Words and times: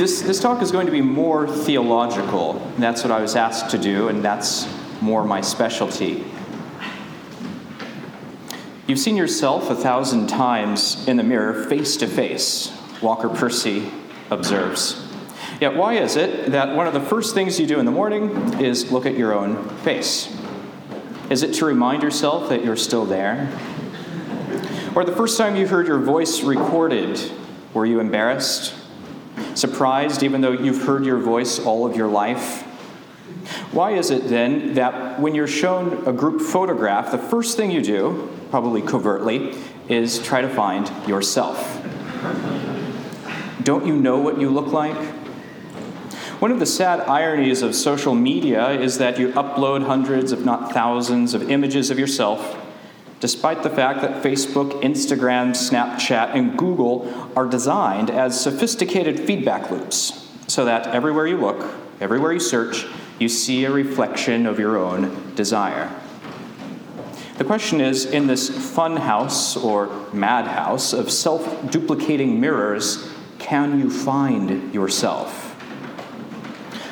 This, 0.00 0.22
this 0.22 0.40
talk 0.40 0.62
is 0.62 0.72
going 0.72 0.86
to 0.86 0.92
be 0.92 1.02
more 1.02 1.46
theological. 1.46 2.54
That's 2.78 3.02
what 3.02 3.10
I 3.10 3.20
was 3.20 3.36
asked 3.36 3.68
to 3.72 3.76
do, 3.76 4.08
and 4.08 4.24
that's 4.24 4.66
more 5.02 5.24
my 5.24 5.42
specialty. 5.42 6.24
You've 8.86 8.98
seen 8.98 9.14
yourself 9.14 9.68
a 9.68 9.74
thousand 9.74 10.28
times 10.28 11.06
in 11.06 11.18
the 11.18 11.22
mirror 11.22 11.64
face 11.64 11.98
to 11.98 12.06
face, 12.06 12.74
Walker 13.02 13.28
Percy 13.28 13.90
observes. 14.30 15.06
Yet, 15.60 15.76
why 15.76 15.98
is 15.98 16.16
it 16.16 16.52
that 16.52 16.74
one 16.74 16.86
of 16.86 16.94
the 16.94 17.02
first 17.02 17.34
things 17.34 17.60
you 17.60 17.66
do 17.66 17.78
in 17.78 17.84
the 17.84 17.92
morning 17.92 18.58
is 18.58 18.90
look 18.90 19.04
at 19.04 19.18
your 19.18 19.34
own 19.34 19.68
face? 19.80 20.34
Is 21.28 21.42
it 21.42 21.52
to 21.56 21.66
remind 21.66 22.02
yourself 22.02 22.48
that 22.48 22.64
you're 22.64 22.74
still 22.74 23.04
there? 23.04 23.52
Or 24.94 25.04
the 25.04 25.14
first 25.14 25.36
time 25.36 25.56
you 25.56 25.66
heard 25.66 25.86
your 25.86 26.00
voice 26.00 26.40
recorded, 26.40 27.20
were 27.74 27.84
you 27.84 28.00
embarrassed? 28.00 28.79
Surprised, 29.54 30.22
even 30.22 30.40
though 30.40 30.52
you've 30.52 30.82
heard 30.82 31.04
your 31.04 31.18
voice 31.18 31.58
all 31.58 31.86
of 31.86 31.96
your 31.96 32.08
life? 32.08 32.62
Why 33.72 33.92
is 33.92 34.10
it 34.10 34.28
then 34.28 34.74
that 34.74 35.20
when 35.20 35.34
you're 35.34 35.46
shown 35.46 36.06
a 36.06 36.12
group 36.12 36.40
photograph, 36.40 37.12
the 37.12 37.18
first 37.18 37.56
thing 37.56 37.70
you 37.70 37.82
do, 37.82 38.28
probably 38.50 38.82
covertly, 38.82 39.54
is 39.88 40.18
try 40.18 40.40
to 40.40 40.48
find 40.48 40.90
yourself? 41.08 41.80
Don't 43.62 43.86
you 43.86 43.94
know 43.94 44.18
what 44.18 44.40
you 44.40 44.50
look 44.50 44.68
like? 44.68 44.96
One 46.40 46.50
of 46.50 46.58
the 46.58 46.66
sad 46.66 47.00
ironies 47.00 47.60
of 47.60 47.74
social 47.74 48.14
media 48.14 48.70
is 48.70 48.98
that 48.98 49.18
you 49.18 49.28
upload 49.32 49.84
hundreds, 49.84 50.32
if 50.32 50.44
not 50.44 50.72
thousands, 50.72 51.34
of 51.34 51.50
images 51.50 51.90
of 51.90 51.98
yourself, 51.98 52.56
despite 53.20 53.62
the 53.62 53.70
fact 53.70 54.00
that 54.00 54.22
Facebook, 54.22 54.82
Instagram, 54.82 55.50
Snapchat, 55.50 56.34
and 56.34 56.58
Google 56.58 57.30
are 57.36 57.46
designed 57.46 58.10
as 58.10 58.40
sophisticated 58.40 59.20
feedback 59.20 59.70
loops 59.70 60.28
so 60.46 60.64
that 60.64 60.88
everywhere 60.88 61.26
you 61.26 61.36
look, 61.36 61.72
everywhere 62.00 62.32
you 62.32 62.40
search, 62.40 62.86
you 63.18 63.28
see 63.28 63.64
a 63.64 63.70
reflection 63.70 64.46
of 64.46 64.58
your 64.58 64.78
own 64.78 65.34
desire. 65.34 65.94
The 67.36 67.44
question 67.44 67.80
is 67.80 68.06
in 68.06 68.26
this 68.26 68.74
fun 68.74 68.96
house 68.96 69.56
or 69.56 69.86
madhouse 70.12 70.92
of 70.92 71.10
self 71.10 71.70
duplicating 71.70 72.40
mirrors, 72.40 73.10
can 73.38 73.78
you 73.78 73.90
find 73.90 74.74
yourself? 74.74 75.46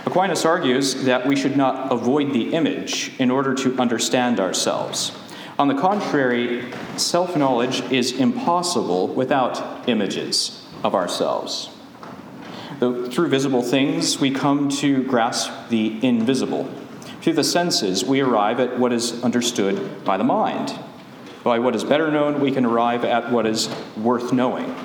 Aquinas 0.07 0.47
argues 0.47 1.05
that 1.05 1.27
we 1.27 1.37
should 1.37 1.57
not 1.57 1.93
avoid 1.93 2.33
the 2.33 2.55
image 2.55 3.13
in 3.19 3.31
order 3.31 3.55
to 3.57 3.79
understand 3.79 4.41
ourselves. 4.41 5.18
On 5.59 5.67
the 5.67 5.75
contrary, 5.75 6.73
self 6.97 7.37
knowledge 7.37 7.81
is 7.91 8.13
impossible 8.13 9.09
without 9.09 9.89
images 9.89 10.65
of 10.85 10.95
ourselves. 10.95 11.71
Though 12.79 13.11
through 13.11 13.29
visible 13.29 13.63
things, 13.63 14.21
we 14.21 14.31
come 14.31 14.69
to 14.69 15.03
grasp 15.03 15.51
the 15.69 15.99
invisible. 16.07 16.71
Through 17.23 17.33
the 17.33 17.43
senses, 17.43 18.05
we 18.05 18.21
arrive 18.21 18.61
at 18.61 18.79
what 18.79 18.93
is 18.93 19.21
understood 19.25 20.05
by 20.05 20.17
the 20.17 20.23
mind. 20.23 20.79
By 21.43 21.59
what 21.59 21.75
is 21.75 21.83
better 21.83 22.13
known, 22.13 22.41
we 22.41 22.53
can 22.53 22.65
arrive 22.65 23.05
at 23.05 23.33
what 23.33 23.45
is 23.45 23.69
worth 23.97 24.33
knowing. 24.33 24.77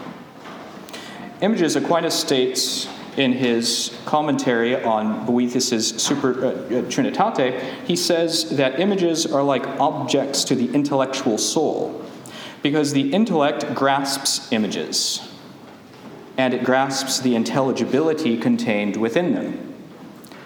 Images, 1.41 1.75
Aquinas 1.75 2.19
states, 2.19 2.87
in 3.17 3.33
his 3.33 3.97
commentary 4.05 4.81
on 4.83 5.25
Boethius's 5.25 5.89
Super 6.01 6.45
uh, 6.45 6.49
uh, 6.49 6.81
Trinitate, 6.89 7.59
he 7.85 7.95
says 7.95 8.55
that 8.57 8.79
images 8.79 9.25
are 9.25 9.43
like 9.43 9.65
objects 9.79 10.43
to 10.45 10.55
the 10.55 10.73
intellectual 10.73 11.37
soul, 11.37 12.03
because 12.61 12.93
the 12.93 13.13
intellect 13.13 13.75
grasps 13.75 14.51
images, 14.51 15.29
and 16.37 16.53
it 16.53 16.63
grasps 16.63 17.19
the 17.19 17.35
intelligibility 17.35 18.37
contained 18.37 18.97
within 18.97 19.33
them. 19.35 19.73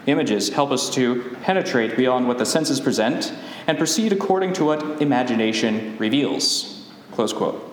Images 0.05 0.49
help 0.49 0.71
us 0.71 0.89
to 0.91 1.35
penetrate 1.43 1.97
beyond 1.97 2.27
what 2.27 2.37
the 2.37 2.45
senses 2.45 2.79
present 2.79 3.33
and 3.67 3.77
proceed 3.77 4.13
according 4.13 4.53
to 4.53 4.65
what 4.65 5.01
imagination 5.01 5.97
reveals. 5.97 6.87
Close 7.11 7.33
quote. 7.33 7.66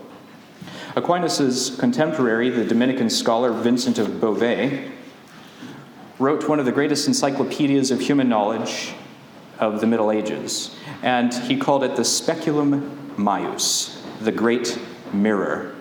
Aquinas' 0.97 1.77
contemporary, 1.77 2.51
the 2.51 2.65
Dominican 2.65 3.11
scholar 3.11 3.51
Vincent 3.51 3.99
of 3.99 4.21
Beauvais, 4.21 4.93
wrote 6.21 6.49
one 6.49 6.61
of 6.61 6.67
the 6.67 6.73
greatest 6.73 7.09
encyclopedias 7.09 7.91
of 7.91 8.01
human 8.01 8.29
knowledge 8.29 8.95
of 9.59 9.81
the 9.81 9.89
Middle 9.89 10.13
Ages, 10.13 10.77
and 11.03 11.35
he 11.35 11.57
called 11.57 11.83
it 11.83 11.97
the 11.97 12.05
Speculum 12.05 13.13
Maius, 13.17 14.01
the 14.21 14.31
Great 14.31 14.79
Mirror. 15.13 15.75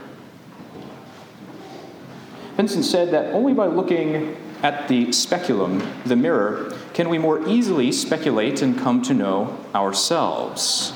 Vincent 2.57 2.85
said 2.85 3.11
that 3.11 3.33
only 3.33 3.53
by 3.53 3.67
looking 3.67 4.35
at 4.63 4.87
the 4.87 5.11
speculum, 5.11 5.83
the 6.05 6.15
mirror, 6.15 6.73
can 6.93 7.09
we 7.09 7.19
more 7.19 7.47
easily 7.47 7.91
speculate 7.91 8.63
and 8.63 8.79
come 8.79 9.01
to 9.03 9.13
know 9.13 9.59
ourselves. 9.75 10.93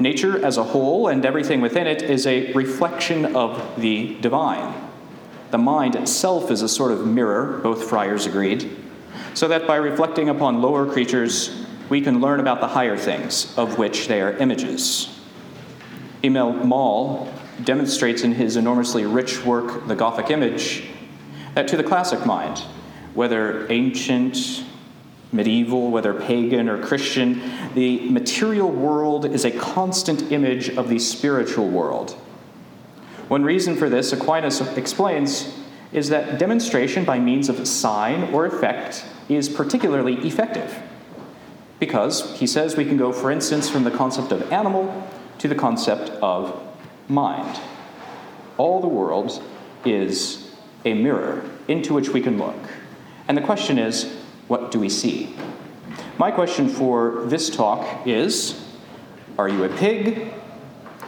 Nature 0.00 0.44
as 0.44 0.56
a 0.56 0.64
whole 0.64 1.08
and 1.08 1.24
everything 1.24 1.60
within 1.60 1.86
it 1.86 2.02
is 2.02 2.26
a 2.26 2.52
reflection 2.52 3.36
of 3.36 3.80
the 3.80 4.16
divine. 4.20 4.74
The 5.50 5.58
mind 5.58 5.96
itself 5.96 6.50
is 6.50 6.62
a 6.62 6.68
sort 6.68 6.92
of 6.92 7.06
mirror, 7.06 7.60
both 7.62 7.88
friars 7.88 8.26
agreed, 8.26 8.74
so 9.34 9.48
that 9.48 9.66
by 9.66 9.76
reflecting 9.76 10.28
upon 10.28 10.62
lower 10.62 10.90
creatures, 10.90 11.66
we 11.88 12.00
can 12.00 12.20
learn 12.20 12.40
about 12.40 12.60
the 12.60 12.68
higher 12.68 12.96
things, 12.96 13.52
of 13.58 13.76
which 13.76 14.08
they 14.08 14.22
are 14.22 14.32
images. 14.38 15.20
Émile 16.22 16.62
Mâle 16.62 17.30
demonstrates 17.64 18.22
in 18.22 18.32
his 18.32 18.56
enormously 18.56 19.04
rich 19.04 19.44
work, 19.44 19.86
The 19.86 19.94
Gothic 19.94 20.30
Image, 20.30 20.84
that 21.54 21.68
to 21.68 21.76
the 21.76 21.84
classic 21.84 22.24
mind, 22.24 22.58
whether 23.14 23.70
ancient, 23.70 24.64
medieval, 25.32 25.90
whether 25.90 26.12
pagan 26.12 26.68
or 26.68 26.80
Christian, 26.82 27.40
the 27.74 28.08
material 28.10 28.70
world 28.70 29.24
is 29.24 29.44
a 29.44 29.50
constant 29.50 30.30
image 30.30 30.68
of 30.70 30.88
the 30.88 30.98
spiritual 30.98 31.68
world. 31.68 32.12
One 33.28 33.44
reason 33.44 33.76
for 33.76 33.88
this, 33.88 34.12
Aquinas 34.12 34.60
explains, 34.76 35.58
is 35.92 36.10
that 36.10 36.38
demonstration 36.38 37.04
by 37.04 37.18
means 37.18 37.48
of 37.48 37.66
sign 37.66 38.34
or 38.34 38.46
effect 38.46 39.04
is 39.28 39.48
particularly 39.48 40.14
effective. 40.26 40.78
Because, 41.78 42.38
he 42.38 42.46
says, 42.46 42.76
we 42.76 42.84
can 42.84 42.96
go, 42.96 43.12
for 43.12 43.30
instance, 43.30 43.68
from 43.68 43.84
the 43.84 43.90
concept 43.90 44.32
of 44.32 44.52
animal 44.52 45.08
to 45.38 45.48
the 45.48 45.54
concept 45.54 46.10
of 46.22 46.62
mind. 47.08 47.58
All 48.58 48.80
the 48.80 48.88
world 48.88 49.42
is 49.84 50.50
a 50.84 50.94
mirror 50.94 51.42
into 51.68 51.94
which 51.94 52.10
we 52.10 52.20
can 52.20 52.38
look. 52.38 52.56
And 53.28 53.36
the 53.36 53.42
question 53.42 53.78
is, 53.78 54.14
what 54.48 54.70
do 54.70 54.78
we 54.78 54.88
see? 54.88 55.34
My 56.18 56.30
question 56.30 56.68
for 56.68 57.24
this 57.26 57.50
talk 57.50 58.06
is 58.06 58.62
Are 59.38 59.48
you 59.48 59.64
a 59.64 59.68
pig? 59.68 60.32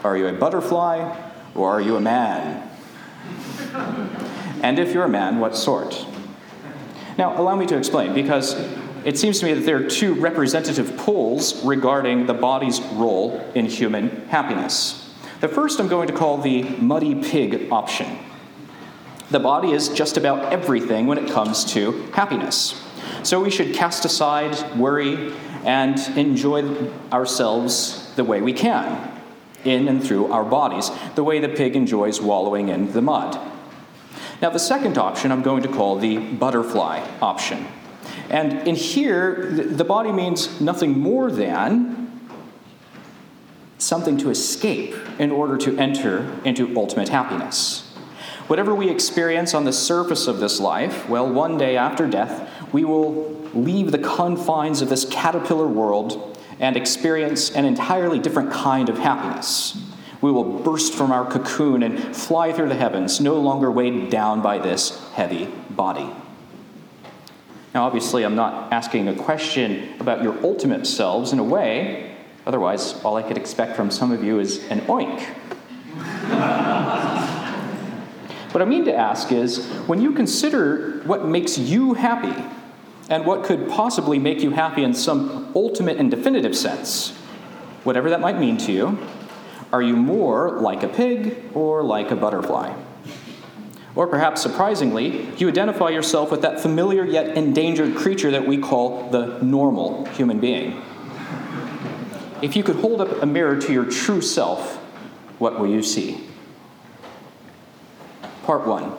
Are 0.03 0.17
you 0.17 0.27
a 0.27 0.33
butterfly? 0.33 1.31
Or 1.55 1.71
are 1.71 1.81
you 1.81 1.97
a 1.97 2.01
man? 2.01 2.71
and 4.63 4.79
if 4.79 4.93
you're 4.93 5.05
a 5.05 5.09
man, 5.09 5.39
what 5.39 5.57
sort? 5.57 6.07
Now, 7.17 7.41
allow 7.41 7.55
me 7.55 7.67
to 7.67 7.77
explain, 7.77 8.13
because 8.13 8.55
it 9.05 9.19
seems 9.19 9.39
to 9.41 9.47
me 9.47 9.55
that 9.55 9.65
there 9.65 9.77
are 9.77 9.89
two 9.89 10.15
representative 10.15 10.97
poles 10.97 11.63
regarding 11.65 12.27
the 12.27 12.35
body's 12.35 12.81
role 12.81 13.39
in 13.55 13.67
human 13.67 14.27
happiness. 14.29 15.15
The 15.41 15.49
first 15.49 15.79
I'm 15.79 15.89
going 15.89 16.09
to 16.09 16.15
call 16.15 16.39
the 16.39 16.63
muddy 16.63 17.15
pig 17.15 17.71
option. 17.71 18.19
The 19.31 19.41
body 19.41 19.73
is 19.73 19.91
just 19.91 20.17
about 20.17 20.53
everything 20.53 21.07
when 21.07 21.19
it 21.19 21.31
comes 21.31 21.65
to 21.73 21.93
happiness. 22.13 22.81
So 23.23 23.41
we 23.41 23.51
should 23.51 23.75
cast 23.75 24.05
aside 24.05 24.79
worry 24.79 25.33
and 25.65 25.99
enjoy 26.17 26.91
ourselves 27.13 28.13
the 28.17 28.25
way 28.25 28.41
we 28.41 28.53
can, 28.53 29.21
in 29.65 29.89
and 29.89 30.05
through 30.05 30.33
our 30.33 30.45
bodies, 30.45 30.91
the 31.15 31.25
way 31.25 31.41
the 31.41 31.49
pig 31.49 31.75
enjoys 31.75 32.21
wallowing 32.21 32.69
in 32.69 32.93
the 32.93 33.03
mud. 33.03 33.39
Now, 34.43 34.51
the 34.51 34.59
second 34.59 34.99
option 34.99 35.33
I'm 35.33 35.43
going 35.43 35.63
to 35.63 35.69
call 35.69 35.97
the 35.97 36.19
butterfly 36.19 37.07
option. 37.23 37.67
And 38.29 38.67
in 38.67 38.75
here, 38.75 39.51
the 39.51 39.85
body 39.85 40.13
means 40.13 40.61
nothing 40.61 40.99
more 40.99 41.31
than 41.31 42.21
something 43.79 44.17
to 44.19 44.31
escape 44.31 44.95
in 45.19 45.31
order 45.31 45.57
to 45.59 45.77
enter 45.79 46.39
into 46.45 46.77
ultimate 46.77 47.09
happiness. 47.09 47.84
Whatever 48.47 48.75
we 48.75 48.91
experience 48.91 49.55
on 49.55 49.65
the 49.65 49.73
surface 49.73 50.27
of 50.27 50.39
this 50.39 50.61
life, 50.61 51.09
well, 51.09 51.27
one 51.27 51.57
day 51.57 51.79
after 51.79 52.07
death, 52.07 52.51
we 52.75 52.85
will 52.85 53.33
leave 53.55 53.91
the 53.91 53.99
confines 53.99 54.83
of 54.83 54.91
this 54.91 55.07
caterpillar 55.07 55.67
world 55.67 56.39
and 56.61 56.77
experience 56.77 57.51
an 57.51 57.65
entirely 57.65 58.19
different 58.19 58.53
kind 58.53 58.91
of 58.91 58.99
happiness. 58.99 59.81
We 60.21 60.31
will 60.31 60.45
burst 60.45 60.93
from 60.93 61.11
our 61.11 61.25
cocoon 61.25 61.83
and 61.83 62.15
fly 62.15 62.53
through 62.53 62.69
the 62.69 62.75
heavens, 62.75 63.21
no 63.21 63.41
longer 63.41 63.71
weighed 63.71 64.11
down 64.11 64.43
by 64.43 64.59
this 64.59 65.03
heavy 65.13 65.47
body. 65.71 66.11
Now, 67.75 67.87
obviously, 67.87 68.25
I'm 68.25 68.37
not 68.37 68.73
asking 68.73 69.09
a 69.09 69.17
question 69.17 69.95
about 70.01 70.23
your 70.23 70.39
ultimate 70.45 70.87
selves 70.87 71.33
in 71.33 71.39
a 71.39 71.45
way, 71.45 72.15
otherwise, 72.47 73.03
all 73.05 73.17
I 73.17 73.23
could 73.23 73.39
expect 73.39 73.75
from 73.75 73.91
some 73.91 74.13
of 74.13 74.23
you 74.23 74.39
is 74.39 74.63
an 74.69 74.81
oink. 74.83 75.27
What 78.55 78.63
I 78.63 78.67
mean 78.67 78.85
to 78.85 78.95
ask 78.95 79.33
is 79.33 79.67
when 79.89 80.01
you 80.01 80.13
consider 80.13 81.01
what 81.07 81.27
makes 81.27 81.59
you 81.59 81.95
happy 81.95 82.45
and 83.11 83.27
what 83.27 83.43
could 83.43 83.69
possibly 83.69 84.17
make 84.21 84.45
you 84.45 84.51
happy 84.51 84.85
in 84.85 84.95
some 84.95 85.51
ultimate 85.57 85.97
and 85.97 86.09
definitive 86.09 86.57
sense, 86.57 87.11
whatever 87.83 88.11
that 88.11 88.21
might 88.21 88.39
mean 88.39 88.57
to 88.59 88.71
you, 88.71 88.99
are 89.73 89.83
you 89.83 89.97
more 89.97 90.61
like 90.61 90.85
a 90.85 90.89
pig 90.89 91.43
or 91.53 91.83
like 91.83 92.13
a 92.13 92.15
butterfly? 92.15 92.73
Or 93.97 94.07
perhaps 94.07 94.41
surprisingly, 94.41 95.29
you 95.37 95.49
identify 95.49 95.89
yourself 95.89 96.31
with 96.31 96.43
that 96.43 96.61
familiar 96.61 97.05
yet 97.05 97.37
endangered 97.37 97.97
creature 97.97 98.31
that 98.31 98.47
we 98.47 98.59
call 98.59 99.11
the 99.11 99.43
normal 99.43 100.07
human 100.11 100.39
being. 100.39 100.81
If 102.41 102.55
you 102.55 102.63
could 102.63 102.77
hold 102.77 103.01
up 103.01 103.21
a 103.21 103.27
mirror 103.27 103.61
to 103.61 103.73
your 103.73 103.87
true 103.87 104.21
self, 104.21 104.77
what 105.41 105.59
will 105.59 105.67
you 105.67 105.83
see? 105.83 106.21
Part 108.45 108.67
one 108.67 108.93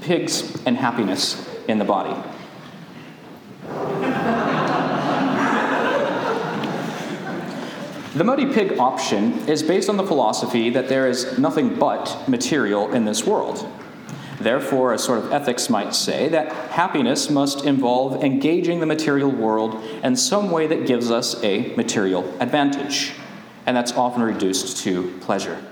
Pigs 0.00 0.62
and 0.64 0.76
happiness 0.76 1.46
in 1.68 1.78
the 1.78 1.84
body. 1.84 2.14
The 8.14 8.24
Muddy 8.24 8.46
Pig 8.46 8.78
option 8.78 9.32
is 9.48 9.62
based 9.62 9.88
on 9.90 9.96
the 9.96 10.06
philosophy 10.06 10.70
that 10.70 10.88
there 10.88 11.08
is 11.08 11.36
nothing 11.36 11.78
but 11.78 12.26
material 12.26 12.92
in 12.92 13.04
this 13.04 13.26
world. 13.26 13.68
Therefore, 14.40 14.94
a 14.94 14.98
sort 14.98 15.18
of 15.18 15.32
ethics 15.32 15.68
might 15.68 15.94
say 15.94 16.28
that 16.28 16.52
happiness 16.70 17.28
must 17.28 17.64
involve 17.64 18.22
engaging 18.24 18.80
the 18.80 18.86
material 18.86 19.30
world 19.30 19.82
in 20.02 20.16
some 20.16 20.50
way 20.50 20.66
that 20.68 20.86
gives 20.86 21.10
us 21.10 21.42
a 21.42 21.74
material 21.76 22.24
advantage, 22.40 23.12
and 23.66 23.76
that's 23.76 23.92
often 23.92 24.22
reduced 24.22 24.78
to 24.84 25.10
pleasure. 25.20 25.62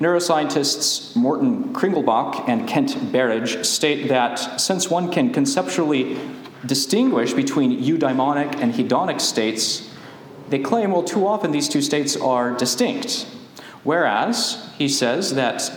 Neuroscientists 0.00 1.16
Morten 1.16 1.72
Kringelbach 1.72 2.46
and 2.48 2.68
Kent 2.68 3.10
Berridge 3.12 3.64
state 3.64 4.08
that 4.08 4.60
since 4.60 4.90
one 4.90 5.10
can 5.10 5.32
conceptually 5.32 6.18
distinguish 6.66 7.32
between 7.32 7.82
eudaimonic 7.82 8.56
and 8.60 8.74
hedonic 8.74 9.22
states, 9.22 9.90
they 10.50 10.58
claim, 10.58 10.90
well, 10.90 11.02
too 11.02 11.26
often 11.26 11.50
these 11.50 11.68
two 11.68 11.80
states 11.80 12.14
are 12.14 12.52
distinct. 12.52 13.26
Whereas, 13.84 14.68
he 14.76 14.86
says 14.88 15.34
that 15.34 15.70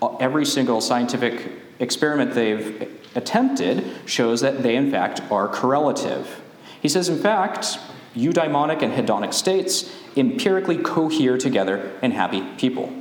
uh, 0.00 0.14
every 0.18 0.44
single 0.44 0.80
scientific 0.80 1.50
experiment 1.80 2.34
they've 2.34 2.88
attempted 3.16 3.84
shows 4.04 4.42
that 4.42 4.62
they, 4.62 4.76
in 4.76 4.92
fact, 4.92 5.20
are 5.28 5.48
correlative. 5.48 6.40
He 6.80 6.88
says, 6.88 7.08
in 7.08 7.18
fact, 7.18 7.78
eudaimonic 8.14 8.82
and 8.82 8.92
hedonic 8.92 9.34
states 9.34 9.92
empirically 10.16 10.78
cohere 10.78 11.36
together 11.36 11.90
in 12.00 12.12
happy 12.12 12.42
people. 12.58 12.92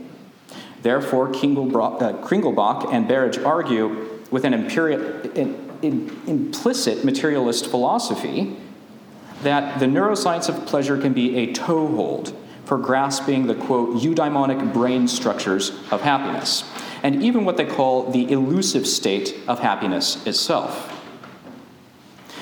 Therefore, 0.85 1.29
Kringelbach 1.29 2.85
uh, 2.85 2.89
and 2.89 3.07
Berridge 3.07 3.39
argue 3.39 4.21
with 4.29 4.45
an, 4.45 4.53
imperi- 4.53 5.35
an, 5.35 5.79
an 5.81 6.21
implicit 6.27 7.03
materialist 7.03 7.65
philosophy 7.65 8.55
that 9.41 9.79
the 9.79 9.87
neuroscience 9.87 10.47
of 10.47 10.67
pleasure 10.67 10.95
can 10.99 11.11
be 11.11 11.37
a 11.37 11.51
toehold 11.53 12.37
for 12.65 12.77
grasping 12.77 13.47
the 13.47 13.55
quote 13.55 13.95
eudaimonic 13.95 14.73
brain 14.73 15.07
structures 15.07 15.71
of 15.89 16.01
happiness 16.01 16.63
and 17.01 17.23
even 17.23 17.45
what 17.45 17.57
they 17.57 17.65
call 17.65 18.11
the 18.11 18.31
elusive 18.31 18.85
state 18.85 19.35
of 19.47 19.57
happiness 19.61 20.23
itself. 20.27 20.91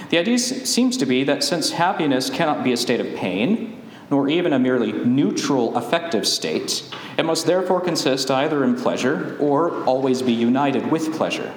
The 0.10 0.18
idea 0.18 0.38
seems 0.38 0.98
to 0.98 1.06
be 1.06 1.24
that 1.24 1.46
since 1.46 1.72
happiness 1.72 2.30
cannot 2.30 2.62
be 2.62 2.74
a 2.74 2.78
state 2.78 3.00
of 3.00 3.16
pain, 3.16 3.73
nor 4.14 4.30
even 4.30 4.54
a 4.54 4.60
merely 4.60 4.92
neutral 4.92 5.76
affective 5.76 6.28
state, 6.28 6.88
it 7.18 7.26
must 7.26 7.48
therefore 7.48 7.82
consist 7.82 8.30
either 8.30 8.64
in 8.64 8.76
pleasure 8.76 9.36
or 9.40 9.84
always 9.86 10.22
be 10.22 10.32
united 10.32 10.92
with 10.92 11.12
pleasure. 11.16 11.52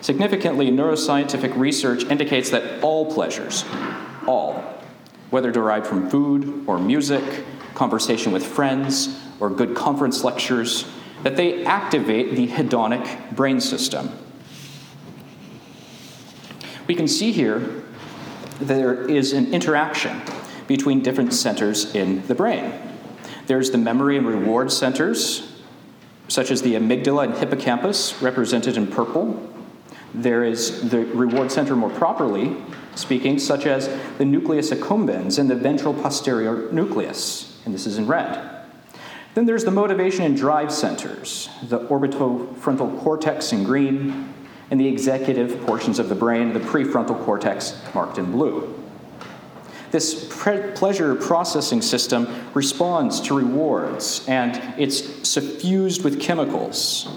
Significantly, 0.00 0.72
neuroscientific 0.72 1.56
research 1.56 2.02
indicates 2.06 2.50
that 2.50 2.82
all 2.82 3.14
pleasures, 3.14 3.64
all, 4.26 4.60
whether 5.30 5.52
derived 5.52 5.86
from 5.86 6.10
food 6.10 6.64
or 6.66 6.80
music, 6.80 7.22
conversation 7.76 8.32
with 8.32 8.44
friends, 8.44 9.16
or 9.38 9.48
good 9.48 9.76
conference 9.76 10.24
lectures, 10.24 10.84
that 11.22 11.36
they 11.36 11.64
activate 11.64 12.34
the 12.34 12.48
hedonic 12.48 13.36
brain 13.36 13.60
system. 13.60 14.10
We 16.88 16.96
can 16.96 17.06
see 17.06 17.30
here 17.30 17.84
there 18.58 19.08
is 19.08 19.32
an 19.32 19.54
interaction 19.54 20.20
between 20.66 21.02
different 21.02 21.32
centers 21.32 21.94
in 21.94 22.26
the 22.26 22.34
brain. 22.34 22.72
There's 23.46 23.70
the 23.70 23.78
memory 23.78 24.16
and 24.16 24.26
reward 24.26 24.72
centers, 24.72 25.52
such 26.28 26.50
as 26.50 26.62
the 26.62 26.74
amygdala 26.74 27.24
and 27.24 27.34
hippocampus, 27.34 28.20
represented 28.20 28.76
in 28.76 28.86
purple. 28.86 29.52
There 30.14 30.44
is 30.44 30.88
the 30.90 31.00
reward 31.06 31.52
center, 31.52 31.76
more 31.76 31.90
properly 31.90 32.56
speaking, 32.96 33.38
such 33.38 33.66
as 33.66 33.88
the 34.18 34.24
nucleus 34.24 34.70
accumbens 34.70 35.38
and 35.38 35.48
the 35.48 35.54
ventral 35.54 35.94
posterior 35.94 36.70
nucleus, 36.72 37.60
and 37.64 37.74
this 37.74 37.86
is 37.86 37.98
in 37.98 38.06
red. 38.06 38.52
Then 39.34 39.44
there's 39.44 39.64
the 39.64 39.70
motivation 39.70 40.24
and 40.24 40.36
drive 40.36 40.72
centers, 40.72 41.50
the 41.64 41.80
orbitofrontal 41.80 43.00
cortex 43.00 43.52
in 43.52 43.64
green, 43.64 44.32
and 44.70 44.80
the 44.80 44.88
executive 44.88 45.60
portions 45.66 45.98
of 45.98 46.08
the 46.08 46.14
brain, 46.14 46.52
the 46.52 46.60
prefrontal 46.60 47.22
cortex 47.24 47.78
marked 47.94 48.18
in 48.18 48.32
blue. 48.32 48.75
This 49.90 50.26
pre- 50.28 50.72
pleasure 50.74 51.14
processing 51.14 51.82
system 51.82 52.28
responds 52.54 53.20
to 53.22 53.36
rewards, 53.36 54.24
and 54.28 54.60
it's 54.78 55.28
suffused 55.28 56.04
with 56.04 56.20
chemicals 56.20 57.08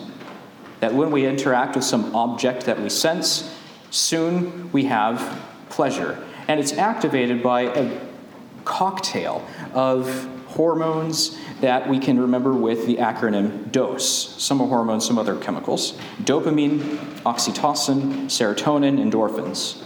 that 0.80 0.94
when 0.94 1.12
we 1.12 1.25
interact 1.25 1.75
with 1.75 1.83
some 1.83 2.16
object 2.16 2.66
that 2.66 2.80
we 2.80 2.89
sense, 2.89 3.54
soon 3.92 4.71
we 4.71 4.86
have 4.86 5.42
pleasure. 5.69 6.24
And 6.48 6.60
it's 6.60 6.74
activated 6.74 7.44
by 7.44 7.62
a 7.62 8.00
cocktail 8.66 9.45
of 9.74 10.27
hormones 10.48 11.38
that 11.62 11.88
we 11.88 12.00
can 12.00 12.19
remember 12.19 12.54
with 12.54 12.86
the 12.88 12.98
acronym 12.98 13.72
DOSE. 13.72 14.36
Some 14.42 14.62
are 14.62 14.68
hormones, 14.68 15.06
some 15.06 15.18
other 15.18 15.36
chemicals 15.38 15.98
dopamine, 16.24 16.80
oxytocin, 17.24 18.25
serotonin, 18.25 19.00
endorphins. 19.00 19.83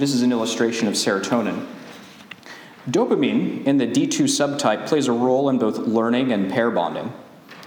This 0.00 0.14
is 0.14 0.22
an 0.22 0.32
illustration 0.32 0.88
of 0.88 0.94
serotonin. 0.94 1.66
Dopamine 2.88 3.66
in 3.66 3.76
the 3.76 3.86
D2 3.86 4.22
subtype 4.22 4.88
plays 4.88 5.08
a 5.08 5.12
role 5.12 5.50
in 5.50 5.58
both 5.58 5.76
learning 5.76 6.32
and 6.32 6.50
pair 6.50 6.70
bonding. 6.70 7.12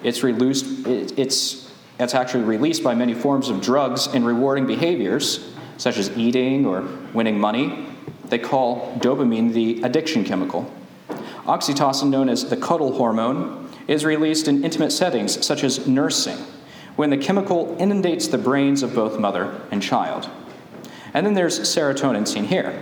It's 0.01 0.23
released, 0.23 0.65
it's, 0.87 1.71
it's 1.99 2.15
actually 2.15 2.43
released 2.45 2.83
by 2.83 2.95
many 2.95 3.13
forms 3.13 3.49
of 3.49 3.61
drugs 3.61 4.07
in 4.07 4.25
rewarding 4.25 4.65
behaviors, 4.65 5.53
such 5.77 5.97
as 5.97 6.09
eating 6.17 6.65
or 6.65 6.81
winning 7.13 7.39
money, 7.39 7.85
they 8.25 8.39
call 8.39 8.97
dopamine 8.97 9.53
the 9.53 9.83
addiction 9.83 10.23
chemical. 10.23 10.73
Oxytocin, 11.45 12.09
known 12.09 12.29
as 12.29 12.49
the 12.49 12.57
cuddle 12.57 12.93
hormone, 12.93 13.69
is 13.87 14.05
released 14.05 14.47
in 14.47 14.63
intimate 14.63 14.91
settings 14.91 15.45
such 15.45 15.63
as 15.63 15.85
nursing, 15.85 16.37
when 16.95 17.11
the 17.11 17.17
chemical 17.17 17.77
inundates 17.79 18.27
the 18.27 18.39
brains 18.39 18.81
of 18.81 18.95
both 18.95 19.19
mother 19.19 19.61
and 19.69 19.83
child. 19.83 20.27
And 21.13 21.25
then 21.25 21.33
there's 21.33 21.59
serotonin 21.59 22.27
seen 22.27 22.45
here. 22.45 22.79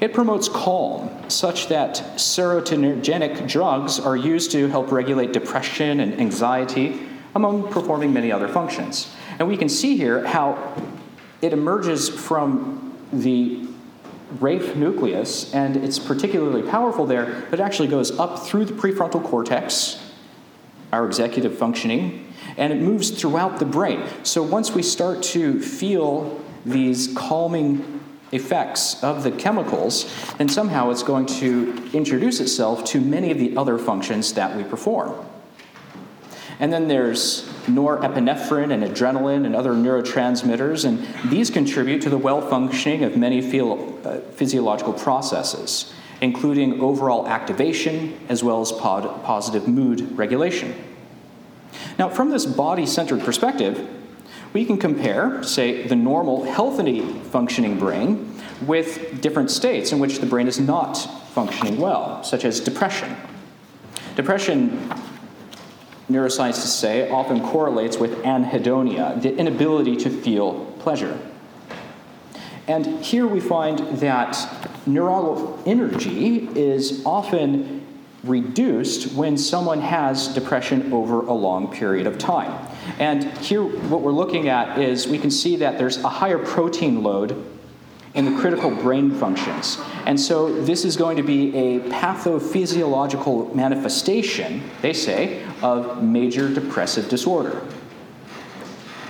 It 0.00 0.12
promotes 0.12 0.48
calm, 0.48 1.10
such 1.28 1.68
that 1.68 1.96
serotonergic 2.16 3.48
drugs 3.48 3.98
are 3.98 4.16
used 4.16 4.50
to 4.52 4.68
help 4.68 4.92
regulate 4.92 5.32
depression 5.32 6.00
and 6.00 6.20
anxiety, 6.20 7.00
among 7.34 7.70
performing 7.70 8.12
many 8.12 8.30
other 8.30 8.48
functions. 8.48 9.14
And 9.38 9.48
we 9.48 9.56
can 9.56 9.68
see 9.68 9.96
here 9.96 10.26
how 10.26 10.74
it 11.42 11.52
emerges 11.52 12.08
from 12.08 12.94
the 13.12 13.66
Raphe 14.38 14.74
nucleus, 14.74 15.54
and 15.54 15.76
it's 15.76 15.98
particularly 15.98 16.62
powerful 16.62 17.06
there, 17.06 17.46
but 17.50 17.60
it 17.60 17.62
actually 17.62 17.88
goes 17.88 18.18
up 18.18 18.40
through 18.40 18.64
the 18.64 18.72
prefrontal 18.72 19.22
cortex, 19.22 20.02
our 20.92 21.06
executive 21.06 21.56
functioning, 21.56 22.32
and 22.56 22.72
it 22.72 22.80
moves 22.80 23.10
throughout 23.10 23.58
the 23.58 23.64
brain. 23.64 24.02
So 24.24 24.42
once 24.42 24.72
we 24.72 24.82
start 24.82 25.22
to 25.24 25.60
feel 25.60 26.42
these 26.66 27.12
calming 27.14 28.00
effects 28.32 29.02
of 29.02 29.22
the 29.22 29.30
chemicals, 29.30 30.12
then 30.36 30.48
somehow 30.48 30.90
it's 30.90 31.02
going 31.02 31.26
to 31.26 31.90
introduce 31.92 32.40
itself 32.40 32.84
to 32.84 33.00
many 33.00 33.30
of 33.30 33.38
the 33.38 33.56
other 33.56 33.78
functions 33.78 34.32
that 34.34 34.56
we 34.56 34.64
perform. 34.64 35.14
And 36.58 36.72
then 36.72 36.88
there's 36.88 37.42
norepinephrine 37.66 38.72
and 38.72 38.82
adrenaline 38.82 39.44
and 39.44 39.54
other 39.54 39.72
neurotransmitters, 39.72 40.84
and 40.84 41.06
these 41.30 41.50
contribute 41.50 42.02
to 42.02 42.10
the 42.10 42.18
well 42.18 42.40
functioning 42.40 43.04
of 43.04 43.16
many 43.16 43.38
uh, 43.38 44.20
physiological 44.32 44.94
processes, 44.94 45.92
including 46.20 46.80
overall 46.80 47.28
activation 47.28 48.18
as 48.28 48.42
well 48.42 48.60
as 48.62 48.72
positive 48.72 49.68
mood 49.68 50.16
regulation. 50.16 50.74
Now, 51.98 52.08
from 52.08 52.30
this 52.30 52.46
body 52.46 52.86
centered 52.86 53.20
perspective, 53.20 53.88
we 54.56 54.64
can 54.64 54.78
compare, 54.78 55.42
say, 55.42 55.86
the 55.86 55.94
normal, 55.94 56.42
healthy 56.44 57.02
functioning 57.24 57.78
brain 57.78 58.40
with 58.62 59.20
different 59.20 59.50
states 59.50 59.92
in 59.92 59.98
which 59.98 60.20
the 60.20 60.24
brain 60.24 60.48
is 60.48 60.58
not 60.58 60.94
functioning 61.34 61.76
well, 61.78 62.24
such 62.24 62.42
as 62.42 62.58
depression. 62.58 63.14
Depression 64.14 64.90
neuroscientists 66.10 66.68
say, 66.68 67.10
often 67.10 67.42
correlates 67.42 67.98
with 67.98 68.12
anhedonia, 68.22 69.20
the 69.20 69.36
inability 69.36 69.94
to 69.94 70.08
feel 70.08 70.64
pleasure. 70.78 71.20
And 72.66 73.04
here 73.04 73.26
we 73.26 73.40
find 73.40 73.78
that 73.98 74.36
neuronal 74.86 75.60
energy 75.66 76.48
is 76.58 77.04
often 77.04 77.86
reduced 78.24 79.12
when 79.12 79.36
someone 79.36 79.82
has 79.82 80.28
depression 80.28 80.94
over 80.94 81.26
a 81.26 81.34
long 81.34 81.70
period 81.70 82.06
of 82.06 82.16
time. 82.16 82.66
And 82.98 83.24
here, 83.38 83.62
what 83.62 84.00
we're 84.00 84.12
looking 84.12 84.48
at 84.48 84.78
is 84.78 85.06
we 85.06 85.18
can 85.18 85.30
see 85.30 85.56
that 85.56 85.78
there's 85.78 85.98
a 85.98 86.08
higher 86.08 86.38
protein 86.38 87.02
load 87.02 87.44
in 88.14 88.24
the 88.24 88.40
critical 88.40 88.70
brain 88.70 89.10
functions. 89.10 89.78
And 90.06 90.18
so, 90.18 90.62
this 90.62 90.84
is 90.84 90.96
going 90.96 91.16
to 91.18 91.22
be 91.22 91.54
a 91.54 91.80
pathophysiological 91.90 93.54
manifestation, 93.54 94.62
they 94.80 94.92
say, 94.92 95.44
of 95.62 96.02
major 96.02 96.52
depressive 96.52 97.08
disorder. 97.08 97.62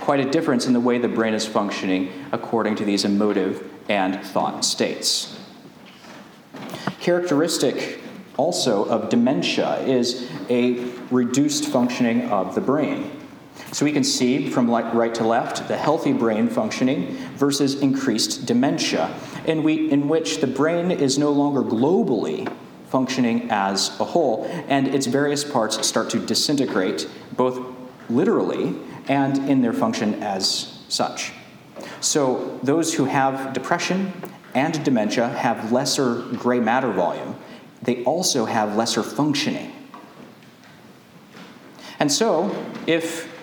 Quite 0.01 0.19
a 0.19 0.29
difference 0.29 0.67
in 0.67 0.73
the 0.73 0.79
way 0.79 0.97
the 0.97 1.07
brain 1.07 1.33
is 1.33 1.45
functioning 1.45 2.11
according 2.31 2.75
to 2.75 2.85
these 2.85 3.05
emotive 3.05 3.69
and 3.89 4.21
thought 4.23 4.65
states. 4.65 5.39
Characteristic 6.99 8.01
also 8.37 8.85
of 8.85 9.09
dementia 9.09 9.79
is 9.79 10.29
a 10.49 10.91
reduced 11.09 11.65
functioning 11.65 12.29
of 12.29 12.55
the 12.55 12.61
brain. 12.61 13.16
So 13.71 13.85
we 13.85 13.91
can 13.91 14.03
see 14.03 14.49
from 14.49 14.69
right 14.69 15.13
to 15.15 15.23
left 15.23 15.67
the 15.67 15.77
healthy 15.77 16.13
brain 16.13 16.47
functioning 16.49 17.17
versus 17.35 17.81
increased 17.81 18.45
dementia, 18.45 19.13
in, 19.45 19.63
we, 19.63 19.91
in 19.91 20.07
which 20.07 20.39
the 20.39 20.47
brain 20.47 20.89
is 20.91 21.17
no 21.17 21.31
longer 21.31 21.61
globally 21.61 22.51
functioning 22.89 23.49
as 23.51 23.89
a 23.99 24.05
whole, 24.05 24.45
and 24.67 24.87
its 24.87 25.05
various 25.05 25.43
parts 25.43 25.85
start 25.85 26.09
to 26.11 26.19
disintegrate, 26.19 27.09
both 27.35 27.75
literally 28.09 28.75
and 29.09 29.49
in 29.49 29.61
their 29.61 29.73
function 29.73 30.23
as 30.23 30.81
such. 30.87 31.33
So 31.99 32.59
those 32.63 32.93
who 32.93 33.05
have 33.05 33.53
depression 33.53 34.13
and 34.53 34.83
dementia 34.83 35.27
have 35.29 35.71
lesser 35.71 36.21
gray 36.33 36.59
matter 36.59 36.91
volume. 36.91 37.35
They 37.81 38.03
also 38.05 38.45
have 38.45 38.75
lesser 38.75 39.03
functioning. 39.03 39.73
And 41.99 42.11
so, 42.11 42.65
if 42.85 43.36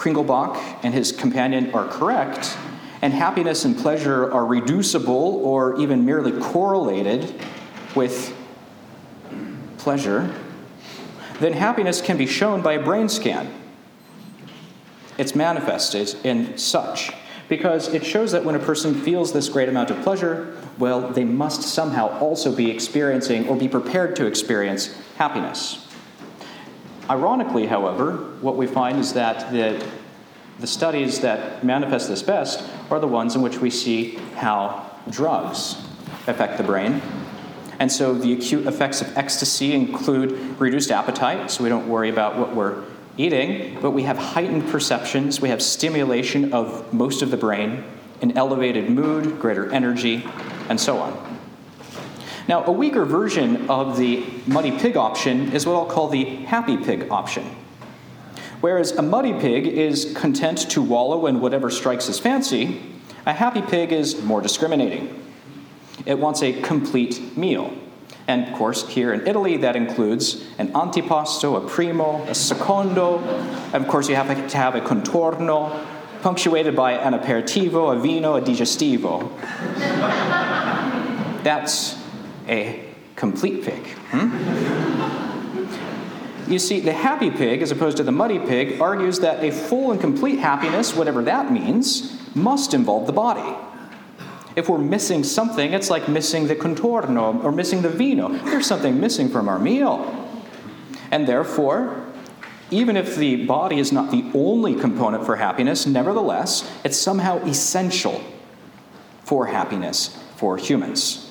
Kringelbach 0.00 0.56
and 0.82 0.94
his 0.94 1.12
companion 1.12 1.74
are 1.74 1.86
correct, 1.86 2.56
and 3.02 3.12
happiness 3.12 3.66
and 3.66 3.76
pleasure 3.76 4.32
are 4.32 4.46
reducible 4.46 5.42
or 5.44 5.78
even 5.78 6.06
merely 6.06 6.32
correlated 6.40 7.34
with 7.94 8.34
pleasure, 9.76 10.34
then 11.38 11.52
happiness 11.52 12.00
can 12.00 12.16
be 12.16 12.26
shown 12.26 12.62
by 12.62 12.74
a 12.74 12.82
brain 12.82 13.10
scan. 13.10 13.52
It's 15.18 15.34
manifested 15.34 16.14
in 16.24 16.56
such 16.56 17.12
because 17.50 17.92
it 17.92 18.02
shows 18.02 18.32
that 18.32 18.42
when 18.42 18.54
a 18.54 18.58
person 18.58 18.94
feels 18.94 19.34
this 19.34 19.50
great 19.50 19.68
amount 19.68 19.90
of 19.90 20.00
pleasure, 20.02 20.56
well, 20.78 21.10
they 21.10 21.24
must 21.24 21.60
somehow 21.62 22.18
also 22.20 22.56
be 22.56 22.70
experiencing 22.70 23.46
or 23.48 23.56
be 23.56 23.68
prepared 23.68 24.16
to 24.16 24.24
experience 24.24 24.94
happiness. 25.16 25.89
Ironically, 27.10 27.66
however, 27.66 28.18
what 28.40 28.56
we 28.56 28.68
find 28.68 29.00
is 29.00 29.14
that 29.14 29.50
the, 29.50 29.84
the 30.60 30.66
studies 30.68 31.20
that 31.22 31.64
manifest 31.64 32.08
this 32.08 32.22
best 32.22 32.62
are 32.88 33.00
the 33.00 33.08
ones 33.08 33.34
in 33.34 33.42
which 33.42 33.58
we 33.58 33.68
see 33.68 34.14
how 34.36 34.88
drugs 35.10 35.74
affect 36.28 36.56
the 36.56 36.62
brain. 36.62 37.02
And 37.80 37.90
so 37.90 38.14
the 38.14 38.32
acute 38.32 38.64
effects 38.68 39.00
of 39.00 39.16
ecstasy 39.18 39.72
include 39.72 40.60
reduced 40.60 40.92
appetite, 40.92 41.50
so 41.50 41.64
we 41.64 41.68
don't 41.68 41.88
worry 41.88 42.10
about 42.10 42.38
what 42.38 42.54
we're 42.54 42.84
eating, 43.16 43.76
but 43.82 43.90
we 43.90 44.04
have 44.04 44.16
heightened 44.16 44.68
perceptions, 44.68 45.40
we 45.40 45.48
have 45.48 45.60
stimulation 45.60 46.52
of 46.52 46.92
most 46.92 47.22
of 47.22 47.32
the 47.32 47.36
brain, 47.36 47.82
an 48.22 48.36
elevated 48.38 48.88
mood, 48.88 49.40
greater 49.40 49.68
energy, 49.72 50.24
and 50.68 50.80
so 50.80 50.98
on. 50.98 51.29
Now, 52.50 52.64
a 52.64 52.72
weaker 52.72 53.04
version 53.04 53.70
of 53.70 53.96
the 53.96 54.26
muddy 54.48 54.72
pig 54.72 54.96
option 54.96 55.52
is 55.52 55.66
what 55.66 55.76
I'll 55.76 55.86
call 55.86 56.08
the 56.08 56.24
happy 56.24 56.76
pig 56.76 57.06
option. 57.08 57.44
Whereas 58.60 58.90
a 58.90 59.02
muddy 59.02 59.34
pig 59.34 59.68
is 59.68 60.12
content 60.16 60.68
to 60.70 60.82
wallow 60.82 61.28
in 61.28 61.38
whatever 61.38 61.70
strikes 61.70 62.08
his 62.08 62.18
fancy, 62.18 62.82
a 63.24 63.32
happy 63.32 63.62
pig 63.62 63.92
is 63.92 64.20
more 64.22 64.40
discriminating. 64.40 65.22
It 66.06 66.18
wants 66.18 66.42
a 66.42 66.60
complete 66.60 67.36
meal. 67.36 67.72
And 68.26 68.48
of 68.48 68.54
course, 68.54 68.88
here 68.88 69.12
in 69.12 69.28
Italy, 69.28 69.56
that 69.58 69.76
includes 69.76 70.44
an 70.58 70.72
antipasto, 70.72 71.56
a 71.56 71.68
primo, 71.68 72.20
a 72.24 72.34
secondo. 72.34 73.20
And 73.72 73.76
of 73.76 73.86
course, 73.86 74.08
you 74.08 74.16
have 74.16 74.26
to 74.26 74.56
have 74.56 74.74
a 74.74 74.80
contorno, 74.80 75.86
punctuated 76.20 76.74
by 76.74 76.94
an 76.94 77.12
aperitivo, 77.12 77.96
a 77.96 78.00
vino, 78.00 78.34
a 78.34 78.42
digestivo. 78.42 79.30
That's 81.44 81.99
a 82.50 82.84
complete 83.16 83.64
pig. 83.64 83.86
Hmm? 84.10 85.00
You 86.50 86.58
see, 86.58 86.80
the 86.80 86.92
happy 86.92 87.30
pig, 87.30 87.62
as 87.62 87.70
opposed 87.70 87.96
to 87.98 88.02
the 88.02 88.10
muddy 88.10 88.40
pig, 88.40 88.80
argues 88.80 89.20
that 89.20 89.44
a 89.44 89.52
full 89.52 89.92
and 89.92 90.00
complete 90.00 90.40
happiness, 90.40 90.96
whatever 90.96 91.22
that 91.22 91.52
means, 91.52 92.18
must 92.34 92.74
involve 92.74 93.06
the 93.06 93.12
body. 93.12 93.56
If 94.56 94.68
we're 94.68 94.78
missing 94.78 95.22
something, 95.22 95.72
it's 95.72 95.90
like 95.90 96.08
missing 96.08 96.48
the 96.48 96.56
contorno 96.56 97.42
or 97.44 97.52
missing 97.52 97.82
the 97.82 97.88
vino. 97.88 98.30
There's 98.30 98.66
something 98.66 99.00
missing 99.00 99.28
from 99.28 99.48
our 99.48 99.60
meal. 99.60 100.28
And 101.12 101.28
therefore, 101.28 102.04
even 102.72 102.96
if 102.96 103.14
the 103.14 103.46
body 103.46 103.78
is 103.78 103.92
not 103.92 104.10
the 104.10 104.28
only 104.34 104.74
component 104.74 105.24
for 105.24 105.36
happiness, 105.36 105.86
nevertheless, 105.86 106.68
it's 106.84 106.96
somehow 106.96 107.38
essential 107.44 108.20
for 109.22 109.46
happiness 109.46 110.20
for 110.36 110.56
humans. 110.56 111.29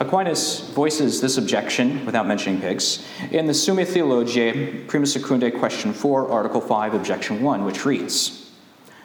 Aquinas 0.00 0.60
voices 0.70 1.20
this 1.20 1.36
objection 1.36 2.04
without 2.06 2.26
mentioning 2.26 2.60
pigs 2.60 3.06
in 3.30 3.46
the 3.46 3.54
Summa 3.54 3.84
Theologiae, 3.84 4.84
Prima 4.86 5.06
Secundae, 5.06 5.58
question 5.58 5.92
4, 5.92 6.30
article 6.30 6.60
5, 6.60 6.94
objection 6.94 7.42
1, 7.42 7.64
which 7.64 7.84
reads 7.84 8.50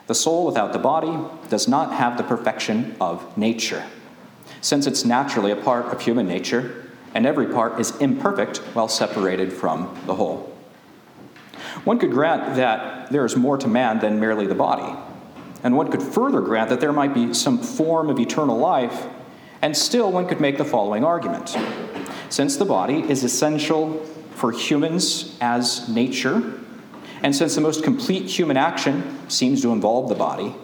The 0.08 0.15
soul 0.15 0.46
without 0.46 0.74
the 0.74 0.79
body 0.79 1.17
does 1.50 1.67
not 1.67 1.94
have 1.94 2.17
the 2.17 2.24
perfection 2.24 2.96
of 3.01 3.38
nature, 3.38 3.84
since 4.62 4.88
it's 4.88 5.03
naturally 5.03 5.51
a 5.51 5.58
part 5.58 5.88
of 5.88 6.01
human 6.01 6.27
nature, 6.27 6.89
and 7.13 7.25
every 7.25 7.48
part 7.48 7.79
is 7.79 7.96
imperfect 7.98 8.58
while 8.74 8.88
separated 8.88 9.51
from 9.51 9.96
the 10.06 10.15
whole. 10.15 10.53
One 11.84 12.00
could 12.00 12.12
grant 12.12 12.56
that 12.56 13.12
there 13.12 13.25
is 13.25 13.36
more 13.36 13.58
to 13.58 13.67
man 13.67 14.00
than 14.00 14.20
merely 14.20 14.48
the 14.48 14.56
body, 14.56 14.98
and 15.63 15.75
one 15.75 15.91
could 15.91 16.01
further 16.01 16.41
grant 16.41 16.70
that 16.70 16.79
there 16.79 16.94
might 16.94 17.13
be 17.13 17.34
some 17.34 17.58
form 17.58 18.10
of 18.10 18.20
eternal 18.20 18.58
life 18.58 19.08
and 19.62 19.76
still, 19.76 20.12
one 20.12 20.28
could 20.28 20.40
make 20.40 20.58
the 20.58 20.66
following 20.66 21.04
argument. 21.04 21.56
Since 22.30 22.58
the 22.58 22.66
body 22.66 23.00
is 23.10 23.24
essential 23.24 24.04
for 24.32 24.52
humans 24.52 25.38
as 25.42 25.88
nature, 25.90 26.60
and 27.24 27.36
since 27.36 27.56
the 27.56 27.62
most 27.62 27.84
complete 27.84 28.26
human 28.26 28.58
action 28.58 29.18
seems 29.30 29.62
to 29.62 29.72
involve 29.72 30.10
the 30.10 30.16
body, 30.16 30.56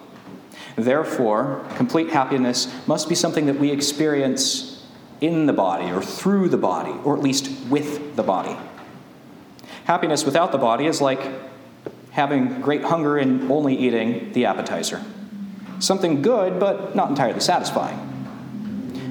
therefore, 0.75 1.65
complete 1.75 2.09
happiness 2.09 2.71
must 2.87 3.09
be 3.09 3.15
something 3.15 3.47
that 3.47 3.59
we 3.59 3.71
experience 3.71 4.85
in 5.21 5.45
the 5.45 5.53
body, 5.53 5.89
or 5.89 6.01
through 6.01 6.49
the 6.49 6.57
body, 6.57 6.91
or 7.05 7.15
at 7.15 7.23
least 7.23 7.49
with 7.69 8.15
the 8.17 8.23
body. 8.23 8.55
Happiness 9.85 10.25
without 10.25 10.51
the 10.51 10.57
body 10.57 10.85
is 10.85 10.99
like 10.99 11.21
having 12.11 12.61
great 12.61 12.83
hunger 12.83 13.17
and 13.17 13.49
only 13.49 13.75
eating 13.75 14.31
the 14.33 14.45
appetizer. 14.45 15.01
Something 15.79 16.21
good, 16.21 16.59
but 16.59 16.95
not 16.95 17.09
entirely 17.09 17.39
satisfying. 17.39 18.12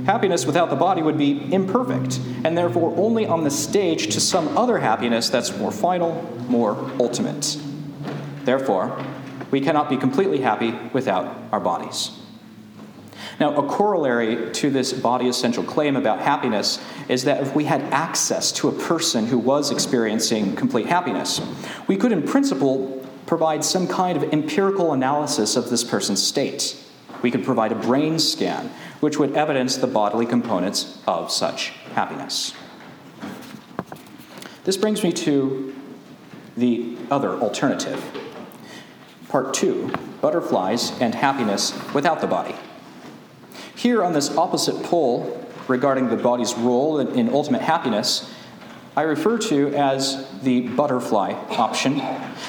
Happiness 0.06 0.44
without 0.44 0.68
the 0.68 0.76
body 0.76 1.00
would 1.00 1.16
be 1.16 1.52
imperfect, 1.52 2.18
and 2.44 2.58
therefore 2.58 2.92
only 2.96 3.26
on 3.26 3.44
the 3.44 3.50
stage 3.50 4.12
to 4.14 4.20
some 4.20 4.56
other 4.58 4.78
happiness 4.78 5.28
that's 5.28 5.56
more 5.56 5.70
final, 5.70 6.22
more 6.48 6.76
ultimate. 6.98 7.56
Therefore, 8.44 9.04
we 9.52 9.60
cannot 9.60 9.88
be 9.88 9.96
completely 9.96 10.40
happy 10.40 10.72
without 10.92 11.36
our 11.52 11.60
bodies. 11.60 12.10
Now, 13.38 13.54
a 13.56 13.68
corollary 13.68 14.52
to 14.52 14.70
this 14.70 14.92
body 14.92 15.28
essential 15.28 15.62
claim 15.62 15.96
about 15.96 16.20
happiness 16.20 16.80
is 17.08 17.24
that 17.24 17.40
if 17.42 17.54
we 17.54 17.64
had 17.64 17.82
access 17.92 18.52
to 18.52 18.68
a 18.68 18.72
person 18.72 19.26
who 19.26 19.38
was 19.38 19.70
experiencing 19.70 20.56
complete 20.56 20.86
happiness, 20.86 21.40
we 21.86 21.96
could, 21.96 22.12
in 22.12 22.22
principle, 22.22 23.06
provide 23.26 23.64
some 23.64 23.86
kind 23.86 24.16
of 24.16 24.32
empirical 24.32 24.92
analysis 24.92 25.56
of 25.56 25.70
this 25.70 25.84
person's 25.84 26.22
state. 26.22 26.76
We 27.22 27.30
could 27.30 27.44
provide 27.44 27.72
a 27.72 27.76
brain 27.76 28.18
scan 28.18 28.70
which 29.02 29.18
would 29.18 29.34
evidence 29.34 29.78
the 29.78 29.86
bodily 29.88 30.24
components 30.24 31.02
of 31.08 31.28
such 31.28 31.70
happiness. 31.96 32.54
This 34.62 34.76
brings 34.76 35.02
me 35.02 35.10
to 35.12 35.74
the 36.56 36.96
other 37.10 37.30
alternative. 37.30 38.00
Part 39.28 39.54
two 39.54 39.92
butterflies 40.20 40.92
and 41.00 41.16
happiness 41.16 41.74
without 41.92 42.20
the 42.20 42.28
body. 42.28 42.54
Here 43.74 44.04
on 44.04 44.12
this 44.12 44.36
opposite 44.36 44.80
pole 44.84 45.48
regarding 45.66 46.08
the 46.08 46.16
body's 46.16 46.54
role 46.54 47.00
in, 47.00 47.08
in 47.18 47.34
ultimate 47.34 47.62
happiness, 47.62 48.32
I 48.94 49.02
refer 49.02 49.38
to 49.38 49.74
as 49.74 50.28
the 50.42 50.68
butterfly 50.68 51.32
option 51.50 52.02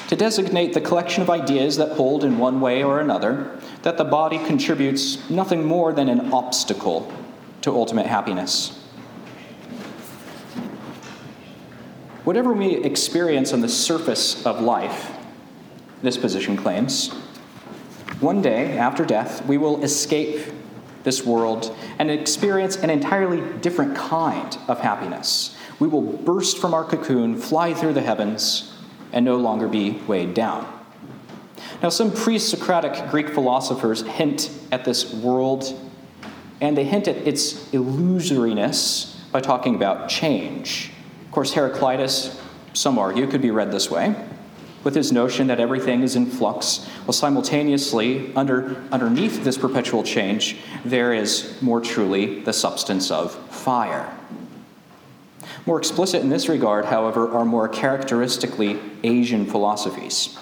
to 0.08 0.16
designate 0.16 0.74
the 0.74 0.80
collection 0.80 1.22
of 1.22 1.30
ideas 1.30 1.78
that 1.78 1.92
hold 1.92 2.22
in 2.22 2.38
one 2.38 2.60
way 2.60 2.84
or 2.84 3.00
another 3.00 3.58
that 3.82 3.96
the 3.96 4.04
body 4.04 4.38
contributes 4.38 5.30
nothing 5.30 5.64
more 5.64 5.92
than 5.92 6.08
an 6.08 6.32
obstacle 6.34 7.10
to 7.62 7.70
ultimate 7.70 8.06
happiness. 8.06 8.78
Whatever 12.24 12.52
we 12.52 12.76
experience 12.76 13.54
on 13.54 13.62
the 13.62 13.68
surface 13.68 14.44
of 14.44 14.60
life, 14.60 15.12
this 16.02 16.18
position 16.18 16.58
claims, 16.58 17.10
one 18.20 18.42
day 18.42 18.76
after 18.76 19.04
death, 19.04 19.44
we 19.46 19.56
will 19.56 19.82
escape 19.82 20.52
this 21.04 21.24
world 21.24 21.74
and 21.98 22.10
experience 22.10 22.76
an 22.76 22.90
entirely 22.90 23.40
different 23.60 23.96
kind 23.96 24.58
of 24.68 24.80
happiness. 24.80 25.53
We 25.78 25.88
will 25.88 26.02
burst 26.02 26.58
from 26.58 26.74
our 26.74 26.84
cocoon, 26.84 27.36
fly 27.36 27.74
through 27.74 27.94
the 27.94 28.02
heavens, 28.02 28.72
and 29.12 29.24
no 29.24 29.36
longer 29.36 29.68
be 29.68 29.92
weighed 30.06 30.34
down. 30.34 30.66
Now, 31.82 31.88
some 31.88 32.12
pre 32.12 32.38
Socratic 32.38 33.10
Greek 33.10 33.28
philosophers 33.28 34.02
hint 34.02 34.50
at 34.72 34.84
this 34.84 35.12
world, 35.12 35.78
and 36.60 36.76
they 36.76 36.84
hint 36.84 37.08
at 37.08 37.16
its 37.16 37.54
illusoriness 37.72 39.16
by 39.32 39.40
talking 39.40 39.74
about 39.74 40.08
change. 40.08 40.90
Of 41.26 41.32
course, 41.32 41.52
Heraclitus, 41.52 42.40
some 42.72 42.98
argue, 42.98 43.26
could 43.26 43.42
be 43.42 43.50
read 43.50 43.72
this 43.72 43.90
way 43.90 44.14
with 44.84 44.94
his 44.94 45.10
notion 45.10 45.46
that 45.46 45.58
everything 45.58 46.02
is 46.02 46.14
in 46.14 46.26
flux, 46.26 46.84
while 47.06 47.12
simultaneously, 47.14 48.32
under, 48.36 48.76
underneath 48.92 49.42
this 49.42 49.56
perpetual 49.56 50.02
change, 50.02 50.58
there 50.84 51.12
is 51.12 51.60
more 51.62 51.80
truly 51.80 52.40
the 52.40 52.52
substance 52.52 53.10
of 53.10 53.34
fire. 53.48 54.14
More 55.66 55.78
explicit 55.78 56.20
in 56.20 56.28
this 56.28 56.48
regard, 56.48 56.84
however, 56.84 57.30
are 57.30 57.44
more 57.44 57.68
characteristically 57.68 58.78
Asian 59.02 59.46
philosophies. 59.46 60.36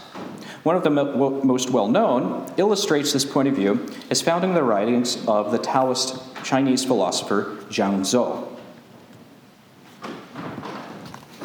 One 0.65 0.77
of 0.77 0.83
the 0.83 0.91
most 0.91 1.71
well 1.71 1.89
known 1.89 2.53
illustrates 2.57 3.13
this 3.13 3.25
point 3.25 3.49
of 3.49 3.55
view 3.55 3.89
as 4.11 4.21
found 4.21 4.45
in 4.45 4.55
the 4.55 4.63
writings 4.63 5.25
of 5.27 5.53
the 5.53 5.59
Taoist 5.59 6.21
Chinese 6.45 6.85
philosopher 6.85 7.57
Zhuang 7.69 8.01
Zhou. 8.01 8.49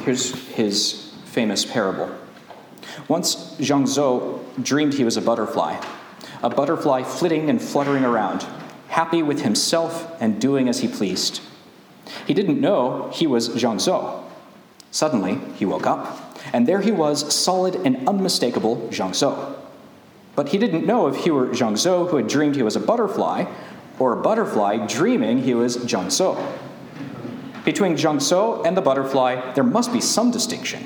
Here's 0.04 0.34
his 0.50 1.14
famous 1.26 1.66
parable. 1.66 2.16
Once 3.08 3.56
Zhuang 3.60 3.84
Zhou 3.84 4.40
dreamed 4.64 4.94
he 4.96 5.04
was 5.04 5.18
a 5.18 5.22
butterfly, 5.22 5.80
a 6.42 6.50
butterfly 6.50 7.04
flitting 7.04 7.50
and 7.50 7.62
fluttering 7.62 8.04
around, 8.04 8.46
happy 8.88 9.22
with 9.22 9.42
himself 9.42 10.16
and 10.20 10.42
doing 10.42 10.68
as 10.68 10.80
he 10.80 10.88
pleased. 10.88 11.42
He 12.28 12.34
didn't 12.34 12.60
know 12.60 13.10
he 13.14 13.26
was 13.26 13.48
Zhuang 13.48 13.78
Zhou. 13.78 14.22
Suddenly, 14.92 15.40
he 15.56 15.66
woke 15.66 15.88
up, 15.88 16.38
and 16.52 16.68
there 16.68 16.82
he 16.82 16.92
was, 16.92 17.34
solid 17.34 17.76
and 17.76 18.06
unmistakable 18.06 18.76
Zhuang 18.92 19.12
Zhou. 19.12 19.56
But 20.36 20.50
he 20.50 20.58
didn't 20.58 20.86
know 20.86 21.08
if 21.08 21.16
he 21.24 21.32
were 21.32 21.48
Zhuang 21.48 21.74
Zhou 21.74 22.10
who 22.10 22.18
had 22.18 22.28
dreamed 22.28 22.58
he 22.58 22.64
was 22.64 22.76
a 22.76 22.82
butterfly, 22.82 23.46
or 23.98 24.12
a 24.12 24.22
butterfly 24.22 24.86
dreaming 24.88 25.44
he 25.44 25.54
was 25.54 25.78
Zhuang 25.78 26.08
Zhou. 26.08 26.36
Between 27.64 27.96
Zhuang 27.96 28.18
Zhou 28.18 28.66
and 28.66 28.76
the 28.76 28.82
butterfly, 28.82 29.54
there 29.54 29.64
must 29.64 29.94
be 29.94 30.02
some 30.02 30.30
distinction, 30.30 30.86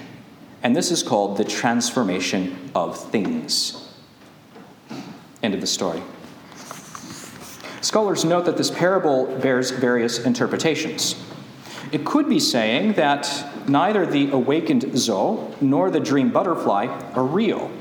and 0.61 0.75
this 0.75 0.91
is 0.91 1.01
called 1.01 1.37
the 1.37 1.43
transformation 1.43 2.69
of 2.75 2.99
things. 3.09 3.91
End 5.41 5.55
of 5.55 5.61
the 5.61 5.67
story. 5.67 6.03
Scholars 7.81 8.23
note 8.23 8.45
that 8.45 8.57
this 8.57 8.69
parable 8.69 9.25
bears 9.39 9.71
various 9.71 10.19
interpretations. 10.19 11.15
It 11.91 12.05
could 12.05 12.29
be 12.29 12.39
saying 12.39 12.93
that 12.93 13.67
neither 13.67 14.05
the 14.05 14.31
awakened 14.31 14.83
Zhou 14.83 15.59
nor 15.61 15.89
the 15.89 15.99
dream 15.99 16.31
butterfly 16.31 16.85
are 17.15 17.25
real 17.25 17.71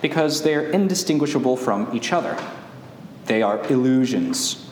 because 0.00 0.42
they 0.42 0.54
are 0.54 0.62
indistinguishable 0.62 1.56
from 1.56 1.94
each 1.94 2.12
other. 2.12 2.36
They 3.26 3.42
are 3.42 3.64
illusions. 3.70 4.66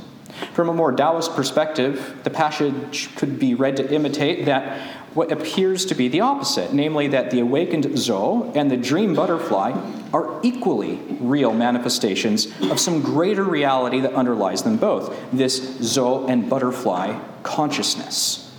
From 0.54 0.68
a 0.68 0.74
more 0.74 0.92
Taoist 0.92 1.34
perspective, 1.34 2.16
the 2.24 2.30
passage 2.30 3.14
could 3.16 3.38
be 3.38 3.54
read 3.54 3.76
to 3.76 3.94
imitate 3.94 4.46
that 4.46 4.97
what 5.18 5.32
appears 5.32 5.84
to 5.84 5.96
be 5.96 6.06
the 6.06 6.20
opposite, 6.20 6.72
namely 6.72 7.08
that 7.08 7.32
the 7.32 7.40
awakened 7.40 7.84
Zhou 7.86 8.54
and 8.54 8.70
the 8.70 8.76
dream 8.76 9.16
butterfly 9.16 9.72
are 10.12 10.38
equally 10.44 10.94
real 11.18 11.52
manifestations 11.52 12.46
of 12.70 12.78
some 12.78 13.02
greater 13.02 13.42
reality 13.42 13.98
that 13.98 14.14
underlies 14.14 14.62
them 14.62 14.76
both 14.76 15.12
this 15.32 15.58
Zhou 15.80 16.30
and 16.30 16.48
butterfly 16.48 17.18
consciousness. 17.42 18.56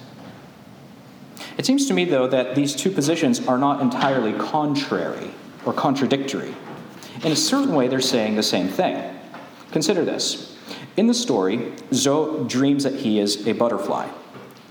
It 1.58 1.66
seems 1.66 1.88
to 1.88 1.94
me, 1.94 2.04
though, 2.04 2.28
that 2.28 2.56
these 2.56 2.76
two 2.76 2.92
positions 2.92 3.48
are 3.48 3.58
not 3.58 3.82
entirely 3.82 4.34
contrary 4.34 5.32
or 5.66 5.72
contradictory. 5.72 6.54
In 7.24 7.32
a 7.32 7.38
certain 7.38 7.74
way, 7.74 7.88
they're 7.88 8.02
saying 8.02 8.36
the 8.36 8.44
same 8.44 8.68
thing. 8.68 9.18
Consider 9.72 10.04
this. 10.04 10.58
In 10.98 11.08
the 11.08 11.14
story, 11.14 11.72
Zhou 11.92 12.50
dreams 12.50 12.84
that 12.84 12.96
he 12.96 13.18
is 13.18 13.48
a 13.48 13.54
butterfly. 13.54 14.10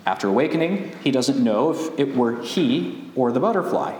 After 0.08 0.26
awakening, 0.26 0.96
he 1.04 1.10
doesn't 1.10 1.38
know 1.38 1.70
if 1.70 2.00
it 2.00 2.16
were 2.16 2.40
he 2.40 3.10
or 3.14 3.30
the 3.30 3.40
butterfly. 3.40 3.94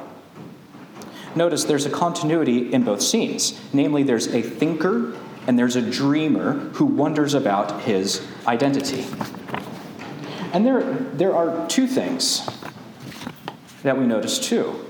Notice 1.35 1.65
there's 1.65 1.85
a 1.85 1.91
continuity 1.91 2.73
in 2.73 2.83
both 2.83 3.03
scenes. 3.03 3.61
Namely, 3.75 4.05
there's 4.05 4.27
a 4.29 4.41
thinker 4.41 5.15
and 5.47 5.59
there's 5.59 5.77
a 5.77 5.83
dreamer 5.83 6.61
who 6.73 6.87
wonders 6.87 7.35
about 7.35 7.83
his 7.83 8.27
identity. 8.47 9.05
And 10.55 10.65
there, 10.65 10.95
there 11.13 11.37
are 11.37 11.69
two 11.69 11.87
things 11.87 12.49
that 13.83 13.99
we 13.99 14.07
notice 14.07 14.39
too. 14.39 14.87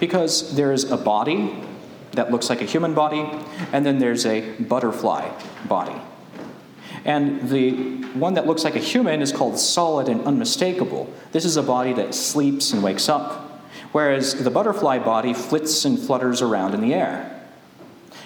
Because 0.00 0.56
there 0.56 0.72
is 0.72 0.90
a 0.90 0.96
body 0.96 1.62
that 2.12 2.30
looks 2.30 2.48
like 2.48 2.62
a 2.62 2.64
human 2.64 2.94
body, 2.94 3.28
and 3.70 3.84
then 3.84 3.98
there's 3.98 4.24
a 4.24 4.52
butterfly 4.62 5.30
body. 5.68 6.00
And 7.04 7.48
the 7.50 8.02
one 8.14 8.34
that 8.34 8.46
looks 8.46 8.64
like 8.64 8.76
a 8.76 8.80
human 8.80 9.20
is 9.20 9.30
called 9.30 9.58
solid 9.58 10.08
and 10.08 10.24
unmistakable. 10.26 11.12
This 11.32 11.44
is 11.44 11.56
a 11.56 11.62
body 11.62 11.92
that 11.94 12.14
sleeps 12.14 12.72
and 12.72 12.82
wakes 12.82 13.08
up, 13.08 13.60
whereas 13.92 14.42
the 14.42 14.50
butterfly 14.50 14.98
body 14.98 15.34
flits 15.34 15.84
and 15.84 15.98
flutters 15.98 16.40
around 16.40 16.74
in 16.74 16.80
the 16.80 16.94
air. 16.94 17.30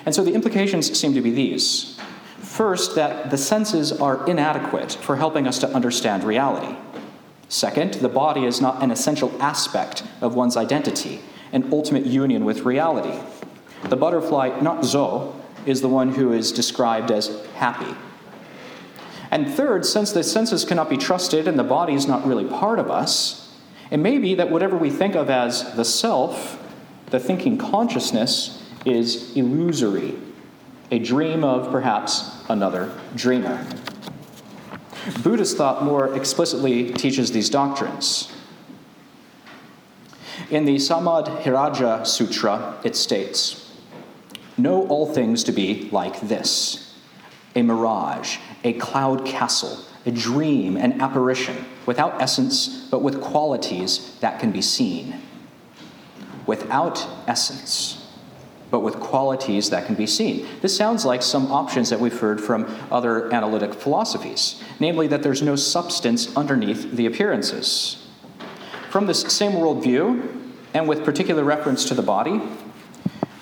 And 0.07 0.15
so 0.15 0.23
the 0.23 0.33
implications 0.33 0.97
seem 0.99 1.13
to 1.15 1.21
be 1.21 1.31
these. 1.31 1.99
First, 2.39 2.95
that 2.95 3.31
the 3.31 3.39
senses 3.39 3.93
are 3.93 4.25
inadequate 4.29 4.93
for 4.93 5.17
helping 5.17 5.47
us 5.49 5.59
to 5.59 5.69
understand 5.69 6.23
reality. 6.23 6.77
Second, 7.49 7.95
the 7.95 8.09
body 8.09 8.45
is 8.45 8.61
not 8.61 8.83
an 8.83 8.91
essential 8.91 9.35
aspect 9.43 10.05
of 10.21 10.35
one's 10.35 10.57
identity, 10.57 11.21
an 11.53 11.73
ultimate 11.73 12.07
union 12.07 12.45
with 12.45 12.61
reality. 12.61 13.19
The 13.85 13.97
butterfly, 13.97 14.61
not 14.61 14.83
Zhou, 14.83 15.35
is 15.67 15.81
the 15.81 15.89
one 15.89 16.15
who 16.15 16.33
is 16.33 16.53
described 16.53 17.11
as 17.11 17.45
happy. 17.55 17.95
And 19.31 19.53
third, 19.53 19.85
since 19.85 20.13
the 20.13 20.23
senses 20.23 20.65
cannot 20.65 20.89
be 20.89 20.97
trusted 20.97 21.47
and 21.47 21.59
the 21.59 21.65
body 21.65 21.95
is 21.95 22.07
not 22.07 22.27
really 22.27 22.47
part 22.47 22.79
of 22.79 22.91
us, 22.91 23.53
it 23.91 23.99
may 23.99 24.19
be 24.19 24.35
that 24.35 24.51
whatever 24.51 24.77
we 24.77 24.91
think 24.91 25.15
of 25.15 25.31
as 25.31 25.75
the 25.75 25.85
self, 25.85 26.63
the 27.07 27.21
thinking 27.21 27.59
consciousness, 27.59 28.63
is 28.85 29.37
illusory, 29.37 30.15
a 30.91 30.99
dream 30.99 31.45
of 31.45 31.71
perhaps 31.71 32.43
another 32.49 32.93
dreamer. 33.15 33.67
Buddhist 35.23 35.57
thought 35.57 35.85
more 35.85 36.15
explicitly 36.15 36.93
teaches 36.93 37.33
these 37.33 37.51
doctrines. 37.51 38.33
In 40.51 40.65
the 40.65 40.77
Samadhiraja 40.77 42.07
Sutra, 42.07 42.79
it 42.85 42.97
states 42.97 43.71
Know 44.57 44.87
all 44.89 45.13
things 45.13 45.45
to 45.45 45.53
be 45.53 45.89
like 45.93 46.21
this 46.21 46.88
a 47.59 47.63
mirage, 47.63 48.39
a 48.65 48.73
cloud 48.75 49.27
castle, 49.27 49.85
a 50.07 50.11
dream, 50.11 50.77
an 50.77 51.01
apparition, 51.01 51.65
without 51.87 52.21
essence, 52.23 52.89
but 52.91 53.03
with 53.03 53.21
qualities 53.21 54.17
that 54.21 54.41
can 54.41 54.51
be 54.51 54.63
seen. 54.63 55.21
Without 56.47 57.07
essence, 57.27 58.07
but 58.71 58.81
with 58.81 59.01
qualities 59.01 59.71
that 59.71 59.87
can 59.87 59.95
be 59.95 60.07
seen. 60.07 60.47
This 60.61 60.77
sounds 60.77 61.05
like 61.05 61.23
some 61.23 61.51
options 61.51 61.91
that 61.91 62.01
we've 62.01 62.19
heard 62.19 62.41
from 62.41 62.67
other 62.91 63.33
analytic 63.33 63.75
philosophies, 63.75 64.63
namely 64.81 65.07
that 65.09 65.23
there's 65.23 65.43
no 65.43 65.57
substance 65.57 66.35
underneath 66.37 66.93
the 66.93 67.07
appearances. 67.07 68.07
From 68.91 69.07
this 69.07 69.21
same 69.21 69.53
worldview, 69.53 70.37
and 70.75 70.89
with 70.89 71.05
particular 71.05 71.45
reference 71.45 71.85
to 71.87 71.95
the 71.95 72.03
body, 72.03 72.41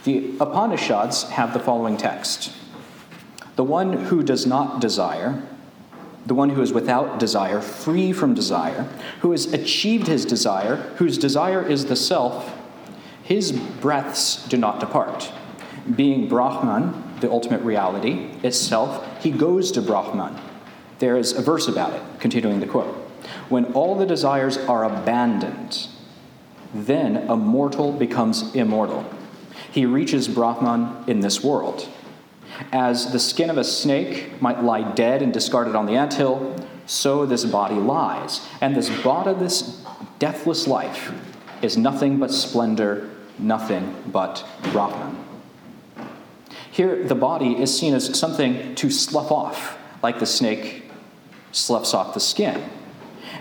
the 0.05 0.35
Upanishads 0.41 1.25
have 1.31 1.53
the 1.53 1.59
following 1.59 1.97
text 1.97 2.53
the 3.57 3.65
one 3.65 3.93
who 3.95 4.23
does 4.23 4.47
not 4.47 4.81
desire, 4.81 5.43
the 6.27 6.35
one 6.35 6.51
who 6.51 6.63
is 6.63 6.73
without 6.73 7.19
desire, 7.19 7.61
free 7.61 8.13
from 8.13 8.35
desire, 8.35 8.83
who 9.21 9.33
has 9.33 9.53
achieved 9.53 10.07
his 10.07 10.25
desire, 10.25 10.77
whose 10.97 11.19
desire 11.19 11.63
is 11.63 11.87
the 11.87 11.97
self, 11.97 12.55
his 13.23 13.53
breaths 13.53 14.47
do 14.49 14.57
not 14.57 14.79
depart. 14.79 15.33
Being 15.95 16.29
Brahman, 16.29 17.03
the 17.21 17.31
ultimate 17.31 17.63
reality 17.63 18.31
itself, 18.43 19.23
he 19.23 19.31
goes 19.31 19.73
to 19.73 19.83
Brahman. 19.83 20.39
There 20.99 21.17
is 21.17 21.33
a 21.33 21.43
verse 21.43 21.69
about 21.69 21.93
it, 21.93 22.03
continuing 22.21 22.61
the 22.61 22.67
quote. 22.67 22.95
When 23.49 23.67
all 23.73 23.97
the 23.97 24.07
desires 24.07 24.59
are 24.59 24.85
abandoned, 24.85 25.89
then 26.75 27.17
a 27.29 27.37
mortal 27.37 27.93
becomes 27.93 28.55
immortal. 28.55 29.05
He 29.71 29.87
reaches 29.87 30.29
Brahman 30.29 31.05
in 31.07 31.21
this 31.21 31.43
world. 31.43 31.89
As 32.73 33.13
the 33.13 33.19
skin 33.19 33.51
of 33.51 33.59
a 33.59 33.65
snake 33.65 34.41
might 34.41 34.63
lie 34.63 34.95
dead 34.95 35.23
and 35.23 35.33
discarded 35.33 35.75
on 35.75 35.87
the 35.87 35.97
anthill, 35.97 36.57
so 36.87 37.27
this 37.27 37.45
body 37.45 37.75
lies. 37.75 38.47
And 38.61 38.75
this 38.75 38.89
body, 39.03 39.39
this 39.39 39.85
deathless 40.19 40.67
life, 40.67 41.13
is 41.63 41.77
nothing 41.77 42.19
but 42.19 42.31
splendor, 42.31 43.11
nothing 43.39 43.95
but 44.07 44.47
Brahman. 44.73 45.25
Here, 46.71 47.03
the 47.05 47.15
body 47.15 47.61
is 47.61 47.77
seen 47.77 47.95
as 47.95 48.19
something 48.19 48.75
to 48.75 48.91
slough 48.91 49.33
off, 49.33 49.79
like 50.03 50.19
the 50.19 50.27
snake 50.27 50.85
sloughs 51.53 51.95
off 51.95 52.15
the 52.15 52.21
skin. 52.21 52.63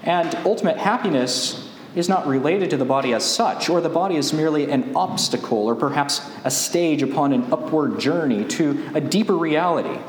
And 0.04 0.36
ultimate 0.46 0.78
happiness 0.78 1.65
is 1.96 2.10
not 2.10 2.28
related 2.28 2.70
to 2.70 2.78
the 2.78 2.86
body 2.86 3.14
as 3.14 3.24
such, 3.24 3.70
or 3.70 3.82
the 3.82 3.90
body 3.90 4.16
is 4.16 4.34
merely 4.34 4.70
an 4.70 4.96
obstacle 4.96 5.66
or 5.66 5.76
perhaps 5.76 6.22
a 6.44 6.52
stage 6.52 7.02
upon 7.02 7.34
an 7.34 7.52
upward 7.52 8.00
journey 8.00 8.44
to 8.46 8.90
a 8.94 9.02
deeper 9.02 9.38
reality. 9.38 10.00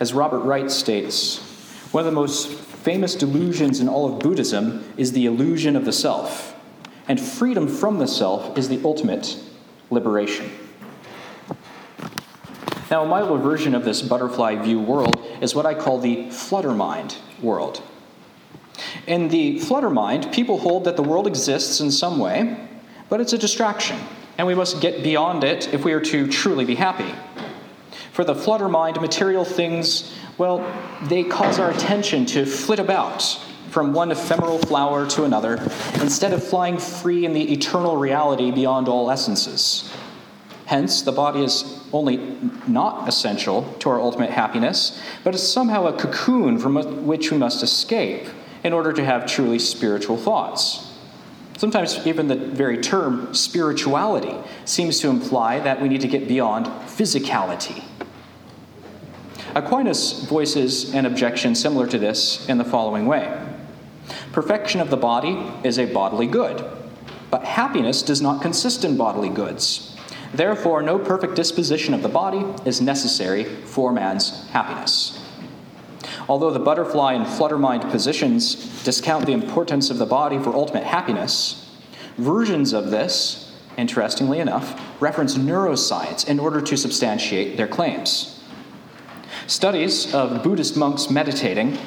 As 0.00 0.14
Robert 0.14 0.40
Wright 0.40 0.70
states, 0.70 1.38
one 1.92 2.00
of 2.00 2.06
the 2.06 2.12
most 2.12 2.48
famous 2.48 3.14
delusions 3.14 3.80
in 3.80 3.88
all 3.88 4.12
of 4.12 4.20
Buddhism 4.20 4.84
is 4.96 5.12
the 5.12 5.26
illusion 5.26 5.76
of 5.76 5.84
the 5.84 5.92
self, 5.92 6.56
and 7.08 7.20
freedom 7.20 7.68
from 7.68 7.98
the 7.98 8.08
self 8.08 8.56
is 8.56 8.68
the 8.68 8.80
ultimate 8.84 9.36
liberation. 9.90 10.50
Now, 12.90 13.04
my 13.04 13.22
little 13.22 13.38
version 13.38 13.74
of 13.74 13.84
this 13.84 14.02
butterfly 14.02 14.56
view 14.56 14.78
world 14.78 15.24
is 15.40 15.54
what 15.54 15.64
I 15.64 15.74
call 15.74 15.98
the 15.98 16.30
flutter 16.30 16.74
mind 16.74 17.16
world. 17.40 17.82
In 19.06 19.28
the 19.28 19.58
flutter 19.58 19.90
mind, 19.90 20.32
people 20.32 20.58
hold 20.58 20.84
that 20.84 20.96
the 20.96 21.02
world 21.02 21.26
exists 21.26 21.80
in 21.80 21.90
some 21.90 22.18
way, 22.18 22.56
but 23.08 23.20
it's 23.20 23.32
a 23.32 23.38
distraction, 23.38 23.98
and 24.38 24.46
we 24.46 24.54
must 24.54 24.80
get 24.80 25.02
beyond 25.02 25.44
it 25.44 25.72
if 25.74 25.84
we 25.84 25.92
are 25.92 26.00
to 26.00 26.28
truly 26.28 26.64
be 26.64 26.74
happy. 26.74 27.12
For 28.12 28.24
the 28.24 28.34
flutter 28.34 28.68
mind, 28.68 29.00
material 29.00 29.44
things, 29.44 30.14
well, 30.38 30.64
they 31.04 31.22
cause 31.24 31.58
our 31.58 31.70
attention 31.70 32.26
to 32.26 32.46
flit 32.46 32.78
about 32.78 33.22
from 33.70 33.94
one 33.94 34.10
ephemeral 34.10 34.58
flower 34.58 35.06
to 35.08 35.24
another, 35.24 35.54
instead 35.94 36.32
of 36.34 36.46
flying 36.46 36.76
free 36.76 37.24
in 37.24 37.32
the 37.32 37.52
eternal 37.52 37.96
reality 37.96 38.50
beyond 38.50 38.86
all 38.86 39.10
essences. 39.10 39.90
Hence, 40.66 41.02
the 41.02 41.12
body 41.12 41.42
is 41.42 41.80
only 41.92 42.36
not 42.66 43.08
essential 43.08 43.62
to 43.80 43.88
our 43.88 43.98
ultimate 43.98 44.30
happiness, 44.30 45.02
but 45.24 45.34
is 45.34 45.52
somehow 45.52 45.86
a 45.86 45.92
cocoon 45.98 46.58
from 46.58 47.06
which 47.06 47.30
we 47.30 47.38
must 47.38 47.62
escape 47.62 48.26
in 48.64 48.72
order 48.72 48.92
to 48.92 49.04
have 49.04 49.26
truly 49.26 49.58
spiritual 49.58 50.16
thoughts. 50.16 50.92
Sometimes, 51.56 52.06
even 52.06 52.28
the 52.28 52.36
very 52.36 52.78
term 52.78 53.32
spirituality 53.34 54.34
seems 54.64 55.00
to 55.00 55.08
imply 55.08 55.60
that 55.60 55.80
we 55.80 55.88
need 55.88 56.00
to 56.00 56.08
get 56.08 56.26
beyond 56.26 56.66
physicality. 56.88 57.84
Aquinas 59.54 60.24
voices 60.24 60.94
an 60.94 61.06
objection 61.06 61.54
similar 61.54 61.86
to 61.86 61.98
this 61.98 62.48
in 62.48 62.58
the 62.58 62.64
following 62.64 63.06
way 63.06 63.38
Perfection 64.32 64.80
of 64.80 64.90
the 64.90 64.96
body 64.96 65.50
is 65.62 65.78
a 65.78 65.84
bodily 65.84 66.26
good, 66.26 66.64
but 67.30 67.44
happiness 67.44 68.02
does 68.02 68.20
not 68.20 68.42
consist 68.42 68.84
in 68.84 68.96
bodily 68.96 69.28
goods. 69.28 69.96
Therefore, 70.34 70.82
no 70.82 70.98
perfect 70.98 71.36
disposition 71.36 71.92
of 71.92 72.02
the 72.02 72.08
body 72.08 72.44
is 72.64 72.80
necessary 72.80 73.44
for 73.44 73.92
man's 73.92 74.48
happiness. 74.48 75.21
Although 76.28 76.50
the 76.50 76.60
butterfly 76.60 77.14
and 77.14 77.26
fluttermind 77.26 77.90
positions 77.90 78.82
discount 78.84 79.26
the 79.26 79.32
importance 79.32 79.90
of 79.90 79.98
the 79.98 80.06
body 80.06 80.38
for 80.38 80.54
ultimate 80.54 80.84
happiness, 80.84 81.76
versions 82.16 82.72
of 82.72 82.90
this, 82.90 83.52
interestingly 83.76 84.38
enough, 84.38 84.80
reference 85.00 85.36
neuroscience 85.36 86.28
in 86.28 86.38
order 86.38 86.60
to 86.60 86.76
substantiate 86.76 87.56
their 87.56 87.66
claims. 87.66 88.40
Studies 89.46 90.14
of 90.14 90.42
Buddhist 90.42 90.76
monks 90.76 91.10
meditating 91.10 91.78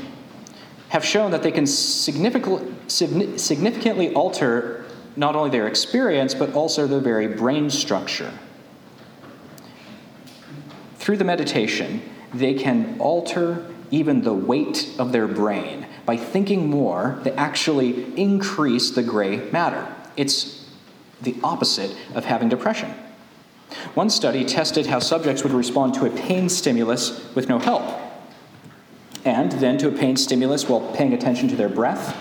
have 0.89 1.05
shown 1.05 1.31
that 1.31 1.43
they 1.43 1.51
can 1.51 1.65
significantly 1.65 4.13
alter 4.13 4.85
not 5.15 5.35
only 5.35 5.49
their 5.49 5.67
experience, 5.67 6.33
but 6.33 6.53
also 6.53 6.87
their 6.87 6.99
very 6.99 7.27
brain 7.27 7.69
structure. 7.69 8.31
Through 10.97 11.17
the 11.17 11.23
meditation, 11.23 12.01
they 12.33 12.53
can 12.53 12.97
alter 12.99 13.65
even 13.95 14.21
the 14.23 14.33
weight 14.33 14.93
of 14.99 15.13
their 15.13 15.27
brain. 15.27 15.87
By 16.05 16.17
thinking 16.17 16.69
more, 16.69 17.19
they 17.23 17.31
actually 17.31 18.13
increase 18.19 18.91
the 18.91 19.01
gray 19.01 19.37
matter. 19.51 19.87
It's 20.17 20.69
the 21.21 21.35
opposite 21.43 21.95
of 22.13 22.25
having 22.25 22.49
depression. 22.49 22.93
One 23.93 24.09
study 24.09 24.43
tested 24.43 24.85
how 24.85 24.99
subjects 24.99 25.43
would 25.43 25.53
respond 25.53 25.93
to 25.95 26.05
a 26.05 26.09
pain 26.09 26.49
stimulus 26.49 27.33
with 27.33 27.47
no 27.47 27.57
help, 27.57 27.83
and 29.23 29.53
then 29.53 29.77
to 29.79 29.87
a 29.87 29.91
pain 29.91 30.17
stimulus 30.17 30.67
while 30.67 30.93
paying 30.93 31.13
attention 31.13 31.47
to 31.49 31.55
their 31.55 31.69
breath, 31.69 32.15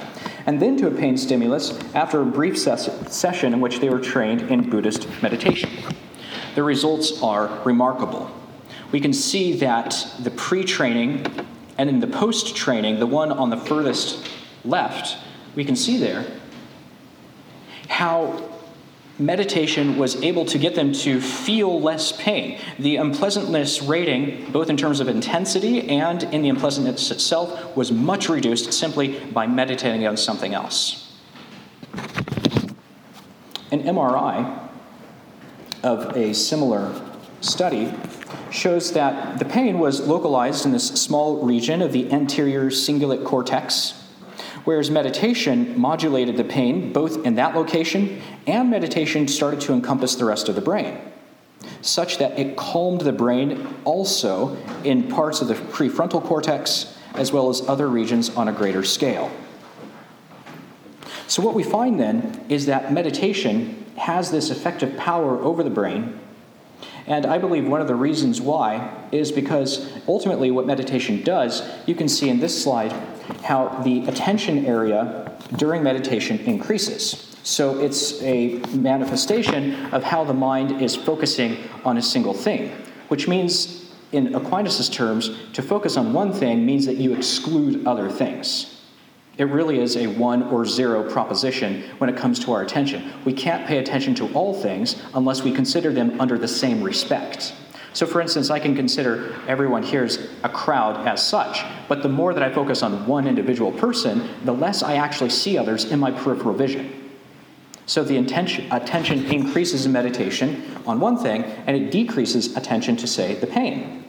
and 0.46 0.62
then 0.62 0.76
to 0.76 0.87
a 0.87 0.90
pain 0.90 1.16
stimulus 1.18 1.78
after 1.92 2.22
a 2.22 2.24
brief 2.24 2.56
ses- 2.56 2.88
session 3.12 3.52
in 3.52 3.60
which 3.60 3.80
they 3.80 3.90
were 3.90 4.00
trained 4.00 4.42
in 4.42 4.70
Buddhist 4.70 5.08
meditation. 5.22 5.70
The 6.54 6.62
results 6.62 7.20
are 7.20 7.60
remarkable. 7.64 8.30
We 8.92 9.00
can 9.00 9.12
see 9.12 9.54
that 9.54 10.06
the 10.20 10.30
pre 10.30 10.64
training 10.64 11.26
and 11.78 11.88
in 11.88 12.00
the 12.00 12.06
post 12.06 12.56
training, 12.56 12.98
the 12.98 13.06
one 13.06 13.32
on 13.32 13.50
the 13.50 13.56
furthest 13.56 14.28
left, 14.64 15.16
we 15.54 15.64
can 15.64 15.76
see 15.76 15.98
there 15.98 16.26
how 17.88 18.50
meditation 19.18 19.96
was 19.96 20.16
able 20.22 20.44
to 20.44 20.58
get 20.58 20.74
them 20.74 20.92
to 20.92 21.20
feel 21.20 21.80
less 21.80 22.12
pain. 22.12 22.58
The 22.78 22.96
unpleasantness 22.96 23.82
rating, 23.82 24.50
both 24.50 24.68
in 24.68 24.76
terms 24.76 25.00
of 25.00 25.08
intensity 25.08 25.88
and 25.88 26.22
in 26.24 26.42
the 26.42 26.48
unpleasantness 26.48 27.10
itself, 27.10 27.76
was 27.76 27.92
much 27.92 28.28
reduced 28.28 28.72
simply 28.72 29.20
by 29.30 29.46
meditating 29.46 30.06
on 30.06 30.16
something 30.16 30.54
else. 30.54 31.12
An 33.70 33.82
MRI 33.82 34.68
of 35.84 36.16
a 36.16 36.34
similar 36.34 36.92
study 37.44 37.92
shows 38.50 38.92
that 38.92 39.38
the 39.38 39.44
pain 39.44 39.78
was 39.78 40.00
localized 40.07 40.64
in 40.64 40.72
this 40.72 40.88
small 40.88 41.44
region 41.44 41.83
of 41.83 41.92
the 41.92 42.11
anterior 42.12 42.66
cingulate 42.66 43.24
cortex, 43.24 44.02
whereas 44.64 44.90
meditation 44.90 45.78
modulated 45.78 46.37
the 46.37 46.44
pain 46.44 46.92
both 46.92 47.24
in 47.26 47.35
that 47.35 47.54
location 47.54 48.20
and 48.46 48.70
meditation 48.70 49.28
started 49.28 49.61
to 49.61 49.72
encompass 49.72 50.14
the 50.14 50.24
rest 50.24 50.48
of 50.48 50.54
the 50.54 50.61
brain, 50.61 50.98
such 51.83 52.18
that 52.18 52.38
it 52.38 52.57
calmed 52.57 53.02
the 53.02 53.12
brain 53.12 53.66
also 53.85 54.57
in 54.85 55.09
parts 55.09 55.40
of 55.40 55.48
the 55.48 55.54
prefrontal 55.54 56.22
cortex 56.22 56.96
as 57.14 57.33
well 57.33 57.48
as 57.48 57.61
other 57.68 57.88
regions 57.88 58.30
on 58.30 58.48
a 58.48 58.52
greater 58.52 58.83
scale. 58.83 59.30
So, 61.26 61.42
what 61.42 61.54
we 61.54 61.62
find 61.62 61.98
then 61.98 62.44
is 62.48 62.66
that 62.66 62.92
meditation 62.92 63.85
has 63.96 64.30
this 64.30 64.50
effective 64.50 64.96
power 64.96 65.40
over 65.40 65.62
the 65.62 65.70
brain 65.70 66.20
and 67.06 67.26
I 67.26 67.38
believe 67.38 67.66
one 67.66 67.80
of 67.80 67.88
the 67.88 67.94
reasons 67.94 68.40
why 68.40 69.06
is 69.12 69.30
because 69.30 69.92
ultimately 70.08 70.50
what 70.50 70.66
meditation 70.66 71.22
does, 71.22 71.62
you 71.86 71.94
can 71.94 72.08
see 72.08 72.28
in 72.28 72.40
this 72.40 72.62
slide 72.62 72.92
how 73.42 73.68
the 73.82 74.06
attention 74.06 74.64
area 74.66 75.32
during 75.56 75.82
meditation 75.82 76.38
increases. 76.40 77.36
So 77.42 77.78
it's 77.78 78.22
a 78.22 78.54
manifestation 78.74 79.74
of 79.92 80.02
how 80.02 80.24
the 80.24 80.32
mind 80.32 80.80
is 80.80 80.96
focusing 80.96 81.58
on 81.84 81.98
a 81.98 82.02
single 82.02 82.32
thing, 82.32 82.70
which 83.08 83.28
means, 83.28 83.90
in 84.12 84.34
Aquinas' 84.34 84.88
terms, 84.88 85.30
to 85.52 85.60
focus 85.60 85.98
on 85.98 86.14
one 86.14 86.32
thing 86.32 86.64
means 86.64 86.86
that 86.86 86.96
you 86.96 87.14
exclude 87.14 87.86
other 87.86 88.08
things. 88.08 88.73
It 89.36 89.44
really 89.44 89.80
is 89.80 89.96
a 89.96 90.06
one 90.06 90.44
or 90.44 90.64
zero 90.64 91.08
proposition 91.10 91.82
when 91.98 92.08
it 92.08 92.16
comes 92.16 92.38
to 92.40 92.52
our 92.52 92.62
attention. 92.62 93.12
We 93.24 93.32
can't 93.32 93.66
pay 93.66 93.78
attention 93.78 94.14
to 94.16 94.32
all 94.32 94.54
things 94.54 95.02
unless 95.14 95.42
we 95.42 95.52
consider 95.52 95.92
them 95.92 96.20
under 96.20 96.38
the 96.38 96.46
same 96.46 96.82
respect. 96.82 97.54
So, 97.94 98.06
for 98.06 98.20
instance, 98.20 98.50
I 98.50 98.58
can 98.58 98.74
consider 98.74 99.34
everyone 99.46 99.82
here 99.82 100.04
as 100.04 100.28
a 100.42 100.48
crowd 100.48 101.06
as 101.06 101.24
such, 101.24 101.62
but 101.88 102.02
the 102.02 102.08
more 102.08 102.34
that 102.34 102.42
I 102.42 102.52
focus 102.52 102.82
on 102.82 103.06
one 103.06 103.28
individual 103.28 103.70
person, 103.70 104.28
the 104.44 104.52
less 104.52 104.82
I 104.82 104.96
actually 104.96 105.30
see 105.30 105.56
others 105.56 105.84
in 105.84 106.00
my 106.00 106.10
peripheral 106.10 106.54
vision. 106.54 107.12
So, 107.86 108.02
the 108.02 108.16
attention 108.16 109.26
increases 109.26 109.86
in 109.86 109.92
meditation 109.92 110.80
on 110.86 110.98
one 110.98 111.18
thing, 111.18 111.44
and 111.44 111.76
it 111.76 111.92
decreases 111.92 112.56
attention 112.56 112.96
to, 112.96 113.06
say, 113.06 113.34
the 113.34 113.46
pain. 113.46 114.03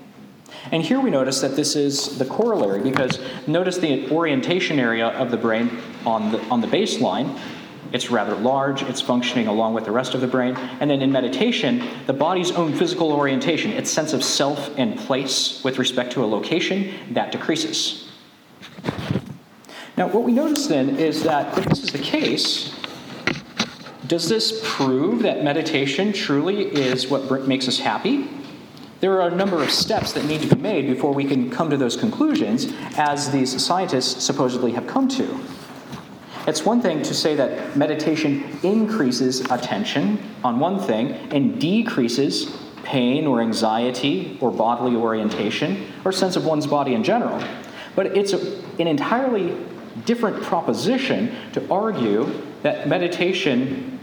And 0.72 0.84
here 0.84 1.00
we 1.00 1.10
notice 1.10 1.42
that 1.42 1.56
this 1.56 1.76
is 1.76 2.18
the 2.18 2.26
corollary 2.26 2.82
because 2.82 3.20
notice 3.48 3.78
the 3.78 4.10
orientation 4.12 4.80
area 4.80 5.08
of 5.08 5.32
the 5.32 5.38
brain 5.38 5.80
on 6.06 6.32
the, 6.32 6.42
on 6.46 6.62
the 6.62 6.68
baseline. 6.68 7.40
It's 7.94 8.10
rather 8.10 8.36
large, 8.36 8.82
it's 8.84 9.00
functioning 9.00 9.48
along 9.48 9.74
with 9.74 9.86
the 9.86 9.92
rest 9.92 10.16
of 10.16 10.22
the 10.22 10.28
brain. 10.28 10.56
And 10.80 10.90
then 10.90 11.02
in 11.02 11.12
meditation, 11.12 11.88
the 12.08 12.14
body's 12.14 12.52
own 12.52 12.74
physical 12.74 13.12
orientation, 13.12 13.72
its 13.72 13.90
sense 13.90 14.12
of 14.12 14.24
self 14.24 14.78
and 14.78 14.98
place 14.98 15.64
with 15.64 15.78
respect 15.78 16.12
to 16.14 16.24
a 16.24 16.26
location, 16.26 16.94
that 17.14 17.32
decreases. 17.32 18.10
Now, 19.98 20.10
what 20.10 20.24
we 20.24 20.34
notice 20.34 20.68
then 20.68 20.98
is 20.98 21.24
that 21.24 21.58
if 21.58 21.66
this 21.66 21.84
is 21.84 21.92
the 21.92 22.00
case, 22.00 22.76
does 24.08 24.28
this 24.28 24.60
prove 24.64 25.22
that 25.22 25.44
meditation 25.44 26.12
truly 26.12 26.66
is 26.66 27.08
what 27.08 27.48
makes 27.48 27.68
us 27.68 27.80
happy? 27.80 28.28
There 29.06 29.22
are 29.22 29.28
a 29.28 29.36
number 29.36 29.62
of 29.62 29.70
steps 29.70 30.14
that 30.14 30.26
need 30.26 30.42
to 30.42 30.56
be 30.56 30.60
made 30.60 30.88
before 30.88 31.14
we 31.14 31.26
can 31.26 31.52
come 31.52 31.70
to 31.70 31.78
those 31.78 31.96
conclusions, 31.96 32.74
as 32.98 33.30
these 33.30 33.64
scientists 33.64 34.24
supposedly 34.24 34.72
have 34.72 34.88
come 34.88 35.08
to. 35.10 35.40
It's 36.48 36.66
one 36.66 36.82
thing 36.82 37.04
to 37.04 37.14
say 37.14 37.36
that 37.36 37.78
meditation 37.78 38.44
increases 38.64 39.42
attention 39.42 40.18
on 40.44 40.60
one 40.60 40.80
thing 40.80 41.12
and 41.32 41.62
decreases 41.62 42.58
pain 42.84 43.28
or 43.28 43.42
anxiety 43.42 44.40
or 44.42 44.50
bodily 44.50 44.96
orientation 44.96 45.86
or 46.04 46.12
sense 46.12 46.36
of 46.36 46.44
one's 46.44 46.66
body 46.66 46.96
in 46.96 47.04
general. 47.04 47.40
But 47.96 48.18
it's 48.18 48.34
a, 48.34 48.60
an 48.80 48.88
entirely 48.88 49.56
different 50.06 50.42
proposition 50.42 51.36
to 51.54 51.64
argue 51.70 52.42
that 52.64 52.88
meditation 52.88 54.00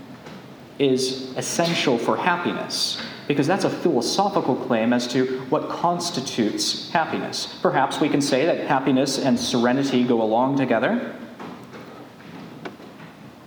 is 0.79 1.37
essential 1.37 1.99
for 1.99 2.17
happiness 2.17 3.03
because 3.28 3.46
that's 3.46 3.64
a 3.64 3.70
philosophical 3.70 4.56
claim 4.56 4.92
as 4.92 5.06
to 5.08 5.40
what 5.48 5.68
constitutes 5.68 6.90
happiness. 6.90 7.58
Perhaps 7.62 8.00
we 8.00 8.08
can 8.08 8.20
say 8.20 8.46
that 8.46 8.66
happiness 8.66 9.18
and 9.18 9.38
serenity 9.38 10.04
go 10.04 10.22
along 10.22 10.56
together. 10.56 11.16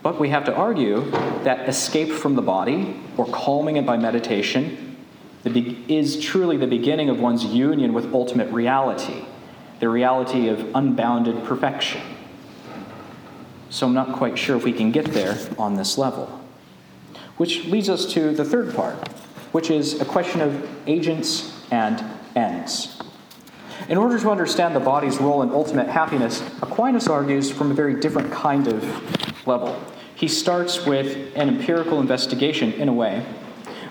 But 0.02 0.20
we 0.20 0.30
have 0.30 0.46
to 0.46 0.56
argue 0.56 1.10
that 1.44 1.68
escape 1.68 2.12
from 2.12 2.36
the 2.36 2.42
body 2.42 3.00
or 3.18 3.26
calming 3.26 3.78
it 3.78 3.86
by 3.86 3.98
meditation 3.98 4.98
is 5.44 6.20
truly 6.20 6.58
the 6.58 6.68
beginning 6.68 7.10
of 7.10 7.20
one's 7.20 7.44
union 7.46 7.94
with 7.94 8.14
ultimate 8.14 8.52
reality, 8.52 9.26
the 9.80 9.90
reality 9.90 10.48
of 10.48 10.76
unbounded 10.76 11.44
perfection. 11.44 12.02
So 13.70 13.88
I'm 13.88 13.94
not 13.94 14.16
quite 14.16 14.38
sure 14.38 14.56
if 14.56 14.64
we 14.64 14.74
can 14.74 14.92
get 14.92 15.06
there 15.06 15.38
on 15.60 15.76
this 15.76 15.98
level. 15.98 16.42
Which 17.38 17.66
leads 17.66 17.90
us 17.90 18.06
to 18.14 18.32
the 18.32 18.46
third 18.46 18.74
part 18.74 18.98
which 19.56 19.70
is 19.70 20.02
a 20.02 20.06
question 20.06 20.42
of 20.42 20.70
agents 20.86 21.58
and 21.72 22.04
ends. 22.36 23.00
In 23.88 23.98
order 23.98 24.20
to 24.20 24.30
understand 24.30 24.76
the 24.76 24.82
body's 24.82 25.18
role 25.22 25.44
in 25.44 25.50
ultimate 25.52 25.88
happiness, 25.88 26.44
Aquinas 26.62 27.08
argues 27.08 27.50
from 27.50 27.72
a 27.72 27.74
very 27.74 27.98
different 28.02 28.30
kind 28.34 28.68
of 28.68 28.84
level. 29.48 29.82
He 30.14 30.28
starts 30.28 30.86
with 30.86 31.16
an 31.38 31.48
empirical 31.48 32.02
investigation, 32.02 32.74
in 32.74 32.90
a 32.90 32.94
way, 32.94 33.26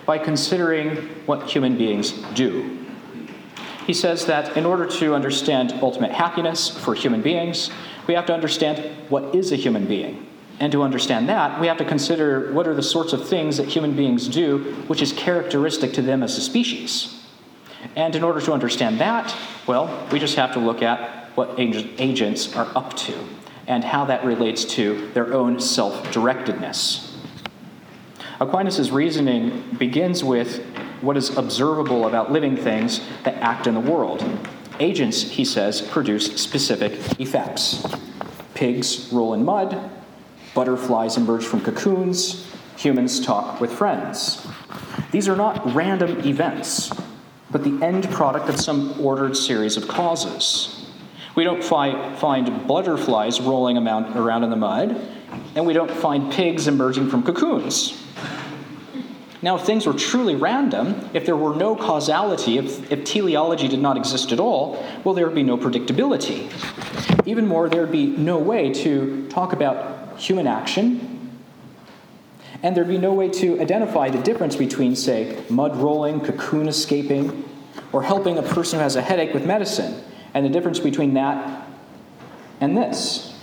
by 0.05 0.18
considering 0.18 0.96
what 1.24 1.48
human 1.48 1.79
beings 1.79 2.12
do. 2.35 2.85
He 3.87 3.94
says 3.94 4.27
that 4.27 4.59
in 4.59 4.66
order 4.66 4.85
to 4.98 5.14
understand 5.14 5.72
ultimate 5.81 6.12
happiness 6.12 6.68
for 6.68 6.94
human 6.94 7.22
beings, 7.22 7.70
we 8.07 8.12
have 8.12 8.27
to 8.27 8.35
understand 8.35 8.85
what 9.09 9.35
is 9.35 9.50
a 9.50 9.57
human 9.57 9.87
being. 9.87 10.27
And 10.60 10.70
to 10.72 10.82
understand 10.82 11.28
that, 11.28 11.60
we 11.60 11.66
have 11.66 11.78
to 11.78 11.84
consider 11.84 12.52
what 12.52 12.68
are 12.68 12.74
the 12.74 12.82
sorts 12.82 13.12
of 13.12 13.28
things 13.28 13.56
that 13.56 13.68
human 13.68 13.96
beings 13.96 14.28
do 14.28 14.58
which 14.86 15.02
is 15.02 15.12
characteristic 15.12 15.92
to 15.94 16.02
them 16.02 16.22
as 16.22 16.38
a 16.38 16.40
species. 16.40 17.20
And 17.96 18.14
in 18.14 18.22
order 18.22 18.40
to 18.40 18.52
understand 18.52 19.00
that, 19.00 19.34
well, 19.66 20.06
we 20.10 20.18
just 20.18 20.36
have 20.36 20.52
to 20.52 20.60
look 20.60 20.82
at 20.82 21.30
what 21.36 21.58
agents 21.58 22.54
are 22.56 22.70
up 22.76 22.94
to 22.94 23.14
and 23.66 23.82
how 23.82 24.04
that 24.04 24.24
relates 24.24 24.64
to 24.64 25.10
their 25.12 25.32
own 25.34 25.58
self 25.58 26.04
directedness. 26.12 27.10
Aquinas' 28.40 28.90
reasoning 28.90 29.62
begins 29.78 30.22
with 30.22 30.64
what 31.00 31.16
is 31.16 31.36
observable 31.36 32.06
about 32.06 32.32
living 32.32 32.56
things 32.56 33.00
that 33.24 33.34
act 33.36 33.66
in 33.66 33.74
the 33.74 33.80
world. 33.80 34.24
Agents, 34.80 35.22
he 35.22 35.44
says, 35.44 35.80
produce 35.80 36.34
specific 36.40 36.92
effects. 37.20 37.84
Pigs 38.54 39.12
roll 39.12 39.34
in 39.34 39.44
mud, 39.44 39.90
Butterflies 40.54 41.16
emerge 41.16 41.44
from 41.44 41.60
cocoons. 41.60 42.50
Humans 42.76 43.24
talk 43.24 43.60
with 43.60 43.72
friends. 43.72 44.46
These 45.10 45.28
are 45.28 45.36
not 45.36 45.74
random 45.74 46.20
events, 46.20 46.92
but 47.50 47.64
the 47.64 47.84
end 47.84 48.10
product 48.10 48.48
of 48.48 48.60
some 48.60 48.98
ordered 49.00 49.36
series 49.36 49.76
of 49.76 49.88
causes. 49.88 50.86
We 51.34 51.44
don't 51.44 51.62
fi- 51.62 52.14
find 52.16 52.66
butterflies 52.66 53.40
rolling 53.40 53.76
around 53.76 54.44
in 54.44 54.50
the 54.50 54.56
mud, 54.56 55.00
and 55.56 55.66
we 55.66 55.72
don't 55.72 55.90
find 55.90 56.32
pigs 56.32 56.68
emerging 56.68 57.10
from 57.10 57.22
cocoons. 57.24 58.00
Now, 59.42 59.56
if 59.56 59.62
things 59.62 59.86
were 59.86 59.92
truly 59.92 60.36
random, 60.36 61.10
if 61.12 61.26
there 61.26 61.36
were 61.36 61.54
no 61.54 61.76
causality, 61.76 62.56
if, 62.56 62.90
if 62.90 63.04
teleology 63.04 63.68
did 63.68 63.80
not 63.80 63.96
exist 63.96 64.32
at 64.32 64.40
all, 64.40 64.82
well, 65.04 65.14
there 65.14 65.26
would 65.26 65.34
be 65.34 65.42
no 65.42 65.58
predictability. 65.58 66.50
Even 67.26 67.46
more, 67.46 67.68
there 67.68 67.82
would 67.82 67.92
be 67.92 68.06
no 68.06 68.38
way 68.38 68.72
to 68.72 69.28
talk 69.28 69.52
about 69.52 70.03
human 70.24 70.46
action, 70.46 71.38
and 72.62 72.74
there'd 72.74 72.88
be 72.88 72.96
no 72.96 73.12
way 73.12 73.28
to 73.28 73.60
identify 73.60 74.08
the 74.08 74.22
difference 74.22 74.56
between, 74.56 74.96
say, 74.96 75.44
mud 75.50 75.76
rolling, 75.76 76.20
cocoon 76.20 76.66
escaping, 76.66 77.44
or 77.92 78.02
helping 78.02 78.38
a 78.38 78.42
person 78.42 78.78
who 78.78 78.82
has 78.82 78.96
a 78.96 79.02
headache 79.02 79.34
with 79.34 79.44
medicine, 79.44 80.02
and 80.32 80.46
the 80.46 80.50
difference 80.50 80.80
between 80.80 81.12
that 81.14 81.68
and 82.60 82.74
this. 82.76 83.38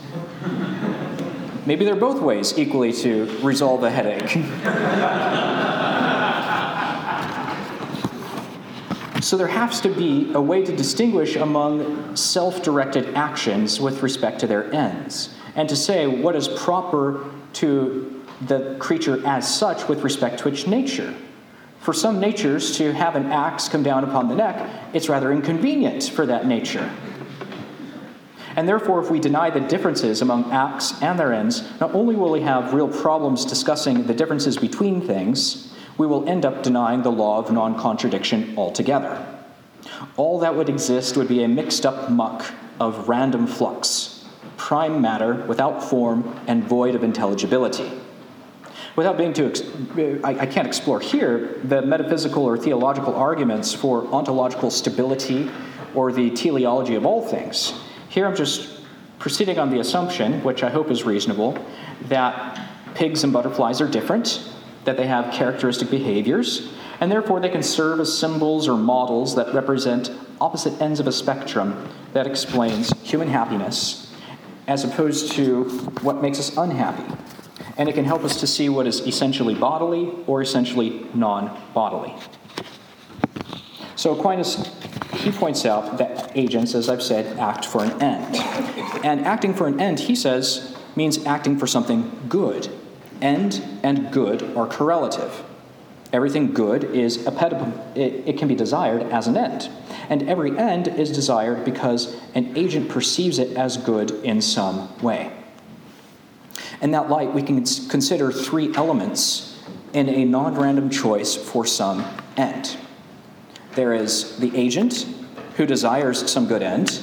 Maybe 1.67 1.85
they're 1.85 1.95
both 1.95 2.19
ways 2.19 2.57
equally 2.57 2.91
to 2.93 3.25
resolve 3.43 3.83
a 3.83 3.91
headache. 3.91 4.29
so 9.23 9.37
there 9.37 9.45
has 9.47 9.79
to 9.81 9.89
be 9.89 10.33
a 10.33 10.41
way 10.41 10.65
to 10.65 10.75
distinguish 10.75 11.35
among 11.35 12.15
self 12.15 12.63
directed 12.63 13.13
actions 13.13 13.79
with 13.79 14.01
respect 14.01 14.39
to 14.39 14.47
their 14.47 14.73
ends 14.73 15.29
and 15.55 15.67
to 15.69 15.75
say 15.75 16.07
what 16.07 16.35
is 16.35 16.47
proper 16.47 17.29
to 17.53 18.23
the 18.47 18.75
creature 18.79 19.25
as 19.25 19.53
such 19.53 19.87
with 19.87 20.03
respect 20.03 20.39
to 20.39 20.49
its 20.49 20.65
nature. 20.65 21.13
For 21.79 21.93
some 21.93 22.19
natures, 22.19 22.77
to 22.77 22.93
have 22.93 23.15
an 23.15 23.27
axe 23.27 23.67
come 23.67 23.83
down 23.83 24.03
upon 24.03 24.27
the 24.27 24.35
neck, 24.35 24.69
it's 24.93 25.09
rather 25.09 25.31
inconvenient 25.31 26.03
for 26.03 26.25
that 26.27 26.45
nature. 26.45 26.91
And 28.55 28.67
therefore, 28.67 29.01
if 29.01 29.09
we 29.09 29.19
deny 29.19 29.49
the 29.49 29.61
differences 29.61 30.21
among 30.21 30.51
acts 30.51 31.01
and 31.01 31.17
their 31.17 31.33
ends, 31.33 31.63
not 31.79 31.95
only 31.95 32.15
will 32.15 32.31
we 32.31 32.41
have 32.41 32.73
real 32.73 32.87
problems 32.87 33.45
discussing 33.45 34.05
the 34.05 34.13
differences 34.13 34.57
between 34.57 35.01
things, 35.01 35.73
we 35.97 36.05
will 36.05 36.27
end 36.27 36.45
up 36.45 36.61
denying 36.61 37.01
the 37.01 37.11
law 37.11 37.39
of 37.39 37.51
non 37.51 37.77
contradiction 37.79 38.53
altogether. 38.57 39.25
All 40.17 40.39
that 40.39 40.55
would 40.55 40.69
exist 40.69 41.17
would 41.17 41.27
be 41.27 41.43
a 41.43 41.47
mixed 41.47 41.85
up 41.85 42.11
muck 42.11 42.53
of 42.79 43.07
random 43.07 43.47
flux, 43.47 44.20
prime 44.61 45.01
matter 45.01 45.33
without 45.47 45.83
form 45.83 46.39
and 46.45 46.63
void 46.63 46.93
of 46.93 47.03
intelligibility. 47.03 47.91
Without 48.95 49.17
being 49.17 49.33
too, 49.33 49.51
I, 50.23 50.41
I 50.41 50.45
can't 50.45 50.67
explore 50.67 50.99
here 50.99 51.59
the 51.63 51.81
metaphysical 51.81 52.45
or 52.45 52.57
theological 52.57 53.15
arguments 53.15 53.73
for 53.73 54.05
ontological 54.13 54.69
stability 54.69 55.49
or 55.95 56.11
the 56.11 56.29
teleology 56.29 56.93
of 56.93 57.07
all 57.07 57.27
things. 57.27 57.73
Here 58.09 58.27
I'm 58.27 58.35
just 58.35 58.81
proceeding 59.17 59.57
on 59.57 59.71
the 59.71 59.79
assumption, 59.79 60.43
which 60.43 60.61
I 60.61 60.69
hope 60.69 60.91
is 60.91 61.05
reasonable, 61.05 61.57
that 62.03 62.69
pigs 62.93 63.23
and 63.23 63.33
butterflies 63.33 63.81
are 63.81 63.89
different, 63.89 64.47
that 64.85 64.95
they 64.95 65.07
have 65.07 65.33
characteristic 65.33 65.89
behaviors, 65.89 66.71
and 66.99 67.11
therefore 67.11 67.39
they 67.39 67.49
can 67.49 67.63
serve 67.63 67.99
as 67.99 68.15
symbols 68.15 68.67
or 68.67 68.77
models 68.77 69.35
that 69.35 69.51
represent 69.55 70.11
opposite 70.39 70.79
ends 70.79 70.99
of 70.99 71.07
a 71.07 71.11
spectrum 71.11 71.89
that 72.13 72.27
explains 72.27 72.93
human 73.01 73.27
happiness 73.27 74.00
as 74.71 74.85
opposed 74.85 75.33
to 75.33 75.65
what 76.01 76.21
makes 76.21 76.39
us 76.39 76.55
unhappy. 76.55 77.03
And 77.77 77.89
it 77.89 77.93
can 77.93 78.05
help 78.05 78.23
us 78.23 78.39
to 78.39 78.47
see 78.47 78.69
what 78.69 78.87
is 78.87 79.01
essentially 79.01 79.53
bodily 79.53 80.09
or 80.27 80.41
essentially 80.41 81.05
non 81.13 81.61
bodily. 81.73 82.15
So 83.97 84.17
Aquinas, 84.17 84.73
he 85.15 85.29
points 85.29 85.65
out 85.65 85.97
that 85.97 86.31
agents, 86.37 86.73
as 86.73 86.87
I've 86.87 87.03
said, 87.03 87.37
act 87.37 87.65
for 87.65 87.83
an 87.83 88.01
end. 88.01 88.37
And 89.03 89.25
acting 89.25 89.53
for 89.53 89.67
an 89.67 89.81
end, 89.81 89.99
he 89.99 90.15
says, 90.15 90.73
means 90.95 91.25
acting 91.25 91.59
for 91.59 91.67
something 91.67 92.09
good. 92.29 92.69
End 93.21 93.61
and 93.83 94.09
good 94.09 94.41
are 94.55 94.67
correlative. 94.67 95.43
Everything 96.13 96.53
good 96.53 96.85
is 96.85 97.17
appetible, 97.19 97.73
it, 97.97 98.25
it 98.25 98.37
can 98.37 98.47
be 98.47 98.55
desired 98.55 99.03
as 99.03 99.27
an 99.27 99.35
end. 99.35 99.69
And 100.11 100.27
every 100.27 100.57
end 100.57 100.89
is 100.89 101.09
desired 101.09 101.63
because 101.63 102.17
an 102.35 102.55
agent 102.57 102.89
perceives 102.89 103.39
it 103.39 103.55
as 103.55 103.77
good 103.77 104.11
in 104.25 104.41
some 104.41 104.93
way. 105.01 105.31
In 106.81 106.91
that 106.91 107.09
light, 107.09 107.33
we 107.33 107.41
can 107.41 107.63
consider 107.87 108.29
three 108.29 108.75
elements 108.75 109.57
in 109.93 110.09
a 110.09 110.25
non 110.25 110.55
random 110.55 110.89
choice 110.89 111.35
for 111.35 111.65
some 111.65 112.05
end. 112.35 112.75
There 113.75 113.93
is 113.93 114.37
the 114.37 114.53
agent 114.53 115.07
who 115.55 115.65
desires 115.65 116.29
some 116.29 116.45
good 116.45 116.61
end, 116.61 116.99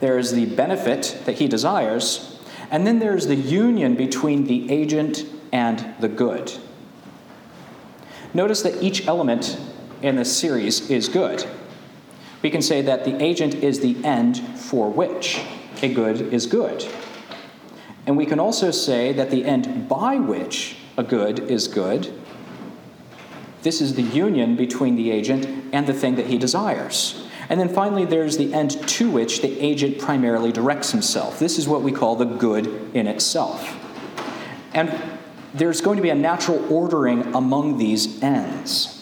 there 0.00 0.18
is 0.18 0.32
the 0.32 0.46
benefit 0.46 1.20
that 1.26 1.38
he 1.38 1.46
desires, 1.46 2.40
and 2.72 2.84
then 2.84 2.98
there's 2.98 3.28
the 3.28 3.36
union 3.36 3.94
between 3.94 4.46
the 4.46 4.68
agent 4.68 5.24
and 5.52 5.94
the 6.00 6.08
good. 6.08 6.52
Notice 8.34 8.62
that 8.62 8.82
each 8.82 9.06
element 9.06 9.60
in 10.00 10.16
this 10.16 10.36
series 10.36 10.90
is 10.90 11.08
good. 11.08 11.46
We 12.42 12.50
can 12.50 12.62
say 12.62 12.82
that 12.82 13.04
the 13.04 13.22
agent 13.22 13.54
is 13.54 13.80
the 13.80 14.04
end 14.04 14.38
for 14.58 14.90
which 14.90 15.40
a 15.80 15.92
good 15.92 16.20
is 16.32 16.46
good. 16.46 16.84
And 18.06 18.16
we 18.16 18.26
can 18.26 18.40
also 18.40 18.70
say 18.70 19.12
that 19.12 19.30
the 19.30 19.44
end 19.44 19.88
by 19.88 20.16
which 20.16 20.76
a 20.96 21.04
good 21.04 21.38
is 21.38 21.68
good, 21.68 22.12
this 23.62 23.80
is 23.80 23.94
the 23.94 24.02
union 24.02 24.56
between 24.56 24.96
the 24.96 25.12
agent 25.12 25.46
and 25.72 25.86
the 25.86 25.94
thing 25.94 26.16
that 26.16 26.26
he 26.26 26.36
desires. 26.36 27.24
And 27.48 27.60
then 27.60 27.68
finally, 27.68 28.04
there's 28.04 28.36
the 28.38 28.52
end 28.52 28.88
to 28.88 29.10
which 29.10 29.40
the 29.40 29.60
agent 29.60 29.98
primarily 29.98 30.50
directs 30.50 30.90
himself. 30.90 31.38
This 31.38 31.58
is 31.58 31.68
what 31.68 31.82
we 31.82 31.92
call 31.92 32.16
the 32.16 32.24
good 32.24 32.66
in 32.94 33.06
itself. 33.06 33.78
And 34.74 34.92
there's 35.54 35.80
going 35.80 35.96
to 35.96 36.02
be 36.02 36.10
a 36.10 36.14
natural 36.14 36.72
ordering 36.72 37.34
among 37.34 37.78
these 37.78 38.22
ends. 38.22 39.01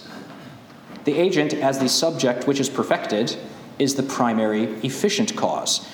The 1.11 1.19
agent, 1.19 1.55
as 1.55 1.81
the 1.81 1.89
subject 1.89 2.47
which 2.47 2.61
is 2.61 2.69
perfected, 2.69 3.37
is 3.81 3.97
the 3.97 4.03
primary 4.05 4.67
efficient 4.85 5.35
cause. 5.35 5.85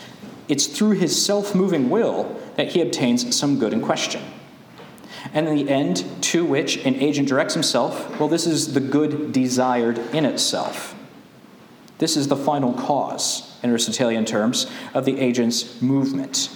It's 0.46 0.66
through 0.66 0.90
his 0.90 1.24
self 1.24 1.54
moving 1.54 1.88
will 1.88 2.38
that 2.56 2.72
he 2.72 2.82
obtains 2.82 3.34
some 3.34 3.58
good 3.58 3.72
in 3.72 3.80
question. 3.80 4.22
And 5.32 5.48
the 5.48 5.70
end 5.70 6.04
to 6.24 6.44
which 6.44 6.84
an 6.84 6.96
agent 6.96 7.28
directs 7.28 7.54
himself, 7.54 8.20
well, 8.20 8.28
this 8.28 8.46
is 8.46 8.74
the 8.74 8.80
good 8.80 9.32
desired 9.32 9.96
in 10.14 10.26
itself. 10.26 10.94
This 11.96 12.18
is 12.18 12.28
the 12.28 12.36
final 12.36 12.74
cause, 12.74 13.58
in 13.62 13.70
Aristotelian 13.70 14.26
terms, 14.26 14.66
of 14.92 15.06
the 15.06 15.18
agent's 15.18 15.80
movement. 15.80 16.50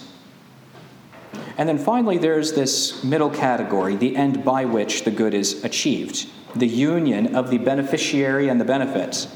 And 1.57 1.67
then 1.67 1.79
finally, 1.79 2.19
there's 2.19 2.53
this 2.53 3.03
middle 3.03 3.31
category, 3.31 3.97
the 3.97 4.17
end 4.17 4.45
by 4.45 4.67
which 4.67 5.05
the 5.05 5.11
good 5.11 5.33
is 5.33 5.65
achieved, 5.65 6.27
the 6.55 6.67
union 6.67 7.35
of 7.35 7.51
the 7.51 7.59
beneficiary 7.59 8.49
and 8.49 8.61
the 8.61 8.65
benefit. 8.65 9.29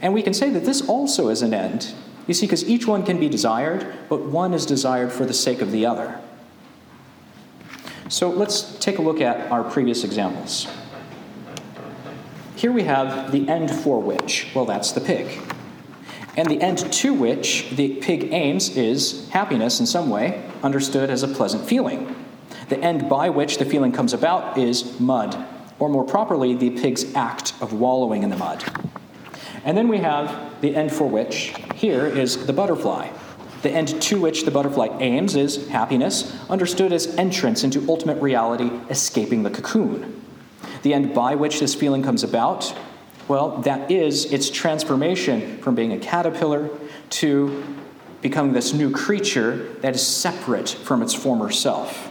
And 0.00 0.12
we 0.12 0.22
can 0.22 0.34
say 0.34 0.50
that 0.50 0.64
this 0.64 0.86
also 0.88 1.28
is 1.28 1.42
an 1.42 1.54
end. 1.54 1.94
You 2.26 2.34
see, 2.34 2.46
because 2.46 2.68
each 2.68 2.86
one 2.86 3.04
can 3.04 3.18
be 3.18 3.28
desired, 3.28 3.86
but 4.08 4.22
one 4.22 4.54
is 4.54 4.66
desired 4.66 5.12
for 5.12 5.24
the 5.24 5.34
sake 5.34 5.60
of 5.60 5.72
the 5.72 5.86
other. 5.86 6.20
So 8.08 8.28
let's 8.28 8.78
take 8.78 8.98
a 8.98 9.02
look 9.02 9.20
at 9.20 9.50
our 9.50 9.64
previous 9.64 10.04
examples. 10.04 10.66
Here 12.56 12.70
we 12.70 12.82
have 12.82 13.32
the 13.32 13.48
end 13.48 13.70
for 13.70 14.00
which, 14.00 14.48
well, 14.54 14.64
that's 14.64 14.92
the 14.92 15.00
pig. 15.00 15.40
And 16.36 16.48
the 16.48 16.60
end 16.60 16.92
to 16.92 17.12
which 17.12 17.70
the 17.70 17.96
pig 17.96 18.32
aims 18.32 18.76
is 18.76 19.28
happiness 19.30 19.80
in 19.80 19.86
some 19.86 20.10
way, 20.10 20.48
understood 20.62 21.10
as 21.10 21.22
a 21.22 21.28
pleasant 21.28 21.66
feeling. 21.66 22.14
The 22.68 22.78
end 22.78 23.08
by 23.08 23.30
which 23.30 23.58
the 23.58 23.64
feeling 23.64 23.92
comes 23.92 24.12
about 24.12 24.56
is 24.56 24.98
mud, 25.00 25.46
or 25.82 25.88
more 25.88 26.04
properly, 26.04 26.54
the 26.54 26.70
pig's 26.70 27.12
act 27.16 27.54
of 27.60 27.72
wallowing 27.72 28.22
in 28.22 28.30
the 28.30 28.36
mud. 28.36 28.62
And 29.64 29.76
then 29.76 29.88
we 29.88 29.98
have 29.98 30.60
the 30.60 30.76
end 30.76 30.92
for 30.92 31.08
which, 31.08 31.52
here 31.74 32.06
is 32.06 32.46
the 32.46 32.52
butterfly. 32.52 33.10
The 33.62 33.70
end 33.72 34.00
to 34.02 34.20
which 34.20 34.44
the 34.44 34.52
butterfly 34.52 34.96
aims 35.00 35.34
is 35.34 35.66
happiness, 35.70 36.38
understood 36.48 36.92
as 36.92 37.08
entrance 37.16 37.64
into 37.64 37.84
ultimate 37.88 38.22
reality, 38.22 38.70
escaping 38.90 39.42
the 39.42 39.50
cocoon. 39.50 40.22
The 40.82 40.94
end 40.94 41.14
by 41.14 41.34
which 41.34 41.58
this 41.58 41.74
feeling 41.74 42.04
comes 42.04 42.22
about, 42.22 42.72
well, 43.26 43.56
that 43.62 43.90
is 43.90 44.32
its 44.32 44.50
transformation 44.50 45.58
from 45.62 45.74
being 45.74 45.92
a 45.92 45.98
caterpillar 45.98 46.70
to 47.10 47.64
becoming 48.20 48.52
this 48.52 48.72
new 48.72 48.92
creature 48.92 49.74
that 49.80 49.96
is 49.96 50.06
separate 50.06 50.68
from 50.68 51.02
its 51.02 51.12
former 51.12 51.50
self. 51.50 52.08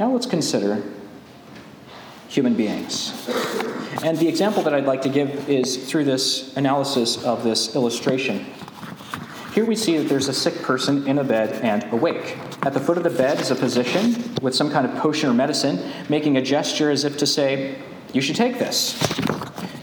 Now 0.00 0.10
let's 0.10 0.24
consider 0.24 0.82
human 2.34 2.54
beings. 2.54 3.12
And 4.02 4.18
the 4.18 4.28
example 4.28 4.62
that 4.64 4.74
I'd 4.74 4.86
like 4.86 5.02
to 5.02 5.08
give 5.08 5.48
is 5.48 5.88
through 5.88 6.04
this 6.04 6.56
analysis 6.56 7.24
of 7.24 7.44
this 7.44 7.76
illustration. 7.76 8.44
Here 9.54 9.64
we 9.64 9.76
see 9.76 9.98
that 9.98 10.08
there's 10.08 10.28
a 10.28 10.34
sick 10.34 10.62
person 10.62 11.06
in 11.06 11.18
a 11.18 11.24
bed 11.24 11.62
and 11.62 11.84
awake. 11.92 12.36
At 12.64 12.74
the 12.74 12.80
foot 12.80 12.98
of 12.98 13.04
the 13.04 13.10
bed 13.10 13.40
is 13.40 13.52
a 13.52 13.54
physician 13.54 14.34
with 14.42 14.52
some 14.52 14.68
kind 14.68 14.84
of 14.84 14.96
potion 14.96 15.30
or 15.30 15.34
medicine, 15.34 15.92
making 16.08 16.36
a 16.36 16.42
gesture 16.42 16.90
as 16.90 17.04
if 17.04 17.16
to 17.18 17.26
say, 17.26 17.76
You 18.12 18.20
should 18.20 18.34
take 18.34 18.58
this. 18.58 19.00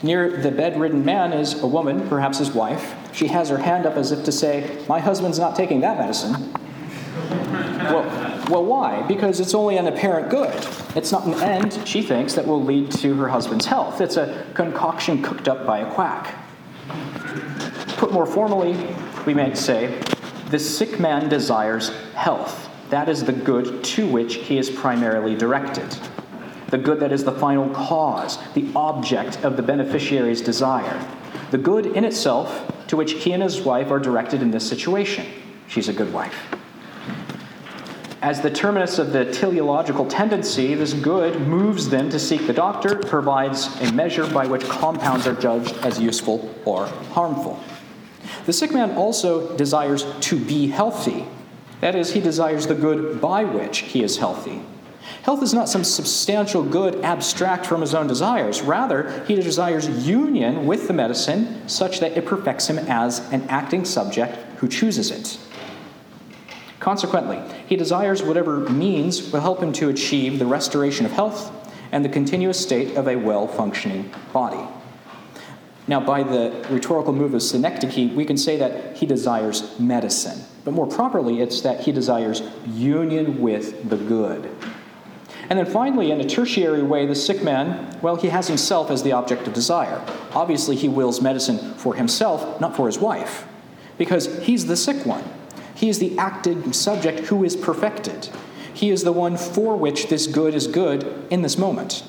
Near 0.03 0.35
the 0.35 0.51
bedridden 0.51 1.05
man 1.05 1.31
is 1.31 1.61
a 1.61 1.67
woman, 1.67 2.07
perhaps 2.09 2.39
his 2.39 2.51
wife. 2.51 2.95
She 3.13 3.27
has 3.27 3.47
her 3.47 3.59
hand 3.59 3.85
up 3.85 3.95
as 3.95 4.11
if 4.11 4.25
to 4.25 4.31
say, 4.31 4.83
My 4.89 4.99
husband's 4.99 5.39
not 5.39 5.55
taking 5.55 5.79
that 5.81 5.97
medicine. 5.97 6.51
Well, 7.91 8.30
well, 8.49 8.65
why? 8.65 9.01
Because 9.03 9.39
it's 9.39 9.53
only 9.53 9.77
an 9.77 9.87
apparent 9.87 10.29
good. 10.29 10.53
It's 10.95 11.11
not 11.11 11.25
an 11.25 11.35
end, 11.35 11.87
she 11.87 12.01
thinks, 12.01 12.33
that 12.35 12.45
will 12.45 12.63
lead 12.63 12.91
to 12.93 13.13
her 13.15 13.29
husband's 13.29 13.65
health. 13.65 14.01
It's 14.01 14.17
a 14.17 14.45
concoction 14.53 15.21
cooked 15.21 15.47
up 15.47 15.65
by 15.65 15.79
a 15.79 15.91
quack. 15.91 16.35
Put 17.97 18.11
more 18.11 18.25
formally, 18.25 18.75
we 19.25 19.33
might 19.33 19.57
say, 19.57 20.01
the 20.49 20.59
sick 20.59 20.99
man 20.99 21.29
desires 21.29 21.89
health. 22.13 22.69
That 22.89 23.07
is 23.07 23.23
the 23.23 23.31
good 23.31 23.83
to 23.85 24.07
which 24.07 24.35
he 24.35 24.57
is 24.57 24.69
primarily 24.69 25.35
directed. 25.35 25.95
The 26.67 26.77
good 26.77 26.99
that 26.99 27.11
is 27.11 27.23
the 27.23 27.31
final 27.31 27.69
cause, 27.69 28.37
the 28.53 28.69
object 28.75 29.43
of 29.43 29.55
the 29.55 29.63
beneficiary's 29.63 30.41
desire. 30.41 30.99
The 31.51 31.57
good 31.57 31.85
in 31.85 32.03
itself 32.03 32.87
to 32.87 32.97
which 32.97 33.13
he 33.13 33.31
and 33.33 33.43
his 33.43 33.61
wife 33.61 33.91
are 33.91 33.99
directed 33.99 34.41
in 34.41 34.51
this 34.51 34.67
situation. 34.67 35.25
She's 35.67 35.87
a 35.87 35.93
good 35.93 36.11
wife. 36.11 36.35
As 38.21 38.39
the 38.39 38.51
terminus 38.51 38.99
of 38.99 39.13
the 39.13 39.31
teleological 39.33 40.05
tendency, 40.05 40.75
this 40.75 40.93
good 40.93 41.41
moves 41.41 41.89
them 41.89 42.11
to 42.11 42.19
seek 42.19 42.45
the 42.45 42.53
doctor, 42.53 42.95
provides 42.95 43.67
a 43.81 43.91
measure 43.93 44.27
by 44.27 44.45
which 44.45 44.63
compounds 44.65 45.25
are 45.25 45.33
judged 45.33 45.75
as 45.77 45.99
useful 45.99 46.53
or 46.63 46.85
harmful. 47.13 47.59
The 48.45 48.53
sick 48.53 48.73
man 48.73 48.91
also 48.91 49.55
desires 49.57 50.05
to 50.21 50.39
be 50.39 50.67
healthy. 50.67 51.25
That 51.79 51.95
is, 51.95 52.13
he 52.13 52.21
desires 52.21 52.67
the 52.67 52.75
good 52.75 53.19
by 53.19 53.43
which 53.43 53.79
he 53.79 54.03
is 54.03 54.17
healthy. 54.17 54.61
Health 55.23 55.41
is 55.41 55.53
not 55.53 55.67
some 55.67 55.83
substantial 55.83 56.63
good 56.63 57.03
abstract 57.03 57.65
from 57.65 57.81
his 57.81 57.95
own 57.95 58.05
desires. 58.05 58.61
Rather, 58.61 59.23
he 59.25 59.33
desires 59.33 59.89
union 60.07 60.67
with 60.67 60.87
the 60.87 60.93
medicine 60.93 61.67
such 61.67 61.99
that 61.99 62.15
it 62.15 62.27
perfects 62.27 62.67
him 62.67 62.77
as 62.77 63.19
an 63.31 63.41
acting 63.49 63.83
subject 63.83 64.35
who 64.57 64.67
chooses 64.67 65.09
it. 65.09 65.39
Consequently, 66.81 67.39
he 67.67 67.75
desires 67.75 68.23
whatever 68.23 68.57
means 68.57 69.31
will 69.31 69.39
help 69.39 69.61
him 69.61 69.71
to 69.71 69.89
achieve 69.89 70.39
the 70.39 70.47
restoration 70.47 71.05
of 71.05 71.11
health 71.11 71.51
and 71.91 72.03
the 72.03 72.09
continuous 72.09 72.59
state 72.59 72.97
of 72.97 73.07
a 73.07 73.15
well 73.15 73.47
functioning 73.47 74.11
body. 74.33 74.67
Now, 75.87 75.99
by 75.99 76.23
the 76.23 76.65
rhetorical 76.71 77.13
move 77.13 77.35
of 77.35 77.43
synecdoche, 77.43 78.15
we 78.15 78.25
can 78.25 78.35
say 78.35 78.57
that 78.57 78.97
he 78.97 79.05
desires 79.05 79.79
medicine. 79.79 80.43
But 80.65 80.73
more 80.73 80.87
properly, 80.87 81.39
it's 81.39 81.61
that 81.61 81.81
he 81.81 81.91
desires 81.91 82.41
union 82.65 83.39
with 83.39 83.87
the 83.87 83.97
good. 83.97 84.49
And 85.49 85.59
then 85.59 85.67
finally, 85.67 86.09
in 86.09 86.19
a 86.19 86.27
tertiary 86.27 86.81
way, 86.81 87.05
the 87.05 87.13
sick 87.13 87.43
man, 87.43 87.99
well, 88.01 88.15
he 88.15 88.29
has 88.29 88.47
himself 88.47 88.89
as 88.89 89.03
the 89.03 89.11
object 89.11 89.47
of 89.47 89.53
desire. 89.53 90.03
Obviously, 90.33 90.75
he 90.75 90.87
wills 90.87 91.21
medicine 91.21 91.75
for 91.75 91.93
himself, 91.93 92.59
not 92.59 92.75
for 92.75 92.87
his 92.87 92.97
wife, 92.97 93.45
because 93.99 94.41
he's 94.43 94.65
the 94.65 94.77
sick 94.77 95.05
one. 95.05 95.23
He 95.81 95.89
is 95.89 95.97
the 95.97 96.15
acted 96.15 96.75
subject 96.75 97.21
who 97.21 97.43
is 97.43 97.55
perfected. 97.55 98.29
He 98.71 98.91
is 98.91 99.03
the 99.03 99.11
one 99.11 99.35
for 99.35 99.75
which 99.75 100.09
this 100.09 100.27
good 100.27 100.53
is 100.53 100.67
good 100.67 101.25
in 101.31 101.41
this 101.41 101.57
moment. 101.57 102.03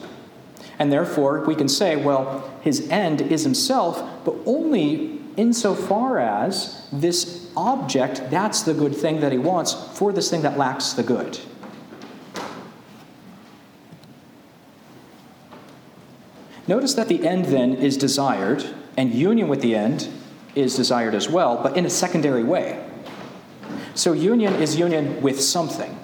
And 0.78 0.92
therefore, 0.92 1.42
we 1.46 1.54
can 1.54 1.70
say, 1.70 1.96
well, 1.96 2.52
his 2.60 2.86
end 2.90 3.22
is 3.22 3.44
himself, 3.44 4.26
but 4.26 4.34
only 4.44 5.18
insofar 5.38 6.18
as 6.18 6.86
this 6.92 7.50
object, 7.56 8.30
that's 8.30 8.60
the 8.60 8.74
good 8.74 8.94
thing 8.94 9.20
that 9.20 9.32
he 9.32 9.38
wants 9.38 9.72
for 9.72 10.12
this 10.12 10.28
thing 10.28 10.42
that 10.42 10.58
lacks 10.58 10.92
the 10.92 11.02
good. 11.02 11.40
Notice 16.68 16.92
that 16.92 17.08
the 17.08 17.26
end 17.26 17.46
then 17.46 17.72
is 17.72 17.96
desired, 17.96 18.66
and 18.98 19.14
union 19.14 19.48
with 19.48 19.62
the 19.62 19.74
end 19.74 20.10
is 20.54 20.76
desired 20.76 21.14
as 21.14 21.30
well, 21.30 21.58
but 21.62 21.74
in 21.74 21.86
a 21.86 21.90
secondary 21.90 22.44
way. 22.44 22.90
So 23.94 24.12
union 24.12 24.54
is 24.54 24.76
union 24.76 25.20
with 25.22 25.40
something. 25.40 25.98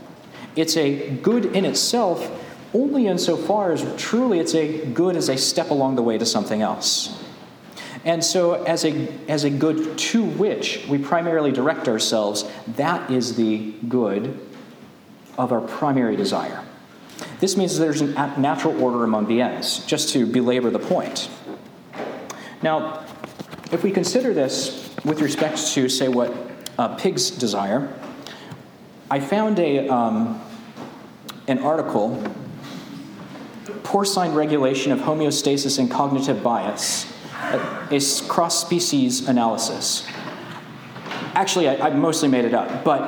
It's 0.56 0.76
a 0.76 1.10
good 1.16 1.46
in 1.46 1.64
itself 1.64 2.44
only 2.74 3.06
insofar 3.06 3.72
as 3.72 3.86
truly 3.96 4.40
it's 4.40 4.54
a 4.54 4.84
good 4.86 5.16
as 5.16 5.28
a 5.28 5.36
step 5.38 5.70
along 5.70 5.96
the 5.96 6.02
way 6.02 6.18
to 6.18 6.26
something 6.26 6.60
else. 6.60 7.24
And 8.04 8.22
so, 8.22 8.62
as 8.64 8.84
a, 8.84 9.08
as 9.28 9.44
a 9.44 9.50
good 9.50 9.98
to 9.98 10.24
which 10.24 10.86
we 10.88 10.98
primarily 10.98 11.50
direct 11.50 11.88
ourselves, 11.88 12.44
that 12.76 13.10
is 13.10 13.36
the 13.36 13.72
good 13.88 14.38
of 15.36 15.52
our 15.52 15.60
primary 15.60 16.16
desire. 16.16 16.64
This 17.40 17.56
means 17.56 17.78
there's 17.78 18.00
a 18.00 18.06
natural 18.38 18.82
order 18.82 19.04
among 19.04 19.26
the 19.26 19.40
ends, 19.40 19.84
just 19.86 20.10
to 20.10 20.26
belabor 20.26 20.70
the 20.70 20.78
point. 20.78 21.28
Now, 22.62 23.04
if 23.72 23.82
we 23.82 23.90
consider 23.90 24.32
this 24.32 24.94
with 25.04 25.20
respect 25.20 25.58
to, 25.74 25.88
say, 25.88 26.08
what 26.08 26.32
uh, 26.78 26.94
pigs 26.96 27.30
desire, 27.30 27.92
I 29.10 29.20
found 29.20 29.58
a, 29.58 29.88
um, 29.88 30.40
an 31.46 31.58
article, 31.58 32.22
Porcine 33.82 34.34
Regulation 34.34 34.92
of 34.92 35.00
Homeostasis 35.00 35.78
and 35.78 35.90
Cognitive 35.90 36.42
Bias, 36.42 37.12
a 37.32 38.00
cross 38.28 38.60
species 38.60 39.28
analysis. 39.28 40.06
Actually, 41.34 41.68
I, 41.68 41.88
I, 41.88 41.90
mostly 41.90 42.28
made 42.28 42.44
it 42.44 42.54
up, 42.54 42.84
but 42.84 43.00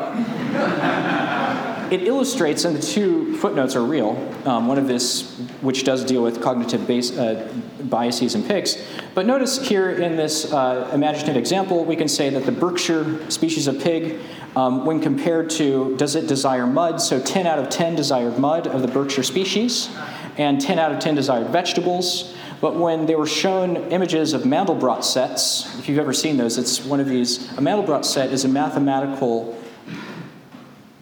it 1.90 2.02
illustrates, 2.02 2.64
and 2.64 2.76
the 2.76 2.82
two 2.82 3.36
footnotes 3.38 3.74
are 3.74 3.84
real. 3.84 4.10
Um, 4.44 4.68
one 4.68 4.78
of 4.78 4.86
this, 4.86 5.36
which 5.60 5.84
does 5.84 6.04
deal 6.04 6.22
with 6.22 6.40
cognitive 6.40 6.86
base, 6.86 7.16
uh, 7.16 7.52
biases 7.82 8.34
and 8.34 8.46
pigs. 8.46 8.82
But 9.14 9.26
notice 9.26 9.66
here 9.66 9.90
in 9.90 10.16
this 10.16 10.52
uh, 10.52 10.90
imaginative 10.92 11.36
example, 11.36 11.84
we 11.84 11.96
can 11.96 12.08
say 12.08 12.30
that 12.30 12.46
the 12.46 12.52
Berkshire 12.52 13.30
species 13.30 13.66
of 13.66 13.80
pig, 13.80 14.20
um, 14.56 14.84
when 14.84 15.00
compared 15.00 15.50
to 15.50 15.96
does 15.96 16.14
it 16.14 16.26
desire 16.26 16.66
mud, 16.66 17.00
so 17.00 17.20
10 17.20 17.46
out 17.46 17.58
of 17.58 17.68
10 17.68 17.96
desired 17.96 18.38
mud 18.38 18.66
of 18.66 18.82
the 18.82 18.88
Berkshire 18.88 19.22
species, 19.22 19.90
and 20.38 20.60
10 20.60 20.78
out 20.78 20.92
of 20.92 21.00
10 21.00 21.14
desired 21.14 21.48
vegetables. 21.48 22.34
But 22.60 22.76
when 22.76 23.06
they 23.06 23.14
were 23.14 23.26
shown 23.26 23.76
images 23.90 24.32
of 24.34 24.42
Mandelbrot 24.42 25.02
sets, 25.02 25.78
if 25.78 25.88
you've 25.88 25.98
ever 25.98 26.12
seen 26.12 26.36
those, 26.36 26.58
it's 26.58 26.84
one 26.84 27.00
of 27.00 27.08
these. 27.08 27.50
A 27.52 27.62
Mandelbrot 27.62 28.04
set 28.04 28.30
is 28.30 28.44
a 28.44 28.48
mathematical 28.48 29.56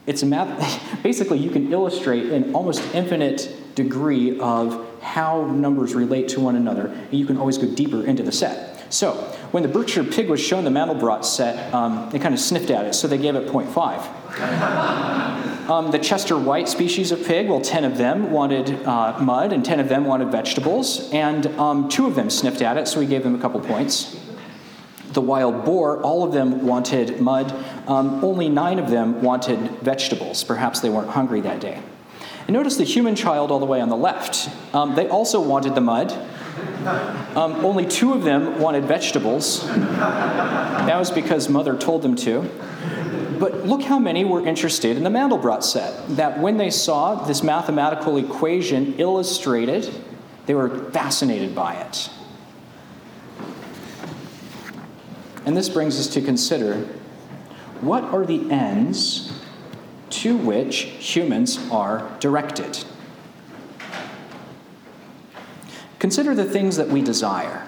it's 0.08 0.22
a 0.22 0.26
math, 0.26 1.02
basically, 1.02 1.38
you 1.38 1.50
can 1.50 1.72
illustrate 1.72 2.32
an 2.32 2.54
almost 2.54 2.82
infinite 2.94 3.54
degree 3.74 4.40
of 4.40 4.86
how 5.02 5.46
numbers 5.46 5.94
relate 5.94 6.28
to 6.28 6.40
one 6.40 6.56
another, 6.56 6.88
and 6.88 7.12
you 7.12 7.26
can 7.26 7.36
always 7.36 7.58
go 7.58 7.72
deeper 7.72 8.04
into 8.04 8.22
the 8.22 8.32
set. 8.32 8.92
So, 8.92 9.12
when 9.52 9.62
the 9.62 9.68
Berkshire 9.68 10.04
pig 10.04 10.28
was 10.28 10.40
shown 10.40 10.64
the 10.64 10.70
Mandelbrot 10.70 11.24
set, 11.24 11.72
um, 11.74 12.08
they 12.10 12.18
kind 12.18 12.34
of 12.34 12.40
sniffed 12.40 12.70
at 12.70 12.86
it, 12.86 12.94
so 12.94 13.06
they 13.06 13.18
gave 13.18 13.34
it 13.34 13.46
0.5. 13.46 14.38
um, 15.70 15.90
the 15.90 15.98
Chester 15.98 16.38
White 16.38 16.70
species 16.70 17.12
of 17.12 17.24
pig, 17.26 17.48
well, 17.48 17.60
10 17.60 17.84
of 17.84 17.98
them 17.98 18.30
wanted 18.30 18.70
uh, 18.86 19.18
mud, 19.20 19.52
and 19.52 19.62
10 19.62 19.78
of 19.78 19.90
them 19.90 20.04
wanted 20.04 20.32
vegetables, 20.32 21.12
and 21.12 21.48
um, 21.58 21.90
two 21.90 22.06
of 22.06 22.14
them 22.14 22.30
sniffed 22.30 22.62
at 22.62 22.78
it, 22.78 22.88
so 22.88 22.98
we 22.98 23.06
gave 23.06 23.24
them 23.24 23.34
a 23.34 23.38
couple 23.38 23.60
points 23.60 24.18
the 25.12 25.20
wild 25.22 25.64
boar, 25.64 26.02
all 26.02 26.22
of 26.22 26.32
them 26.32 26.66
wanted 26.66 27.20
mud. 27.20 27.52
Um, 27.88 28.22
only 28.24 28.48
nine 28.48 28.78
of 28.78 28.90
them 28.90 29.22
wanted 29.22 29.67
vegetables. 29.82 30.44
Perhaps 30.44 30.80
they 30.80 30.90
weren't 30.90 31.10
hungry 31.10 31.40
that 31.42 31.60
day. 31.60 31.82
And 32.46 32.54
notice 32.54 32.76
the 32.76 32.84
human 32.84 33.14
child 33.14 33.50
all 33.50 33.58
the 33.58 33.66
way 33.66 33.80
on 33.80 33.88
the 33.90 33.96
left. 33.96 34.48
Um, 34.74 34.94
they 34.94 35.08
also 35.08 35.40
wanted 35.40 35.74
the 35.74 35.82
mud. 35.82 36.12
Um, 37.36 37.64
only 37.64 37.86
two 37.86 38.14
of 38.14 38.24
them 38.24 38.58
wanted 38.58 38.84
vegetables. 38.84 39.66
That 39.68 40.98
was 40.98 41.10
because 41.10 41.48
mother 41.48 41.76
told 41.76 42.02
them 42.02 42.16
to. 42.16 42.50
But 43.38 43.66
look 43.66 43.82
how 43.82 43.98
many 43.98 44.24
were 44.24 44.44
interested 44.44 44.96
in 44.96 45.04
the 45.04 45.10
Mandelbrot 45.10 45.62
set. 45.62 46.08
That 46.16 46.40
when 46.40 46.56
they 46.56 46.70
saw 46.70 47.26
this 47.26 47.42
mathematical 47.42 48.16
equation 48.16 48.94
illustrated, 48.98 49.92
they 50.46 50.54
were 50.54 50.90
fascinated 50.90 51.54
by 51.54 51.74
it. 51.74 52.10
And 55.44 55.56
this 55.56 55.68
brings 55.68 55.98
us 56.00 56.08
to 56.14 56.22
consider 56.22 56.86
what 57.80 58.04
are 58.04 58.26
the 58.26 58.50
ends 58.50 59.37
to 60.10 60.36
which 60.36 60.82
humans 60.82 61.58
are 61.70 62.10
directed? 62.20 62.84
Consider 65.98 66.34
the 66.34 66.44
things 66.44 66.76
that 66.76 66.88
we 66.88 67.02
desire. 67.02 67.66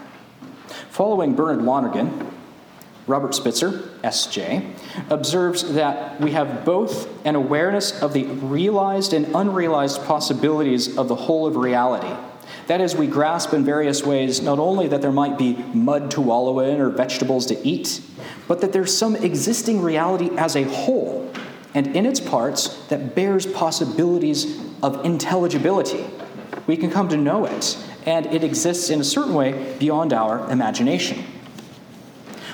Following 0.90 1.34
Bernard 1.34 1.62
Lonergan, 1.62 2.30
Robert 3.06 3.34
Spitzer, 3.34 3.90
SJ, 4.04 4.72
observes 5.10 5.72
that 5.72 6.20
we 6.20 6.30
have 6.32 6.64
both 6.64 7.08
an 7.26 7.34
awareness 7.34 8.00
of 8.02 8.12
the 8.12 8.24
realized 8.24 9.12
and 9.12 9.34
unrealized 9.34 10.04
possibilities 10.04 10.96
of 10.96 11.08
the 11.08 11.16
whole 11.16 11.46
of 11.46 11.56
reality 11.56 12.14
that 12.70 12.80
is, 12.80 12.94
we 12.94 13.08
grasp 13.08 13.52
in 13.52 13.64
various 13.64 14.04
ways 14.04 14.40
not 14.40 14.60
only 14.60 14.86
that 14.86 15.02
there 15.02 15.10
might 15.10 15.36
be 15.36 15.54
mud 15.74 16.12
to 16.12 16.20
wallow 16.20 16.60
in 16.60 16.80
or 16.80 16.88
vegetables 16.88 17.46
to 17.46 17.66
eat, 17.66 18.00
but 18.46 18.60
that 18.60 18.72
there's 18.72 18.96
some 18.96 19.16
existing 19.16 19.82
reality 19.82 20.30
as 20.36 20.54
a 20.54 20.62
whole 20.62 21.28
and 21.74 21.96
in 21.96 22.06
its 22.06 22.20
parts 22.20 22.86
that 22.88 23.14
bears 23.14 23.46
possibilities 23.46 24.60
of 24.82 25.04
intelligibility. 25.04 26.04
We 26.66 26.76
can 26.76 26.90
come 26.90 27.08
to 27.08 27.16
know 27.16 27.46
it, 27.46 27.78
and 28.06 28.26
it 28.26 28.44
exists 28.44 28.90
in 28.90 29.00
a 29.00 29.04
certain 29.04 29.34
way 29.34 29.76
beyond 29.78 30.12
our 30.12 30.50
imagination. 30.50 31.24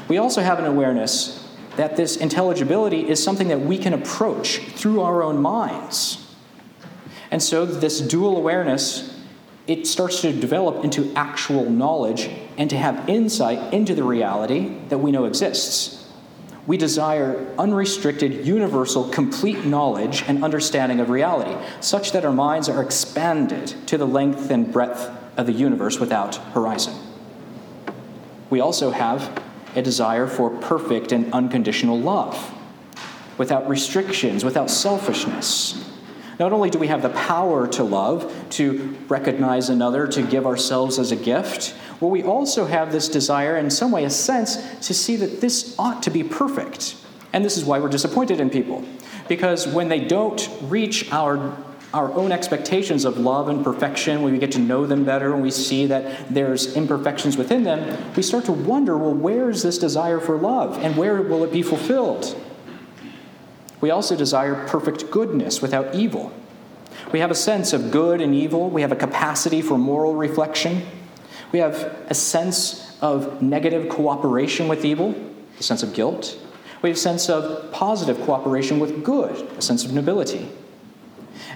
We 0.08 0.18
also 0.18 0.42
have 0.42 0.58
an 0.58 0.66
awareness 0.66 1.48
that 1.76 1.96
this 1.96 2.16
intelligibility 2.16 3.08
is 3.08 3.22
something 3.22 3.48
that 3.48 3.60
we 3.60 3.78
can 3.78 3.92
approach 3.92 4.58
through 4.58 5.00
our 5.02 5.22
own 5.22 5.40
minds. 5.40 6.22
And 7.30 7.42
so, 7.42 7.66
this 7.66 8.00
dual 8.00 8.36
awareness 8.36 9.16
it 9.66 9.86
starts 9.86 10.20
to 10.20 10.32
develop 10.32 10.84
into 10.84 11.12
actual 11.16 11.68
knowledge 11.68 12.30
and 12.56 12.70
to 12.70 12.76
have 12.76 13.08
insight 13.08 13.74
into 13.74 13.94
the 13.94 14.04
reality 14.04 14.76
that 14.88 14.98
we 14.98 15.10
know 15.10 15.24
exists. 15.24 15.95
We 16.66 16.76
desire 16.76 17.46
unrestricted, 17.58 18.44
universal, 18.44 19.08
complete 19.08 19.64
knowledge 19.64 20.24
and 20.26 20.42
understanding 20.42 20.98
of 21.00 21.10
reality, 21.10 21.56
such 21.80 22.12
that 22.12 22.24
our 22.24 22.32
minds 22.32 22.68
are 22.68 22.82
expanded 22.82 23.74
to 23.86 23.96
the 23.96 24.06
length 24.06 24.50
and 24.50 24.72
breadth 24.72 25.10
of 25.36 25.46
the 25.46 25.52
universe 25.52 26.00
without 26.00 26.36
horizon. 26.52 26.94
We 28.50 28.60
also 28.60 28.90
have 28.90 29.42
a 29.76 29.82
desire 29.82 30.26
for 30.26 30.50
perfect 30.50 31.12
and 31.12 31.32
unconditional 31.32 32.00
love, 32.00 32.52
without 33.38 33.68
restrictions, 33.68 34.44
without 34.44 34.70
selfishness, 34.70 35.95
not 36.38 36.52
only 36.52 36.70
do 36.70 36.78
we 36.78 36.88
have 36.88 37.02
the 37.02 37.10
power 37.10 37.66
to 37.68 37.82
love, 37.82 38.32
to 38.50 38.96
recognize 39.08 39.68
another, 39.68 40.06
to 40.08 40.22
give 40.22 40.46
ourselves 40.46 40.98
as 40.98 41.12
a 41.12 41.16
gift, 41.16 41.74
well, 42.00 42.10
we 42.10 42.22
also 42.22 42.66
have 42.66 42.92
this 42.92 43.08
desire, 43.08 43.56
in 43.56 43.70
some 43.70 43.90
way, 43.90 44.04
a 44.04 44.10
sense, 44.10 44.56
to 44.86 44.92
see 44.92 45.16
that 45.16 45.40
this 45.40 45.74
ought 45.78 46.02
to 46.02 46.10
be 46.10 46.22
perfect. 46.22 46.96
And 47.32 47.44
this 47.44 47.56
is 47.56 47.64
why 47.64 47.78
we're 47.78 47.88
disappointed 47.88 48.40
in 48.40 48.50
people. 48.50 48.84
Because 49.28 49.66
when 49.66 49.88
they 49.88 50.00
don't 50.00 50.48
reach 50.62 51.10
our 51.12 51.56
our 51.94 52.12
own 52.12 52.30
expectations 52.32 53.04
of 53.04 53.16
love 53.16 53.48
and 53.48 53.64
perfection, 53.64 54.20
when 54.20 54.32
we 54.32 54.38
get 54.38 54.52
to 54.52 54.58
know 54.58 54.84
them 54.86 55.04
better 55.04 55.32
and 55.32 55.42
we 55.42 55.50
see 55.50 55.86
that 55.86 56.32
there's 56.34 56.76
imperfections 56.76 57.38
within 57.38 57.62
them, 57.62 58.12
we 58.14 58.22
start 58.22 58.44
to 58.44 58.52
wonder 58.52 58.98
well, 58.98 59.14
where 59.14 59.48
is 59.48 59.62
this 59.62 59.78
desire 59.78 60.20
for 60.20 60.36
love 60.36 60.76
and 60.82 60.96
where 60.96 61.22
will 61.22 61.42
it 61.44 61.52
be 61.52 61.62
fulfilled? 61.62 62.38
We 63.80 63.90
also 63.90 64.16
desire 64.16 64.66
perfect 64.66 65.10
goodness 65.10 65.60
without 65.60 65.94
evil. 65.94 66.32
We 67.12 67.20
have 67.20 67.30
a 67.30 67.34
sense 67.34 67.72
of 67.72 67.90
good 67.90 68.20
and 68.20 68.34
evil. 68.34 68.68
We 68.70 68.82
have 68.82 68.92
a 68.92 68.96
capacity 68.96 69.62
for 69.62 69.78
moral 69.78 70.14
reflection. 70.14 70.82
We 71.52 71.58
have 71.60 71.76
a 72.08 72.14
sense 72.14 72.96
of 73.00 73.42
negative 73.42 73.88
cooperation 73.88 74.68
with 74.68 74.84
evil, 74.84 75.14
a 75.58 75.62
sense 75.62 75.82
of 75.82 75.94
guilt. 75.94 76.38
We 76.82 76.90
have 76.90 76.96
a 76.96 77.00
sense 77.00 77.28
of 77.28 77.70
positive 77.72 78.20
cooperation 78.22 78.80
with 78.80 79.04
good, 79.04 79.36
a 79.58 79.62
sense 79.62 79.84
of 79.84 79.92
nobility. 79.92 80.48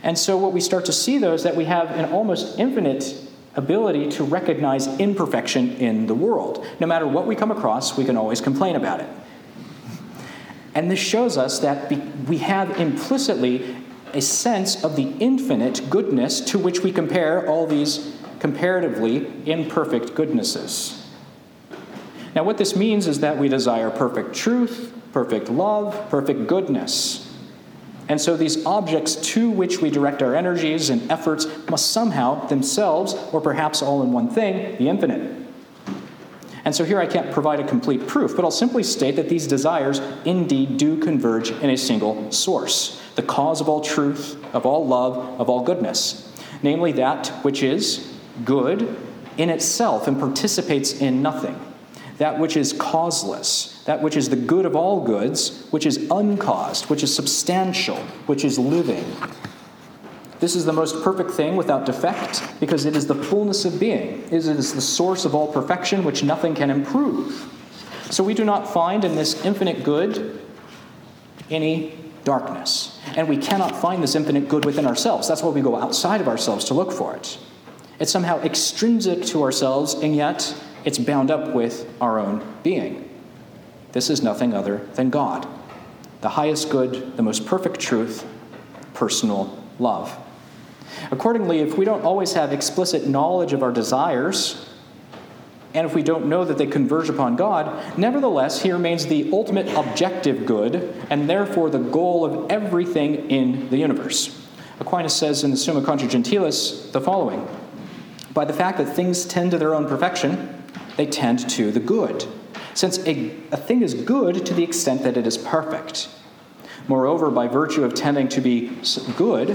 And 0.02 0.18
so, 0.18 0.36
what 0.36 0.52
we 0.52 0.60
start 0.60 0.84
to 0.86 0.92
see, 0.92 1.18
though, 1.18 1.34
is 1.34 1.42
that 1.42 1.56
we 1.56 1.64
have 1.64 1.90
an 1.90 2.10
almost 2.12 2.58
infinite 2.58 3.14
ability 3.54 4.08
to 4.10 4.24
recognize 4.24 4.86
imperfection 4.98 5.76
in 5.76 6.06
the 6.06 6.14
world. 6.14 6.64
No 6.78 6.86
matter 6.86 7.06
what 7.06 7.26
we 7.26 7.34
come 7.34 7.50
across, 7.50 7.96
we 7.96 8.04
can 8.04 8.16
always 8.16 8.40
complain 8.40 8.76
about 8.76 9.00
it. 9.00 9.08
And 10.74 10.90
this 10.90 11.00
shows 11.00 11.36
us 11.36 11.58
that 11.60 11.90
we 12.28 12.38
have 12.38 12.78
implicitly 12.78 13.76
a 14.12 14.20
sense 14.20 14.82
of 14.84 14.96
the 14.96 15.12
infinite 15.18 15.88
goodness 15.88 16.40
to 16.40 16.58
which 16.58 16.80
we 16.80 16.92
compare 16.92 17.46
all 17.46 17.66
these 17.66 18.16
comparatively 18.38 19.30
imperfect 19.46 20.14
goodnesses. 20.14 20.96
Now, 22.34 22.44
what 22.44 22.58
this 22.58 22.76
means 22.76 23.06
is 23.06 23.20
that 23.20 23.38
we 23.38 23.48
desire 23.48 23.90
perfect 23.90 24.34
truth, 24.34 24.92
perfect 25.12 25.48
love, 25.48 26.08
perfect 26.10 26.46
goodness. 26.46 27.26
And 28.08 28.20
so, 28.20 28.36
these 28.36 28.64
objects 28.64 29.16
to 29.16 29.50
which 29.50 29.80
we 29.80 29.90
direct 29.90 30.22
our 30.22 30.34
energies 30.34 30.90
and 30.90 31.10
efforts 31.10 31.46
must 31.68 31.90
somehow 31.90 32.46
themselves, 32.46 33.14
or 33.32 33.40
perhaps 33.40 33.82
all 33.82 34.02
in 34.02 34.12
one 34.12 34.28
thing, 34.28 34.76
be 34.76 34.88
infinite. 34.88 35.39
And 36.64 36.74
so 36.74 36.84
here 36.84 36.98
I 37.00 37.06
can't 37.06 37.32
provide 37.32 37.60
a 37.60 37.66
complete 37.66 38.06
proof, 38.06 38.36
but 38.36 38.44
I'll 38.44 38.50
simply 38.50 38.82
state 38.82 39.16
that 39.16 39.28
these 39.28 39.46
desires 39.46 40.00
indeed 40.24 40.76
do 40.76 40.98
converge 40.98 41.50
in 41.50 41.70
a 41.70 41.76
single 41.76 42.30
source, 42.30 43.00
the 43.16 43.22
cause 43.22 43.60
of 43.60 43.68
all 43.68 43.80
truth, 43.80 44.36
of 44.54 44.66
all 44.66 44.86
love, 44.86 45.40
of 45.40 45.48
all 45.48 45.62
goodness, 45.62 46.30
namely 46.62 46.92
that 46.92 47.28
which 47.42 47.62
is 47.62 48.12
good 48.44 48.96
in 49.38 49.48
itself 49.48 50.06
and 50.06 50.18
participates 50.18 51.00
in 51.00 51.22
nothing, 51.22 51.58
that 52.18 52.38
which 52.38 52.56
is 52.56 52.74
causeless, 52.74 53.82
that 53.84 54.02
which 54.02 54.16
is 54.16 54.28
the 54.28 54.36
good 54.36 54.66
of 54.66 54.76
all 54.76 55.02
goods, 55.02 55.66
which 55.70 55.86
is 55.86 56.08
uncaused, 56.10 56.90
which 56.90 57.02
is 57.02 57.14
substantial, 57.14 57.96
which 58.26 58.44
is 58.44 58.58
living, 58.58 59.04
this 60.40 60.56
is 60.56 60.64
the 60.64 60.72
most 60.72 61.02
perfect 61.04 61.30
thing 61.30 61.54
without 61.54 61.86
defect, 61.86 62.42
because 62.58 62.86
it 62.86 62.96
is 62.96 63.06
the 63.06 63.14
fullness 63.14 63.64
of 63.64 63.78
being. 63.78 64.22
It 64.24 64.32
is 64.32 64.72
the 64.74 64.80
source 64.80 65.24
of 65.24 65.34
all 65.34 65.52
perfection, 65.52 66.02
which 66.02 66.24
nothing 66.24 66.54
can 66.54 66.70
improve. 66.70 67.46
So 68.10 68.24
we 68.24 68.34
do 68.34 68.44
not 68.44 68.68
find 68.68 69.04
in 69.04 69.14
this 69.14 69.44
infinite 69.44 69.84
good 69.84 70.40
any 71.50 71.96
darkness. 72.24 72.98
And 73.16 73.28
we 73.28 73.36
cannot 73.36 73.76
find 73.80 74.02
this 74.02 74.14
infinite 74.14 74.48
good 74.48 74.64
within 74.64 74.86
ourselves. 74.86 75.28
That's 75.28 75.42
why 75.42 75.50
we 75.50 75.60
go 75.60 75.76
outside 75.76 76.20
of 76.20 76.28
ourselves 76.28 76.64
to 76.66 76.74
look 76.74 76.90
for 76.90 77.14
it. 77.14 77.38
It's 77.98 78.10
somehow 78.10 78.40
extrinsic 78.40 79.24
to 79.26 79.42
ourselves, 79.42 79.94
and 79.94 80.16
yet 80.16 80.54
it's 80.84 80.98
bound 80.98 81.30
up 81.30 81.54
with 81.54 81.86
our 82.00 82.18
own 82.18 82.42
being. 82.62 83.08
This 83.92 84.08
is 84.08 84.22
nothing 84.22 84.54
other 84.54 84.78
than 84.94 85.10
God, 85.10 85.46
the 86.20 86.30
highest 86.30 86.70
good, 86.70 87.16
the 87.16 87.22
most 87.22 87.44
perfect 87.44 87.78
truth, 87.78 88.24
personal 88.94 89.62
love. 89.78 90.16
Accordingly, 91.10 91.60
if 91.60 91.76
we 91.76 91.84
don't 91.84 92.02
always 92.02 92.32
have 92.34 92.52
explicit 92.52 93.06
knowledge 93.06 93.52
of 93.52 93.62
our 93.62 93.72
desires, 93.72 94.68
and 95.72 95.86
if 95.86 95.94
we 95.94 96.02
don't 96.02 96.26
know 96.26 96.44
that 96.44 96.58
they 96.58 96.66
converge 96.66 97.08
upon 97.08 97.36
God, 97.36 97.96
nevertheless, 97.98 98.62
He 98.62 98.72
remains 98.72 99.06
the 99.06 99.30
ultimate 99.32 99.68
objective 99.76 100.46
good, 100.46 100.94
and 101.10 101.28
therefore 101.28 101.70
the 101.70 101.78
goal 101.78 102.24
of 102.24 102.50
everything 102.50 103.30
in 103.30 103.70
the 103.70 103.76
universe. 103.76 104.36
Aquinas 104.80 105.14
says 105.14 105.44
in 105.44 105.50
the 105.50 105.56
Summa 105.56 105.82
Contra 105.82 106.08
Gentiles 106.08 106.90
the 106.90 107.00
following 107.00 107.46
By 108.32 108.44
the 108.44 108.52
fact 108.52 108.78
that 108.78 108.86
things 108.86 109.24
tend 109.24 109.52
to 109.52 109.58
their 109.58 109.74
own 109.74 109.86
perfection, 109.86 110.64
they 110.96 111.06
tend 111.06 111.48
to 111.50 111.70
the 111.70 111.80
good, 111.80 112.26
since 112.74 112.98
a, 113.06 113.30
a 113.52 113.56
thing 113.56 113.82
is 113.82 113.94
good 113.94 114.44
to 114.46 114.54
the 114.54 114.64
extent 114.64 115.02
that 115.04 115.16
it 115.16 115.26
is 115.26 115.38
perfect. 115.38 116.08
Moreover, 116.90 117.30
by 117.30 117.46
virtue 117.46 117.84
of 117.84 117.94
tending 117.94 118.26
to 118.30 118.40
be 118.40 118.76
good, 119.16 119.50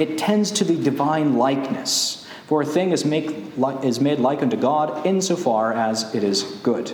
it 0.00 0.18
tends 0.18 0.50
to 0.50 0.64
the 0.64 0.74
divine 0.74 1.36
likeness. 1.36 2.26
For 2.48 2.62
a 2.62 2.66
thing 2.66 2.90
is, 2.90 3.04
make, 3.04 3.30
is 3.84 4.00
made 4.00 4.18
like 4.18 4.42
unto 4.42 4.56
God 4.56 5.06
insofar 5.06 5.72
as 5.72 6.12
it 6.16 6.24
is 6.24 6.42
good. 6.64 6.90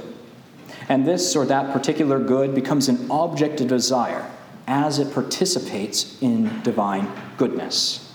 And 0.90 1.08
this 1.08 1.34
or 1.34 1.46
that 1.46 1.72
particular 1.72 2.18
good 2.18 2.54
becomes 2.54 2.90
an 2.90 3.10
object 3.10 3.62
of 3.62 3.68
desire 3.68 4.30
as 4.66 4.98
it 4.98 5.14
participates 5.14 6.20
in 6.20 6.60
divine 6.60 7.10
goodness. 7.38 8.14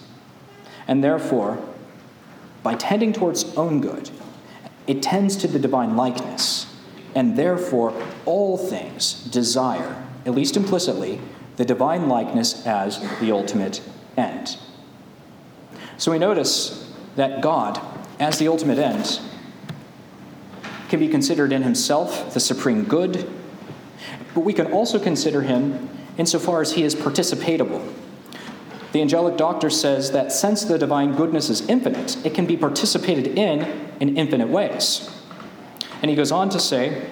And 0.88 1.03
therefore, 1.03 1.57
by 2.61 2.75
tending 2.75 3.11
towards 3.11 3.55
own 3.55 3.82
good, 3.82 4.11
it 4.86 5.01
tends 5.01 5.36
to 5.38 5.47
the 5.47 5.57
divine 5.57 5.95
likeness, 5.95 6.71
and 7.15 7.36
therefore 7.36 7.91
all 8.27 8.55
things 8.55 9.23
desire, 9.32 10.05
at 10.27 10.36
least 10.36 10.55
implicitly, 10.55 11.19
the 11.62 11.66
divine 11.66 12.09
likeness 12.09 12.66
as 12.66 12.99
the 13.20 13.32
ultimate 13.32 13.82
end. 14.18 14.57
So 15.99 16.12
we 16.12 16.18
notice 16.18 16.91
that 17.18 17.43
God, 17.43 17.80
as 18.20 18.39
the 18.39 18.47
ultimate 18.47 18.80
end, 18.80 19.20
can 20.89 20.99
be 20.99 21.07
considered 21.07 21.53
in 21.53 21.62
himself 21.62 22.34
the 22.34 22.39
supreme 22.39 22.84
good, 22.86 23.30
but 24.34 24.39
we 24.39 24.53
can 24.53 24.72
also 24.72 24.97
consider 24.97 25.43
him 25.43 25.88
insofar 26.18 26.62
as 26.62 26.72
he 26.72 26.82
is 26.82 26.95
participatable. 26.95 27.93
The 28.91 29.03
angelic 29.03 29.38
doctor 29.38 29.70
says 29.70 30.14
that 30.14 30.32
since 30.32 30.64
the 30.64 30.80
divine 30.80 31.16
goodness 31.16 31.51
is 31.51 31.62
infinite, 31.70 32.26
it 32.26 32.34
can 32.34 32.47
be 32.47 32.57
participated 32.57 33.38
in 33.38 33.62
in 33.99 34.18
infinite 34.18 34.49
ways. 34.49 35.12
And 36.01 36.09
he 36.09 36.16
goes 36.18 36.32
on 36.32 36.49
to 36.49 36.59
say, 36.59 37.07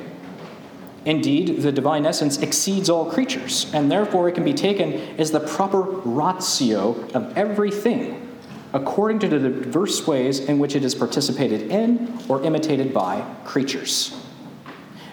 Indeed, 1.10 1.64
the 1.64 1.72
divine 1.72 2.06
essence 2.06 2.38
exceeds 2.38 2.88
all 2.88 3.10
creatures, 3.10 3.66
and 3.74 3.92
therefore 3.92 4.30
it 4.30 4.34
can 4.34 4.44
be 4.44 4.54
taken 4.54 4.94
as 5.18 5.32
the 5.32 5.40
proper 5.40 5.82
ratio 5.82 6.92
of 7.16 7.36
everything, 7.36 8.30
according 8.74 9.18
to 9.22 9.28
the 9.28 9.40
diverse 9.40 10.06
ways 10.06 10.40
in 10.40 10.60
which 10.60 10.76
it 10.76 10.84
is 10.84 10.94
participated 10.94 11.72
in 11.72 12.16
or 12.30 12.44
imitated 12.44 12.94
by 12.94 13.22
creatures. 13.44 14.16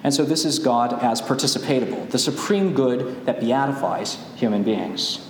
And 0.04 0.12
so 0.12 0.26
this 0.26 0.44
is 0.44 0.58
God 0.58 1.02
as 1.02 1.22
participatable, 1.22 2.10
the 2.10 2.18
supreme 2.18 2.74
good 2.74 3.24
that 3.24 3.40
beatifies 3.40 4.18
human 4.34 4.64
beings. 4.64 5.26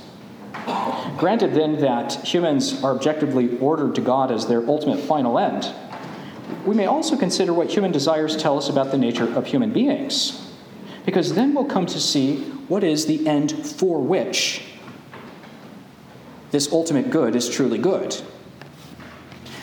Granted, 1.16 1.54
then, 1.54 1.80
that 1.80 2.14
humans 2.26 2.82
are 2.82 2.90
objectively 2.90 3.56
ordered 3.58 3.94
to 3.94 4.00
God 4.00 4.32
as 4.32 4.48
their 4.48 4.68
ultimate 4.68 4.98
final 4.98 5.38
end, 5.38 5.72
we 6.64 6.74
may 6.74 6.86
also 6.86 7.16
consider 7.16 7.54
what 7.54 7.70
human 7.70 7.92
desires 7.92 8.36
tell 8.36 8.58
us 8.58 8.68
about 8.68 8.90
the 8.90 8.98
nature 8.98 9.32
of 9.36 9.46
human 9.46 9.72
beings 9.72 10.42
because 11.06 11.34
then 11.34 11.54
we'll 11.54 11.64
come 11.64 11.86
to 11.86 12.00
see 12.00 12.42
what 12.68 12.84
is 12.84 13.06
the 13.06 13.26
end 13.26 13.52
for 13.66 14.02
which 14.02 14.62
this 16.50 16.70
ultimate 16.72 17.10
good 17.10 17.34
is 17.34 17.48
truly 17.48 17.78
good. 17.78 18.20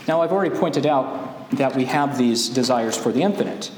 Now, 0.08 0.22
I've 0.22 0.32
already 0.32 0.56
pointed 0.56 0.86
out 0.86 1.52
that 1.52 1.76
we 1.76 1.86
have 1.86 2.18
these 2.18 2.50
desires 2.50 2.98
for 2.98 3.12
the 3.12 3.22
infinite. 3.22 3.72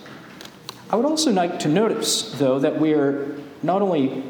I 0.89 0.95
would 0.95 1.05
also 1.05 1.32
like 1.32 1.59
to 1.59 1.68
notice, 1.68 2.32
though, 2.34 2.59
that 2.59 2.80
we 2.80 2.93
are 2.93 3.36
not 3.63 3.82
only 3.82 4.24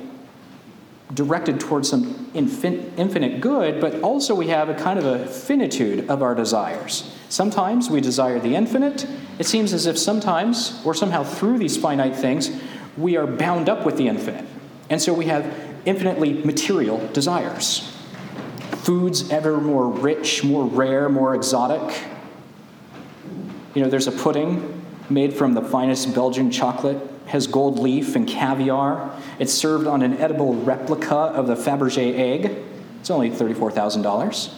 directed 1.14 1.60
towards 1.60 1.90
some 1.90 2.32
infin- 2.34 2.92
infinite 2.98 3.40
good, 3.40 3.80
but 3.80 4.02
also 4.02 4.34
we 4.34 4.48
have 4.48 4.70
a 4.70 4.74
kind 4.74 4.98
of 4.98 5.06
a 5.06 5.26
finitude 5.28 6.10
of 6.10 6.22
our 6.22 6.34
desires. 6.36 7.12
Sometimes 7.30 7.90
we 7.90 8.02
desire 8.02 8.40
the 8.40 8.56
infinite. 8.56 9.06
It 9.40 9.46
seems 9.46 9.74
as 9.74 9.86
if 9.86 9.98
sometimes, 9.98 10.82
or 10.86 10.94
somehow 10.94 11.24
through 11.24 11.60
these 11.60 11.78
finite 11.78 12.16
things, 12.16 12.50
we 12.98 13.18
are 13.18 13.28
bound 13.28 13.70
up 13.70 13.86
with 13.86 13.98
the 13.98 14.08
infinite. 14.08 14.46
And 14.90 15.02
so 15.02 15.14
we 15.14 15.26
have 15.26 15.46
infinitely 15.86 16.34
material 16.34 17.06
desires. 17.14 17.92
Foods 18.84 19.30
ever 19.32 19.60
more 19.60 19.88
rich, 19.88 20.44
more 20.44 20.66
rare, 20.66 21.10
more 21.10 21.36
exotic. 21.36 22.02
You 23.74 23.84
know, 23.84 23.90
there's 23.90 24.08
a 24.08 24.12
pudding 24.12 24.84
made 25.10 25.34
from 25.34 25.54
the 25.54 25.62
finest 25.62 26.14
Belgian 26.16 26.52
chocolate, 26.52 26.98
has 27.28 27.48
gold 27.48 27.80
leaf 27.80 28.16
and 28.16 28.28
caviar. 28.28 29.12
It's 29.40 29.54
served 29.54 29.88
on 29.88 30.02
an 30.02 30.18
edible 30.18 30.54
replica 30.54 31.16
of 31.16 31.48
the 31.48 31.56
Fabergé 31.56 32.18
egg. 32.18 32.58
It's 33.00 33.10
only 33.10 33.30
$34,000. 33.30 34.54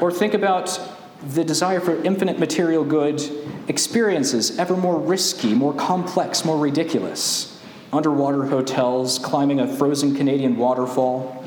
or 0.00 0.12
think 0.12 0.34
about 0.34 0.78
the 1.22 1.44
desire 1.44 1.80
for 1.80 2.02
infinite 2.02 2.38
material 2.38 2.84
good 2.84 3.22
experiences 3.68 4.58
ever 4.58 4.76
more 4.76 4.98
risky, 4.98 5.54
more 5.54 5.72
complex, 5.72 6.44
more 6.44 6.58
ridiculous. 6.58 7.60
Underwater 7.92 8.44
hotels, 8.44 9.18
climbing 9.18 9.60
a 9.60 9.68
frozen 9.76 10.16
Canadian 10.16 10.56
waterfall, 10.56 11.44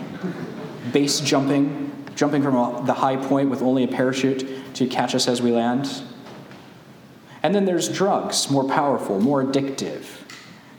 base 0.93 1.19
jumping, 1.19 1.91
jumping 2.15 2.43
from 2.43 2.85
the 2.85 2.93
high 2.93 3.17
point 3.17 3.49
with 3.49 3.61
only 3.61 3.83
a 3.83 3.87
parachute 3.87 4.75
to 4.75 4.87
catch 4.87 5.15
us 5.15 5.27
as 5.27 5.41
we 5.41 5.51
land. 5.51 6.03
And 7.43 7.53
then 7.53 7.65
there's 7.65 7.89
drugs, 7.89 8.49
more 8.49 8.63
powerful, 8.63 9.19
more 9.19 9.43
addictive. 9.43 10.05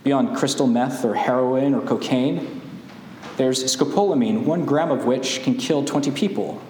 Beyond 0.05 0.37
crystal 0.37 0.67
meth 0.67 1.05
or 1.05 1.15
heroin 1.15 1.75
or 1.75 1.83
cocaine, 1.83 2.63
there's 3.37 3.63
scopolamine, 3.65 4.45
one 4.45 4.65
gram 4.65 4.91
of 4.91 5.05
which 5.05 5.43
can 5.43 5.57
kill 5.57 5.85
20 5.85 6.11
people. 6.13 6.63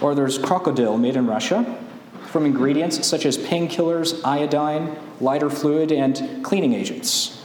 Or 0.00 0.14
there's 0.14 0.38
crocodile 0.38 0.96
made 0.96 1.16
in 1.16 1.26
Russia, 1.26 1.78
from 2.26 2.44
ingredients 2.44 3.06
such 3.06 3.26
as 3.26 3.38
painkillers, 3.38 4.20
iodine, 4.24 4.96
lighter 5.20 5.50
fluid, 5.50 5.90
and 5.90 6.44
cleaning 6.44 6.74
agents. 6.74 7.42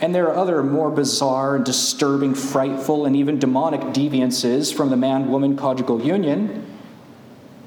And 0.00 0.14
there 0.14 0.28
are 0.28 0.36
other 0.36 0.62
more 0.62 0.90
bizarre, 0.90 1.58
disturbing, 1.58 2.34
frightful, 2.34 3.06
and 3.06 3.16
even 3.16 3.38
demonic 3.38 3.80
deviances 3.92 4.72
from 4.72 4.90
the 4.90 4.96
man 4.96 5.30
woman 5.30 5.56
conjugal 5.56 6.02
union 6.02 6.66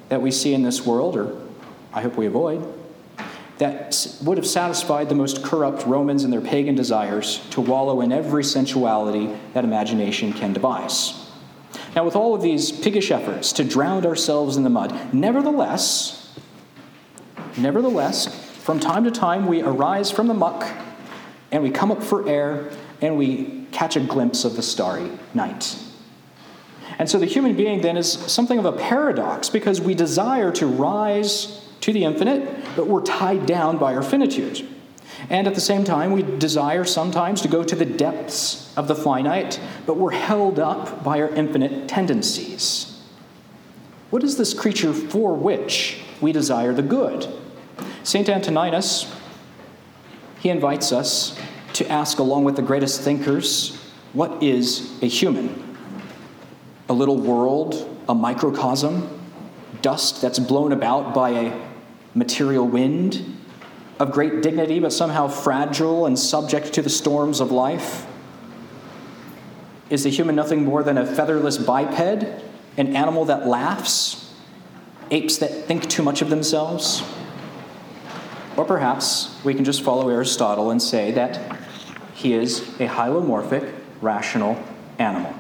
that 0.10 0.22
we 0.22 0.32
see 0.32 0.54
in 0.54 0.64
this 0.64 0.86
world, 0.86 1.16
or 1.16 1.36
I 1.94 2.02
hope 2.02 2.18
we 2.18 2.26
avoid, 2.26 2.66
that 3.58 4.16
would 4.24 4.38
have 4.38 4.48
satisfied 4.48 5.10
the 5.10 5.16
most 5.16 5.44
corrupt 5.44 5.86
Romans 5.86 6.24
in 6.24 6.32
their 6.32 6.42
pagan 6.42 6.76
desires 6.76 7.46
to 7.52 7.62
wallow 7.62 8.02
in 8.02 8.12
every 8.12 8.44
sensuality 8.44 9.36
that 9.54 9.64
imagination 9.64 10.32
can 10.32 10.54
devise. 10.54 11.29
Now, 12.00 12.06
with 12.06 12.16
all 12.16 12.34
of 12.34 12.42
these 12.42 12.72
piggish 12.72 13.12
efforts 13.12 13.52
to 13.52 13.66
drown 13.66 14.06
ourselves 14.06 14.56
in 14.56 14.64
the 14.64 14.70
mud, 14.70 15.14
nevertheless, 15.14 16.20
Nevertheless, 17.58 18.34
from 18.64 18.80
time 18.80 19.04
to 19.04 19.12
time 19.12 19.46
we 19.46 19.62
arise 19.62 20.10
from 20.10 20.28
the 20.28 20.34
muck 20.34 20.66
and 21.52 21.62
we 21.62 21.70
come 21.70 21.92
up 21.92 22.02
for 22.02 22.28
air 22.30 22.72
and 23.02 23.18
we 23.18 23.66
catch 23.72 23.98
a 23.98 24.00
glimpse 24.00 24.46
of 24.46 24.56
the 24.56 24.62
starry 24.62 25.12
night. 25.34 25.78
And 27.00 27.10
so 27.10 27.20
the 27.20 27.26
human 27.26 27.58
being 27.58 27.82
then 27.82 27.98
is 27.98 28.10
something 28.10 28.58
of 28.58 28.66
a 28.66 28.72
paradox 28.72 29.50
because 29.50 29.82
we 29.82 29.94
desire 29.94 30.52
to 30.54 30.68
rise 30.68 31.68
to 31.82 31.92
the 31.92 32.06
infinite, 32.06 32.64
but 32.76 32.88
we're 32.88 33.04
tied 33.04 33.46
down 33.46 33.78
by 33.78 33.94
our 33.96 34.04
finitude. 34.04 34.66
And 35.30 35.48
at 35.48 35.56
the 35.56 35.62
same 35.62 35.84
time, 35.84 36.12
we 36.12 36.24
desire 36.24 36.86
sometimes 36.86 37.42
to 37.42 37.48
go 37.48 37.64
to 37.64 37.76
the 37.76 37.86
depths 37.86 38.76
of 38.78 38.88
the 38.88 38.96
finite, 38.96 39.60
but 39.86 39.98
we're 39.98 40.12
held 40.12 40.60
up 40.60 41.04
by 41.04 41.20
our 41.22 41.30
infinite 41.30 41.88
tendencies. 41.88 43.02
What 44.10 44.24
is 44.24 44.38
this 44.38 44.54
creature 44.54 44.94
for 44.94 45.36
which 45.36 46.02
we 46.22 46.32
desire 46.32 46.74
the 46.74 46.82
good? 46.82 47.28
St. 48.04 48.28
Antoninus, 48.28 49.14
he 50.40 50.50
invites 50.50 50.92
us 50.92 51.38
to 51.74 51.88
ask, 51.92 52.20
along 52.20 52.44
with 52.44 52.56
the 52.56 52.62
greatest 52.62 53.02
thinkers, 53.02 53.78
what 54.14 54.42
is 54.42 55.02
a 55.04 55.06
human? 55.06 55.78
A 56.88 56.94
little 56.94 57.18
world, 57.18 57.98
a 58.10 58.16
microcosm, 58.16 59.20
dust 59.82 60.22
that's 60.22 60.40
blown 60.40 60.72
about 60.72 61.14
by 61.14 61.30
a 61.30 61.68
material 62.16 62.68
wind, 62.68 63.38
of 64.00 64.12
great 64.12 64.42
dignity 64.42 64.80
but 64.80 64.94
somehow 64.94 65.28
fragile 65.28 66.06
and 66.06 66.18
subject 66.18 66.74
to 66.74 66.82
the 66.82 66.90
storms 66.90 67.40
of 67.42 67.52
life? 67.52 68.06
Is 69.90 70.04
the 70.04 70.10
human 70.10 70.36
nothing 70.36 70.64
more 70.64 70.84
than 70.84 70.98
a 70.98 71.06
featherless 71.06 71.58
biped, 71.58 72.24
an 72.78 72.96
animal 72.96 73.26
that 73.26 73.48
laughs, 73.48 74.34
apes 75.12 75.38
that 75.38 75.66
think 75.66 75.90
too 75.90 76.04
much 76.04 76.22
of 76.22 76.30
themselves? 76.30 77.04
Or 78.56 78.66
perhaps 78.66 79.38
we 79.44 79.54
can 79.54 79.66
just 79.66 79.82
follow 79.82 80.10
Aristotle 80.10 80.72
and 80.72 80.82
say 80.82 81.12
that 81.12 81.58
he 82.14 82.34
is 82.34 82.60
a 82.80 82.88
hylomorphic, 82.88 83.74
rational 84.02 84.62
animal. 84.98 85.34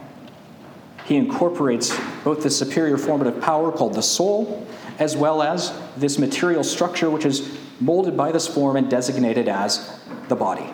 he 1.05 1.16
incorporates 1.16 1.97
both 2.24 2.43
the 2.43 2.49
superior 2.49 2.97
formative 2.97 3.41
power 3.41 3.72
called 3.72 3.95
the 3.95 4.01
soul, 4.01 4.66
as 4.99 5.18
well 5.18 5.41
as 5.41 5.74
this 5.97 6.20
material 6.20 6.64
structure 6.64 7.10
which 7.10 7.26
is 7.26 7.59
molded 7.80 8.15
by 8.17 8.32
this 8.32 8.47
form 8.47 8.75
and 8.75 8.89
designated 8.89 9.47
as 9.47 9.99
the 10.27 10.36
body. 10.36 10.73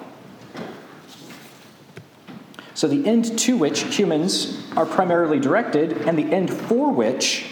So, 2.74 2.88
the 2.88 3.08
end 3.08 3.40
to 3.40 3.56
which 3.56 3.84
humans 3.96 4.62
are 4.76 4.86
primarily 4.86 5.40
directed 5.40 5.94
and 6.08 6.18
the 6.18 6.34
end 6.34 6.52
for 6.52 6.92
which 6.92 7.46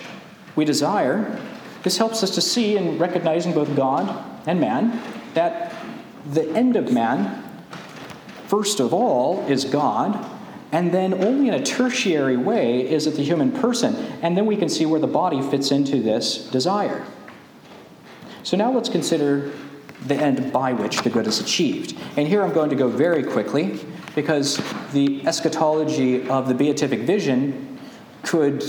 we 0.56 0.66
desire, 0.66 1.40
this 1.84 1.98
helps 1.98 2.24
us 2.24 2.32
to 2.32 2.42
see 2.42 2.76
in 2.76 2.98
recognizing 2.98 3.54
both 3.54 3.74
God 3.76 4.24
and 4.46 4.60
man 4.60 5.02
that 5.34 5.74
the 6.32 6.50
end 6.52 6.76
of 6.76 6.92
man, 6.92 7.44
first 8.48 8.80
of 8.80 8.94
all, 8.94 9.46
is 9.48 9.66
God, 9.66 10.30
and 10.72 10.92
then 10.92 11.14
only 11.14 11.48
in 11.48 11.54
a 11.54 11.64
tertiary 11.64 12.36
way 12.38 12.90
is 12.90 13.06
it 13.06 13.16
the 13.16 13.24
human 13.24 13.52
person. 13.52 13.96
And 14.22 14.36
then 14.36 14.46
we 14.46 14.56
can 14.56 14.70
see 14.70 14.86
where 14.86 15.00
the 15.00 15.08
body 15.08 15.42
fits 15.42 15.72
into 15.72 16.02
this 16.02 16.50
desire. 16.50 17.06
So 18.44 18.58
now 18.58 18.72
let's 18.72 18.90
consider 18.90 19.52
the 20.06 20.16
end 20.16 20.52
by 20.52 20.74
which 20.74 21.02
the 21.02 21.10
good 21.10 21.28
is 21.28 21.40
achieved. 21.40 21.98
And 22.18 22.28
here 22.28 22.44
I'm 22.44 22.54
going 22.54 22.70
to 22.70 22.76
go 22.76 22.90
very 22.90 23.24
quickly 23.24 23.80
because 24.16 24.62
the 24.92 25.26
eschatology 25.26 26.28
of 26.28 26.48
the 26.48 26.54
beatific 26.54 27.02
vision 27.02 27.80
could 28.24 28.64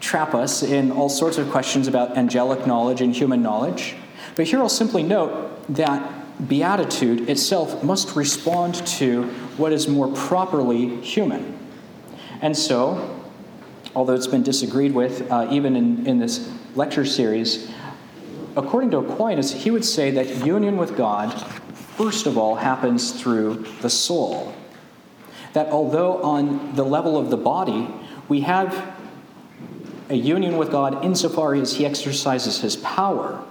trap 0.00 0.34
us 0.34 0.62
in 0.62 0.90
all 0.90 1.08
sorts 1.08 1.38
of 1.38 1.48
questions 1.50 1.86
about 1.86 2.16
angelic 2.18 2.66
knowledge 2.66 3.00
and 3.00 3.14
human 3.14 3.40
knowledge. 3.40 3.94
But 4.34 4.46
here 4.46 4.58
I'll 4.58 4.68
simply 4.68 5.02
note 5.04 5.64
that 5.74 6.48
beatitude 6.48 7.28
itself 7.30 7.84
must 7.84 8.16
respond 8.16 8.74
to 8.86 9.24
what 9.56 9.72
is 9.72 9.86
more 9.86 10.08
properly 10.08 11.00
human. 11.02 11.58
And 12.40 12.56
so, 12.56 13.20
although 13.94 14.14
it's 14.14 14.26
been 14.26 14.42
disagreed 14.42 14.92
with 14.92 15.30
uh, 15.30 15.46
even 15.52 15.76
in, 15.76 16.06
in 16.06 16.18
this 16.18 16.50
lecture 16.74 17.04
series, 17.04 17.70
according 18.56 18.90
to 18.92 18.98
Aquinas, 18.98 19.52
he 19.52 19.70
would 19.70 19.84
say 19.84 20.10
that 20.12 20.44
union 20.44 20.76
with 20.76 20.96
God, 20.96 21.32
first 21.96 22.26
of 22.26 22.36
all, 22.38 22.56
happens 22.56 23.12
through 23.12 23.66
the 23.80 23.90
soul. 23.90 24.54
That 25.52 25.68
although 25.68 26.22
on 26.22 26.74
the 26.74 26.84
level 26.84 27.18
of 27.18 27.30
the 27.30 27.36
body, 27.36 27.88
we 28.28 28.40
have 28.40 28.96
a 30.08 30.14
union 30.14 30.56
with 30.56 30.70
God 30.70 31.04
insofar 31.04 31.54
as 31.54 31.76
he 31.76 31.86
exercises 31.86 32.60
his 32.60 32.76
power, 32.76 33.42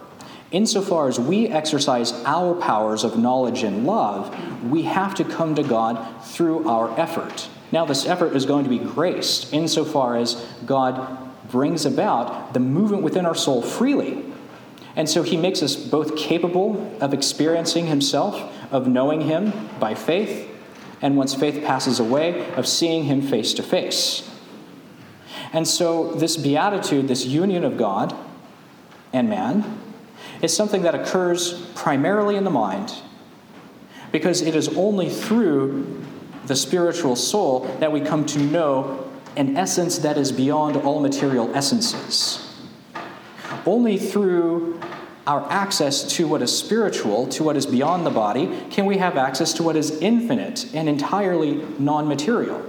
insofar 0.51 1.07
as 1.07 1.19
we 1.19 1.47
exercise 1.47 2.11
our 2.25 2.53
powers 2.55 3.03
of 3.03 3.17
knowledge 3.17 3.63
and 3.63 3.85
love, 3.85 4.35
we 4.69 4.83
have 4.83 5.15
to 5.15 5.23
come 5.23 5.55
to 5.55 5.63
God 5.63 6.23
through 6.23 6.67
our 6.67 6.97
effort. 6.99 7.49
Now, 7.71 7.85
this 7.85 8.05
effort 8.05 8.35
is 8.35 8.45
going 8.45 8.65
to 8.65 8.69
be 8.69 8.79
graced 8.79 9.53
insofar 9.53 10.17
as 10.17 10.35
God 10.65 11.17
brings 11.49 11.85
about 11.85 12.53
the 12.53 12.59
movement 12.59 13.03
within 13.03 13.25
our 13.25 13.35
soul 13.35 13.61
freely. 13.61 14.30
And 14.95 15.09
so 15.09 15.23
he 15.23 15.37
makes 15.37 15.63
us 15.63 15.75
both 15.75 16.17
capable 16.17 16.95
of 16.99 17.13
experiencing 17.13 17.87
himself, 17.87 18.51
of 18.71 18.87
knowing 18.87 19.21
him 19.21 19.69
by 19.79 19.93
faith, 19.95 20.49
and 21.01 21.17
once 21.17 21.33
faith 21.33 21.63
passes 21.63 21.99
away, 21.99 22.53
of 22.55 22.67
seeing 22.67 23.05
him 23.05 23.21
face 23.21 23.53
to 23.53 23.63
face. 23.63 24.29
And 25.53 25.67
so, 25.67 26.13
this 26.13 26.37
beatitude, 26.37 27.07
this 27.07 27.25
union 27.25 27.63
of 27.63 27.77
God 27.77 28.15
and 29.11 29.29
man, 29.29 29.79
is 30.41 30.55
something 30.55 30.83
that 30.83 30.95
occurs 30.95 31.65
primarily 31.75 32.35
in 32.35 32.43
the 32.43 32.49
mind 32.49 32.93
because 34.11 34.41
it 34.41 34.55
is 34.55 34.69
only 34.69 35.09
through 35.09 36.03
the 36.45 36.55
spiritual 36.55 37.15
soul 37.15 37.61
that 37.79 37.91
we 37.91 38.01
come 38.01 38.25
to 38.25 38.39
know 38.39 39.09
an 39.37 39.55
essence 39.55 39.99
that 39.99 40.17
is 40.17 40.31
beyond 40.31 40.75
all 40.77 40.99
material 40.99 41.53
essences. 41.55 42.50
Only 43.65 43.97
through 43.97 44.79
our 45.27 45.49
access 45.51 46.03
to 46.15 46.27
what 46.27 46.41
is 46.41 46.57
spiritual, 46.57 47.27
to 47.27 47.43
what 47.43 47.55
is 47.55 47.65
beyond 47.65 48.05
the 48.05 48.09
body, 48.09 48.65
can 48.71 48.85
we 48.85 48.97
have 48.97 49.17
access 49.17 49.53
to 49.53 49.63
what 49.63 49.75
is 49.75 49.91
infinite 49.99 50.73
and 50.73 50.89
entirely 50.89 51.63
non 51.77 52.07
material. 52.07 52.65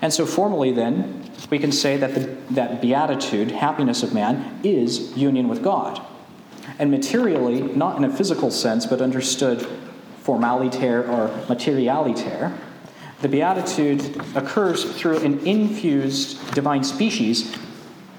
And 0.00 0.12
so, 0.12 0.26
formally, 0.26 0.72
then, 0.72 1.30
we 1.50 1.58
can 1.58 1.72
say 1.72 1.96
that 1.96 2.14
the, 2.14 2.36
that 2.54 2.80
beatitude, 2.80 3.50
happiness 3.50 4.02
of 4.02 4.14
man, 4.14 4.60
is 4.64 5.16
union 5.16 5.48
with 5.48 5.62
God. 5.62 6.00
And 6.78 6.90
materially, 6.90 7.62
not 7.62 7.96
in 7.96 8.04
a 8.04 8.10
physical 8.10 8.50
sense, 8.50 8.86
but 8.86 9.00
understood 9.00 9.66
formaliter 10.22 11.08
or 11.08 11.28
materialiter, 11.46 12.56
the 13.20 13.28
beatitude 13.28 14.20
occurs 14.34 14.84
through 14.98 15.18
an 15.18 15.46
infused 15.46 16.54
divine 16.54 16.82
species 16.82 17.56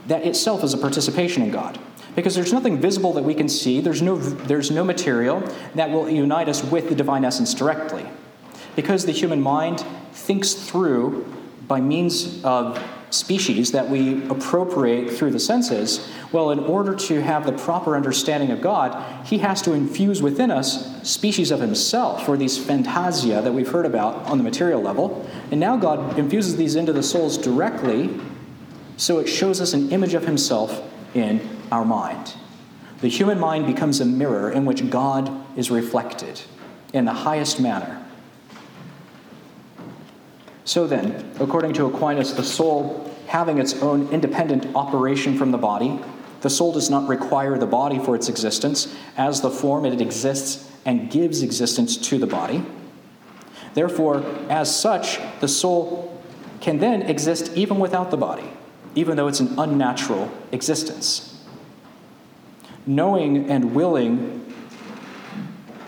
that 0.07 0.25
itself 0.25 0.63
is 0.63 0.73
a 0.73 0.77
participation 0.77 1.43
in 1.43 1.51
God. 1.51 1.79
Because 2.15 2.35
there's 2.35 2.53
nothing 2.53 2.77
visible 2.79 3.13
that 3.13 3.23
we 3.23 3.33
can 3.33 3.49
see, 3.49 3.81
there's 3.81 4.01
no, 4.01 4.17
there's 4.17 4.69
no 4.69 4.83
material 4.83 5.43
that 5.75 5.89
will 5.89 6.09
unite 6.09 6.47
us 6.47 6.63
with 6.63 6.89
the 6.89 6.95
divine 6.95 7.25
essence 7.25 7.53
directly. 7.53 8.05
Because 8.75 9.05
the 9.05 9.11
human 9.11 9.41
mind 9.41 9.83
thinks 10.11 10.53
through, 10.53 11.25
by 11.67 11.81
means 11.81 12.43
of 12.43 12.81
species 13.09 13.71
that 13.71 13.89
we 13.89 14.27
appropriate 14.29 15.11
through 15.11 15.31
the 15.31 15.39
senses, 15.39 16.09
well, 16.31 16.51
in 16.51 16.59
order 16.59 16.95
to 16.95 17.21
have 17.21 17.45
the 17.45 17.51
proper 17.51 17.95
understanding 17.95 18.51
of 18.51 18.59
God, 18.59 19.25
he 19.25 19.37
has 19.39 19.61
to 19.63 19.73
infuse 19.73 20.21
within 20.21 20.49
us 20.49 21.01
species 21.07 21.51
of 21.51 21.59
himself, 21.59 22.27
or 22.27 22.37
these 22.37 22.57
fantasia 22.57 23.41
that 23.41 23.53
we've 23.53 23.69
heard 23.69 23.85
about 23.85 24.15
on 24.25 24.37
the 24.37 24.43
material 24.43 24.81
level. 24.81 25.27
And 25.51 25.59
now 25.59 25.77
God 25.77 26.17
infuses 26.17 26.57
these 26.57 26.75
into 26.75 26.93
the 26.93 27.03
souls 27.03 27.37
directly, 27.37 28.19
so 28.97 29.19
it 29.19 29.27
shows 29.27 29.61
us 29.61 29.73
an 29.73 29.91
image 29.91 30.13
of 30.13 30.25
himself 30.25 30.81
in 31.15 31.47
our 31.71 31.85
mind. 31.85 32.33
The 33.01 33.07
human 33.07 33.39
mind 33.39 33.65
becomes 33.65 33.99
a 33.99 34.05
mirror 34.05 34.51
in 34.51 34.65
which 34.65 34.89
God 34.89 35.29
is 35.57 35.69
reflected 35.69 36.41
in 36.93 37.05
the 37.05 37.13
highest 37.13 37.59
manner. 37.59 38.03
So 40.65 40.87
then, 40.87 41.31
according 41.39 41.73
to 41.73 41.85
Aquinas, 41.85 42.33
the 42.33 42.43
soul 42.43 43.11
having 43.27 43.57
its 43.57 43.73
own 43.81 44.07
independent 44.09 44.75
operation 44.75 45.37
from 45.37 45.51
the 45.51 45.57
body, 45.57 45.99
the 46.41 46.49
soul 46.49 46.71
does 46.71 46.89
not 46.89 47.09
require 47.09 47.57
the 47.57 47.65
body 47.65 47.99
for 47.99 48.15
its 48.15 48.29
existence. 48.29 48.95
As 49.17 49.41
the 49.41 49.49
form, 49.49 49.85
it 49.85 49.99
exists 49.99 50.71
and 50.85 51.09
gives 51.09 51.41
existence 51.41 51.97
to 51.97 52.17
the 52.17 52.27
body. 52.27 52.63
Therefore, 53.73 54.23
as 54.49 54.73
such, 54.73 55.19
the 55.39 55.47
soul 55.47 56.21
can 56.61 56.79
then 56.79 57.01
exist 57.03 57.51
even 57.55 57.79
without 57.79 58.11
the 58.11 58.17
body, 58.17 58.49
even 58.95 59.17
though 59.17 59.27
it's 59.27 59.39
an 59.39 59.57
unnatural 59.57 60.31
existence. 60.51 61.29
Knowing 62.85 63.49
and 63.49 63.73
willing 63.73 64.39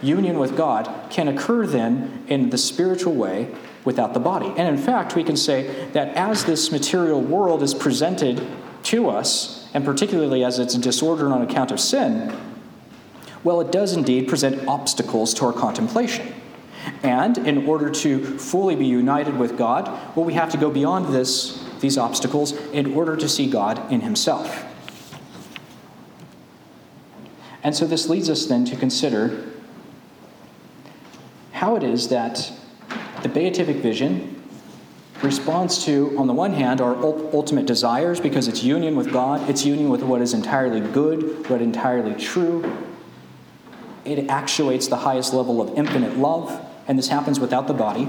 union 0.02 0.38
with 0.38 0.56
God 0.56 0.90
can 1.10 1.28
occur 1.28 1.66
then 1.66 2.24
in 2.28 2.50
the 2.50 2.58
spiritual 2.58 3.14
way 3.14 3.54
without 3.84 4.14
the 4.14 4.20
body. 4.20 4.48
And 4.58 4.68
in 4.68 4.78
fact, 4.78 5.16
we 5.16 5.24
can 5.24 5.38
say 5.38 5.88
that 5.94 6.16
as 6.16 6.46
this 6.46 6.72
material 6.72 7.22
world 7.22 7.62
is 7.64 7.74
presented 7.74 8.46
to 8.84 9.10
us, 9.10 9.70
and 9.74 9.84
particularly 9.84 10.44
as 10.44 10.60
it's 10.60 10.76
disordered 10.76 11.32
on 11.32 11.42
account 11.42 11.72
of 11.72 11.80
sin, 11.80 12.36
well, 13.44 13.62
it 13.62 13.72
does 13.72 13.94
indeed 13.94 14.28
present 14.28 14.68
obstacles 14.68 15.34
to 15.36 15.46
our 15.46 15.54
contemplation. 15.54 16.34
And 17.04 17.38
in 17.38 17.68
order 17.68 17.90
to 17.90 18.38
fully 18.40 18.76
be 18.76 18.86
united 18.86 19.38
with 19.38 19.58
God, 19.58 19.88
well, 20.16 20.26
we 20.26 20.34
have 20.34 20.52
to 20.52 20.58
go 20.58 20.72
beyond 20.72 21.14
this, 21.14 21.65
these 21.80 21.98
obstacles 21.98 22.54
in 22.72 22.94
order 22.94 23.16
to 23.16 23.28
see 23.28 23.50
God 23.50 23.92
in 23.92 24.02
Himself. 24.02 24.66
And 27.64 27.76
so 27.76 27.88
this 27.88 28.08
leads 28.10 28.30
us 28.30 28.46
then 28.46 28.64
to 28.66 28.76
consider 28.76 29.44
how 31.54 31.76
it 31.76 31.84
is 31.84 32.10
that 32.10 32.52
the 33.24 33.30
beatific 33.30 33.78
vision 33.78 34.44
responds 35.24 35.84
to, 35.86 36.16
on 36.18 36.28
the 36.28 36.34
one 36.34 36.54
hand, 36.54 36.80
our 36.80 36.96
ultimate 36.96 37.66
desires 37.66 38.20
because 38.20 38.48
it's 38.48 38.64
union 38.64 38.96
with 38.96 39.12
God, 39.12 39.50
it's 39.50 39.66
union 39.66 39.90
with 39.90 40.04
what 40.04 40.22
is 40.22 40.34
entirely 40.34 40.80
good, 40.80 41.50
what 41.50 41.62
entirely 41.62 42.14
true. 42.14 42.72
It 44.04 44.30
actuates 44.30 44.88
the 44.88 44.98
highest 44.98 45.34
level 45.34 45.62
of 45.62 45.76
infinite 45.76 46.18
love, 46.18 46.64
and 46.88 47.00
this 47.00 47.08
happens 47.08 47.40
without 47.40 47.68
the 47.68 47.74
body. 47.74 48.08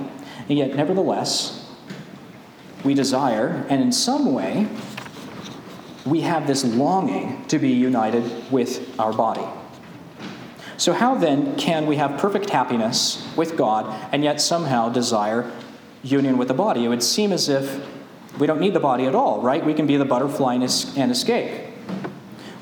And 0.49 0.59
yet, 0.59 0.75
nevertheless, 0.75 1.66
we 2.87 2.95
desire, 2.95 3.67
and 3.69 3.83
in 3.83 3.93
some 3.93 4.33
way, 4.33 4.69
we 6.07 6.21
have 6.21 6.47
this 6.47 6.65
longing 6.65 7.45
to 7.49 7.59
be 7.59 7.71
united 7.71 8.51
with 8.51 8.99
our 8.99 9.13
body. 9.13 9.45
So, 10.79 10.93
how 10.93 11.15
then 11.17 11.57
can 11.57 11.87
we 11.87 11.97
have 11.97 12.21
perfect 12.21 12.51
happiness 12.51 13.27
with 13.37 13.57
God 13.57 13.87
and 14.13 14.23
yet 14.23 14.41
somehow 14.41 14.89
desire 14.89 15.51
union 16.03 16.39
with 16.39 16.49
the 16.49 16.55
body? 16.55 16.85
It 16.85 16.89
would 16.89 17.03
seem 17.03 17.33
as 17.33 17.49
if 17.49 17.85
we 18.39 18.47
don't 18.47 18.61
need 18.61 18.75
the 18.75 18.81
body 18.81 19.07
at 19.07 19.15
all, 19.15 19.41
right? 19.41 19.65
We 19.65 19.75
can 19.75 19.87
be 19.87 19.97
the 19.97 20.05
butterfly 20.05 20.55
and 20.55 21.11
escape. 21.11 21.67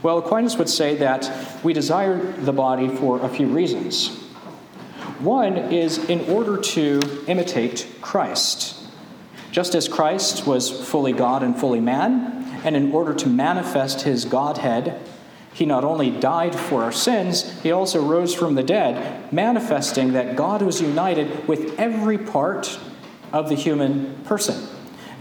Well, 0.03 0.18
Aquinas 0.18 0.57
would 0.57 0.68
say 0.68 0.97
that 0.97 1.31
we 1.64 1.72
desire 1.72 2.33
the 2.33 2.53
body 2.53 2.89
for 2.89 3.20
a 3.20 3.29
few 3.29 3.49
reasons. 3.49 4.16
One 5.18 5.57
is 5.57 5.99
in 6.09 6.20
order 6.31 6.57
to 6.59 7.01
imitate 7.27 7.89
Christ, 8.01 8.84
Just 9.55 9.76
as 9.76 9.86
Christ 9.86 10.48
was 10.48 10.68
fully 10.68 11.12
God 11.12 11.44
and 11.44 11.57
fully 11.57 11.78
man, 11.78 12.44
and 12.64 12.74
in 12.74 12.90
order 12.90 13.14
to 13.14 13.28
manifest 13.28 14.00
his 14.00 14.24
Godhead, 14.24 15.00
he 15.52 15.64
not 15.64 15.84
only 15.84 16.11
died 16.11 16.57
for 16.57 16.82
our 16.82 16.90
sins, 16.90 17.62
he 17.62 17.70
also 17.70 18.05
rose 18.05 18.34
from 18.34 18.57
the 18.57 18.64
dead, 18.64 19.32
manifesting 19.32 20.14
that 20.14 20.34
God 20.34 20.61
was 20.61 20.80
united 20.80 21.46
with 21.46 21.78
every 21.78 22.18
part 22.18 22.80
of 23.32 23.48
the 23.48 23.55
human 23.55 24.16
person. 24.24 24.61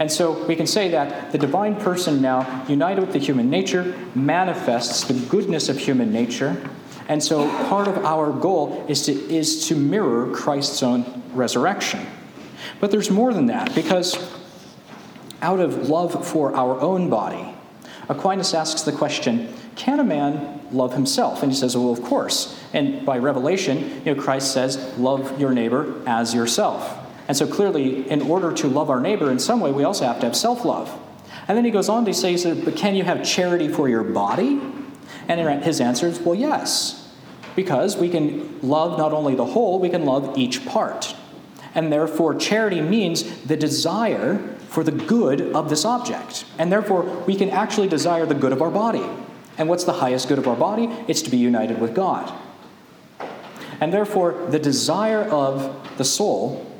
And 0.00 0.10
so 0.10 0.44
we 0.46 0.56
can 0.56 0.66
say 0.66 0.88
that 0.88 1.30
the 1.30 1.38
divine 1.38 1.76
person 1.76 2.20
now, 2.20 2.64
united 2.68 3.02
with 3.02 3.12
the 3.12 3.20
human 3.20 3.48
nature, 3.48 3.94
manifests 4.16 5.04
the 5.04 5.14
goodness 5.28 5.68
of 5.68 5.78
human 5.78 6.12
nature. 6.12 6.60
And 7.06 7.22
so 7.22 7.48
part 7.68 7.86
of 7.86 7.98
our 7.98 8.32
goal 8.32 8.84
is 8.88 9.06
to, 9.06 9.12
is 9.12 9.68
to 9.68 9.76
mirror 9.76 10.34
Christ's 10.34 10.82
own 10.82 11.22
resurrection. 11.34 12.04
But 12.80 12.90
there's 12.90 13.10
more 13.10 13.32
than 13.32 13.46
that, 13.46 13.74
because 13.74 14.16
out 15.42 15.60
of 15.60 15.88
love 15.88 16.26
for 16.26 16.54
our 16.54 16.80
own 16.80 17.10
body, 17.10 17.54
Aquinas 18.08 18.54
asks 18.54 18.82
the 18.82 18.92
question 18.92 19.52
can 19.76 19.98
a 19.98 20.04
man 20.04 20.60
love 20.70 20.94
himself? 20.94 21.42
And 21.42 21.50
he 21.50 21.58
says, 21.58 21.76
well, 21.76 21.90
of 21.90 22.02
course. 22.02 22.60
And 22.72 23.04
by 23.04 23.18
revelation, 23.18 24.02
you 24.04 24.14
know, 24.14 24.22
Christ 24.22 24.52
says, 24.52 24.96
love 24.98 25.40
your 25.40 25.52
neighbor 25.52 26.00
as 26.06 26.32
yourself. 26.32 27.00
And 27.26 27.36
so 27.36 27.46
clearly, 27.46 28.08
in 28.08 28.22
order 28.22 28.52
to 28.52 28.68
love 28.68 28.90
our 28.90 29.00
neighbor 29.00 29.30
in 29.30 29.38
some 29.38 29.60
way, 29.60 29.72
we 29.72 29.84
also 29.84 30.04
have 30.06 30.20
to 30.20 30.26
have 30.26 30.36
self 30.36 30.64
love. 30.64 30.96
And 31.48 31.56
then 31.56 31.64
he 31.64 31.70
goes 31.70 31.88
on 31.88 32.04
to 32.04 32.14
say, 32.14 32.36
but 32.54 32.76
can 32.76 32.94
you 32.94 33.04
have 33.04 33.24
charity 33.24 33.68
for 33.68 33.88
your 33.88 34.04
body? 34.04 34.60
And 35.28 35.64
his 35.64 35.80
answer 35.80 36.06
is, 36.06 36.18
well, 36.20 36.34
yes. 36.34 37.12
Because 37.56 37.96
we 37.96 38.08
can 38.08 38.60
love 38.60 38.98
not 38.98 39.12
only 39.12 39.34
the 39.34 39.44
whole, 39.44 39.78
we 39.78 39.88
can 39.88 40.04
love 40.04 40.36
each 40.36 40.66
part. 40.66 41.14
And 41.74 41.92
therefore, 41.92 42.34
charity 42.34 42.80
means 42.80 43.42
the 43.42 43.56
desire 43.56 44.38
for 44.68 44.84
the 44.84 44.92
good 44.92 45.40
of 45.54 45.68
this 45.68 45.84
object. 45.84 46.44
And 46.58 46.70
therefore, 46.70 47.02
we 47.26 47.34
can 47.34 47.50
actually 47.50 47.88
desire 47.88 48.26
the 48.26 48.34
good 48.34 48.52
of 48.52 48.62
our 48.62 48.70
body. 48.70 49.04
And 49.58 49.68
what's 49.68 49.84
the 49.84 49.92
highest 49.92 50.28
good 50.28 50.38
of 50.38 50.48
our 50.48 50.56
body? 50.56 50.88
It's 51.08 51.22
to 51.22 51.30
be 51.30 51.36
united 51.36 51.80
with 51.80 51.94
God. 51.94 52.32
And 53.80 53.92
therefore, 53.92 54.46
the 54.50 54.58
desire 54.58 55.22
of 55.22 55.96
the 55.98 56.04
soul 56.04 56.70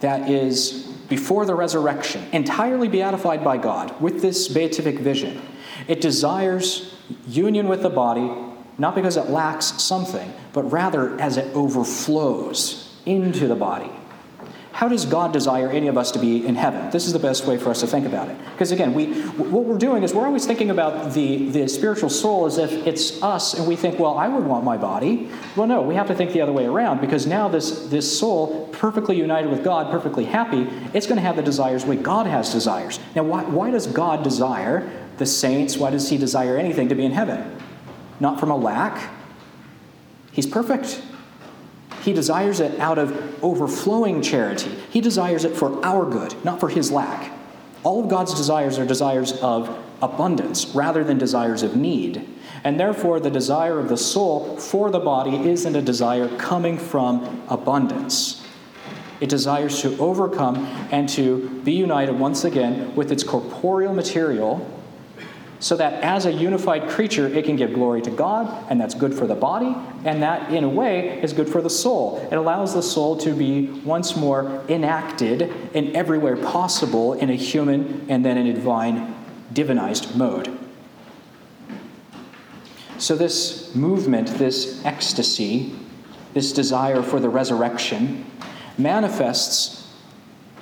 that 0.00 0.28
is 0.28 0.88
before 1.08 1.44
the 1.44 1.54
resurrection, 1.54 2.26
entirely 2.32 2.88
beatified 2.88 3.44
by 3.44 3.58
God 3.58 4.00
with 4.00 4.22
this 4.22 4.48
beatific 4.48 4.98
vision, 4.98 5.40
it 5.88 6.00
desires 6.00 6.94
union 7.26 7.68
with 7.68 7.82
the 7.82 7.90
body, 7.90 8.30
not 8.78 8.94
because 8.94 9.16
it 9.16 9.28
lacks 9.28 9.82
something, 9.82 10.32
but 10.52 10.62
rather 10.64 11.20
as 11.20 11.36
it 11.36 11.54
overflows 11.54 12.81
into 13.06 13.46
the 13.46 13.54
body. 13.54 13.90
How 14.72 14.88
does 14.88 15.04
God 15.04 15.32
desire 15.32 15.68
any 15.68 15.88
of 15.88 15.98
us 15.98 16.10
to 16.12 16.18
be 16.18 16.46
in 16.46 16.54
heaven? 16.54 16.90
This 16.90 17.06
is 17.06 17.12
the 17.12 17.18
best 17.18 17.46
way 17.46 17.58
for 17.58 17.68
us 17.68 17.80
to 17.80 17.86
think 17.86 18.06
about 18.06 18.28
it. 18.28 18.36
Because 18.52 18.72
again, 18.72 18.94
we, 18.94 19.12
what 19.36 19.64
we're 19.64 19.78
doing 19.78 20.02
is 20.02 20.14
we're 20.14 20.26
always 20.26 20.46
thinking 20.46 20.70
about 20.70 21.12
the, 21.12 21.50
the 21.50 21.68
spiritual 21.68 22.08
soul 22.08 22.46
as 22.46 22.56
if 22.56 22.72
it's 22.86 23.22
us, 23.22 23.52
and 23.52 23.68
we 23.68 23.76
think, 23.76 23.98
well, 23.98 24.16
I 24.16 24.28
would 24.28 24.44
want 24.44 24.64
my 24.64 24.78
body. 24.78 25.28
Well, 25.56 25.66
no, 25.66 25.82
we 25.82 25.94
have 25.94 26.08
to 26.08 26.14
think 26.14 26.32
the 26.32 26.40
other 26.40 26.52
way 26.52 26.64
around 26.64 27.02
because 27.02 27.26
now 27.26 27.48
this, 27.48 27.86
this 27.88 28.18
soul, 28.18 28.68
perfectly 28.72 29.16
united 29.16 29.50
with 29.50 29.62
God, 29.62 29.90
perfectly 29.90 30.24
happy, 30.24 30.66
it's 30.94 31.06
going 31.06 31.16
to 31.16 31.22
have 31.22 31.36
the 31.36 31.42
desires 31.42 31.84
way 31.84 31.96
God 31.96 32.26
has 32.26 32.50
desires. 32.50 32.98
Now, 33.14 33.24
why, 33.24 33.44
why 33.44 33.70
does 33.70 33.86
God 33.86 34.24
desire 34.24 34.90
the 35.18 35.26
saints? 35.26 35.76
Why 35.76 35.90
does 35.90 36.08
He 36.08 36.16
desire 36.16 36.56
anything 36.56 36.88
to 36.88 36.94
be 36.94 37.04
in 37.04 37.12
heaven? 37.12 37.58
Not 38.20 38.40
from 38.40 38.50
a 38.50 38.56
lack. 38.56 39.10
He's 40.32 40.46
perfect. 40.46 41.02
He 42.02 42.12
desires 42.12 42.60
it 42.60 42.78
out 42.80 42.98
of 42.98 43.42
overflowing 43.44 44.22
charity. 44.22 44.70
He 44.90 45.00
desires 45.00 45.44
it 45.44 45.56
for 45.56 45.84
our 45.84 46.04
good, 46.04 46.34
not 46.44 46.58
for 46.58 46.68
his 46.68 46.90
lack. 46.90 47.32
All 47.84 48.02
of 48.02 48.08
God's 48.08 48.34
desires 48.34 48.78
are 48.78 48.86
desires 48.86 49.32
of 49.40 49.78
abundance 50.00 50.66
rather 50.74 51.04
than 51.04 51.18
desires 51.18 51.62
of 51.62 51.76
need. 51.76 52.28
And 52.64 52.78
therefore, 52.78 53.20
the 53.20 53.30
desire 53.30 53.78
of 53.78 53.88
the 53.88 53.96
soul 53.96 54.56
for 54.56 54.90
the 54.90 55.00
body 55.00 55.48
isn't 55.48 55.74
a 55.76 55.82
desire 55.82 56.28
coming 56.38 56.76
from 56.76 57.42
abundance. 57.48 58.46
It 59.20 59.28
desires 59.28 59.80
to 59.82 59.96
overcome 59.98 60.66
and 60.90 61.08
to 61.10 61.48
be 61.64 61.72
united 61.72 62.18
once 62.18 62.44
again 62.44 62.94
with 62.96 63.12
its 63.12 63.22
corporeal 63.22 63.94
material 63.94 64.66
so 65.62 65.76
that 65.76 66.02
as 66.02 66.26
a 66.26 66.32
unified 66.32 66.88
creature, 66.88 67.28
it 67.28 67.44
can 67.44 67.54
give 67.54 67.72
glory 67.72 68.02
to 68.02 68.10
God, 68.10 68.66
and 68.68 68.80
that's 68.80 68.96
good 68.96 69.14
for 69.14 69.28
the 69.28 69.36
body, 69.36 69.76
and 70.04 70.20
that, 70.20 70.52
in 70.52 70.64
a 70.64 70.68
way, 70.68 71.22
is 71.22 71.32
good 71.32 71.48
for 71.48 71.62
the 71.62 71.70
soul. 71.70 72.18
It 72.32 72.34
allows 72.34 72.74
the 72.74 72.82
soul 72.82 73.16
to 73.18 73.32
be 73.32 73.68
once 73.84 74.16
more 74.16 74.64
enacted 74.68 75.42
in 75.72 75.94
every 75.94 76.18
way 76.18 76.34
possible 76.34 77.12
in 77.12 77.30
a 77.30 77.36
human 77.36 78.06
and 78.08 78.24
then 78.24 78.36
in 78.36 78.48
a 78.48 78.52
divine, 78.52 79.14
divinized 79.54 80.16
mode. 80.16 80.58
So, 82.98 83.14
this 83.14 83.72
movement, 83.72 84.38
this 84.38 84.84
ecstasy, 84.84 85.76
this 86.34 86.52
desire 86.52 87.02
for 87.02 87.20
the 87.20 87.28
resurrection, 87.28 88.26
manifests 88.76 89.88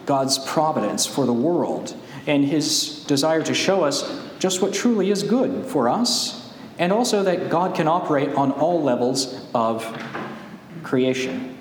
God's 0.05 0.39
providence 0.39 1.07
for 1.07 1.25
the 1.25 1.33
world 1.33 1.97
and 2.27 2.45
his 2.45 3.03
desire 3.07 3.43
to 3.43 3.55
show 3.55 3.83
us 3.83 4.29
just 4.41 4.61
what 4.61 4.75
truly 4.75 5.13
is 5.13 5.23
good 5.23 5.65
for 5.67 5.89
us, 5.89 6.53
and 6.79 6.93
also 6.93 7.23
that 7.23 7.49
God 7.51 7.77
can 7.77 7.87
operate 7.87 8.31
on 8.31 8.51
all 8.51 8.83
levels 8.83 9.47
of 9.55 9.85
creation. 10.83 11.59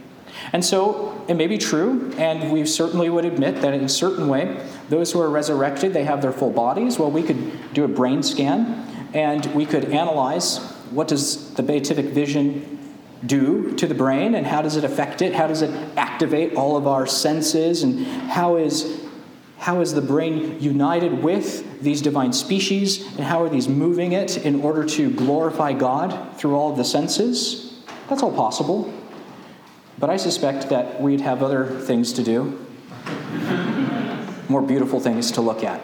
And 0.53 0.63
so 0.63 1.23
it 1.27 1.35
may 1.35 1.47
be 1.47 1.57
true, 1.57 2.11
and 2.17 2.51
we 2.51 2.65
certainly 2.65 3.09
would 3.09 3.25
admit 3.25 3.61
that 3.61 3.73
in 3.73 3.83
a 3.83 3.89
certain 3.89 4.27
way, 4.27 4.65
those 4.87 5.11
who 5.11 5.21
are 5.21 5.29
resurrected, 5.29 5.93
they 5.93 6.05
have 6.05 6.21
their 6.21 6.31
full 6.31 6.51
bodies. 6.51 6.97
Well, 6.97 7.11
we 7.11 7.21
could 7.21 7.73
do 7.73 7.83
a 7.83 7.87
brain 7.87 8.23
scan, 8.23 8.87
and 9.13 9.45
we 9.53 9.65
could 9.65 9.85
analyze 9.85 10.59
what 10.91 11.07
does 11.07 11.53
the 11.55 11.63
beatific 11.63 12.07
vision 12.07 12.77
do 13.25 13.75
to 13.75 13.85
the 13.85 13.93
brain, 13.93 14.35
and 14.35 14.47
how 14.47 14.61
does 14.61 14.77
it 14.77 14.85
affect 14.85 15.21
it? 15.21 15.35
How 15.35 15.47
does 15.47 15.61
it 15.61 15.69
activate 15.97 16.55
all 16.55 16.77
of 16.77 16.87
our 16.87 17.05
senses, 17.05 17.83
and 17.83 18.05
how 18.29 18.55
is 18.55 19.03
how 19.59 19.81
is 19.81 19.93
the 19.93 20.01
brain 20.01 20.59
united 20.61 21.21
with 21.21 21.81
these 21.81 22.01
divine 22.01 22.31
species, 22.31 23.05
and 23.17 23.25
how 23.25 23.43
are 23.43 23.49
these 23.49 23.67
moving 23.67 24.13
it 24.13 24.37
in 24.37 24.61
order 24.61 24.85
to 24.85 25.11
glorify 25.11 25.73
God 25.73 26.37
through 26.37 26.55
all 26.55 26.71
of 26.71 26.77
the 26.77 26.85
senses? 26.85 27.77
That's 28.07 28.23
all 28.23 28.33
possible. 28.33 28.91
But 29.99 30.09
I 30.09 30.15
suspect 30.15 30.69
that 30.69 31.01
we'd 31.01 31.19
have 31.21 31.43
other 31.43 31.65
things 31.65 32.13
to 32.13 32.23
do, 32.23 32.65
more 34.49 34.61
beautiful 34.61 35.01
things 35.01 35.29
to 35.33 35.41
look 35.41 35.61
at. 35.61 35.81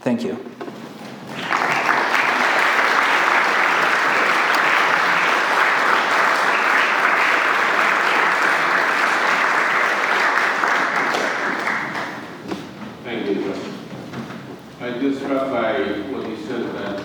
Thank 0.00 0.22
you. 0.22 0.53
struck 15.34 15.50
by 15.50 15.80
what 16.12 16.24
he 16.28 16.36
said 16.44 16.62
that 16.76 17.04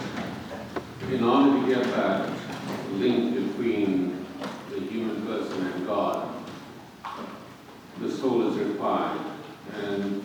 in 1.09 1.23
order 1.23 1.59
to 1.59 1.73
get 1.73 1.84
that 1.95 2.30
link 2.91 3.34
between 3.34 4.23
the 4.69 4.82
human 4.82 5.25
person 5.25 5.65
and 5.65 5.88
God, 5.88 6.30
the 7.99 8.11
soul 8.11 8.51
is 8.51 8.55
required. 8.59 9.19
And 9.73 10.23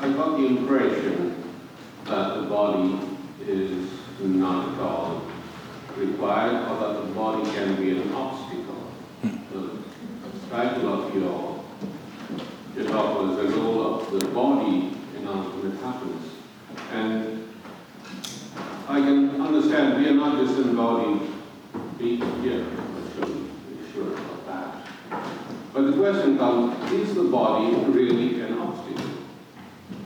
I 0.00 0.08
got 0.14 0.38
the 0.38 0.46
impression 0.46 1.44
that 2.06 2.36
the 2.36 2.42
body 2.44 2.98
is 3.46 3.86
not 4.18 4.72
at 4.72 4.80
all 4.80 5.22
required 5.94 6.70
or 6.70 6.80
that 6.80 7.06
the 7.06 7.12
body 7.12 7.44
can 7.50 7.76
be 7.76 7.90
an 7.90 8.14
obstacle. 8.14 8.92
The 9.52 9.78
title 10.48 10.88
of 10.88 11.14
your, 11.14 11.62
your 12.76 12.90
talk 12.90 13.20
was 13.20 13.36
the 13.36 13.58
role 13.58 13.94
of 13.94 14.10
the 14.10 14.26
body 14.28 14.96
in 15.18 15.28
ultimate 15.28 15.78
happiness. 15.80 16.30
And 16.92 17.31
understand 19.72 20.02
we 20.02 20.08
are 20.08 20.14
not 20.14 20.38
disembodied 20.38 21.30
being 21.98 22.42
here. 22.42 22.64
I 22.64 23.14
should 23.14 23.26
be 23.26 23.92
sure 23.92 24.12
about 24.12 24.46
that. 24.46 24.88
But 25.72 25.82
the 25.86 25.92
question 25.92 26.36
comes 26.36 26.92
is 26.92 27.14
the 27.14 27.24
body 27.24 27.74
really 27.90 28.40
an 28.42 28.58
obstacle? 28.58 29.10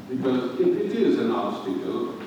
Because 0.08 0.60
if 0.60 0.68
it 0.68 0.92
is 0.92 1.18
an 1.18 1.32
obstacle, 1.32 2.20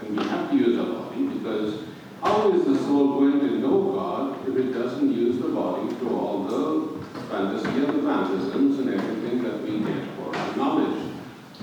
and 0.00 0.16
we 0.16 0.24
have 0.24 0.50
to 0.50 0.56
use 0.56 0.78
our 0.78 0.86
body, 0.86 1.26
because 1.28 1.84
how 2.20 2.52
is 2.52 2.64
the 2.64 2.76
soul 2.78 3.20
going 3.20 3.40
to 3.40 3.58
know 3.58 3.92
God 3.92 4.48
if 4.48 4.56
it 4.56 4.72
doesn't 4.72 5.12
use 5.12 5.38
the 5.38 5.48
body 5.48 5.88
to 5.96 6.08
all 6.18 6.44
the 6.44 7.04
fantasy 7.28 7.84
and 7.84 8.02
phantasms 8.02 8.78
and 8.80 8.88
everything 8.90 9.42
that 9.44 9.62
we 9.62 9.78
get 9.80 10.04
for 10.16 10.36
our 10.36 10.56
knowledge? 10.56 11.12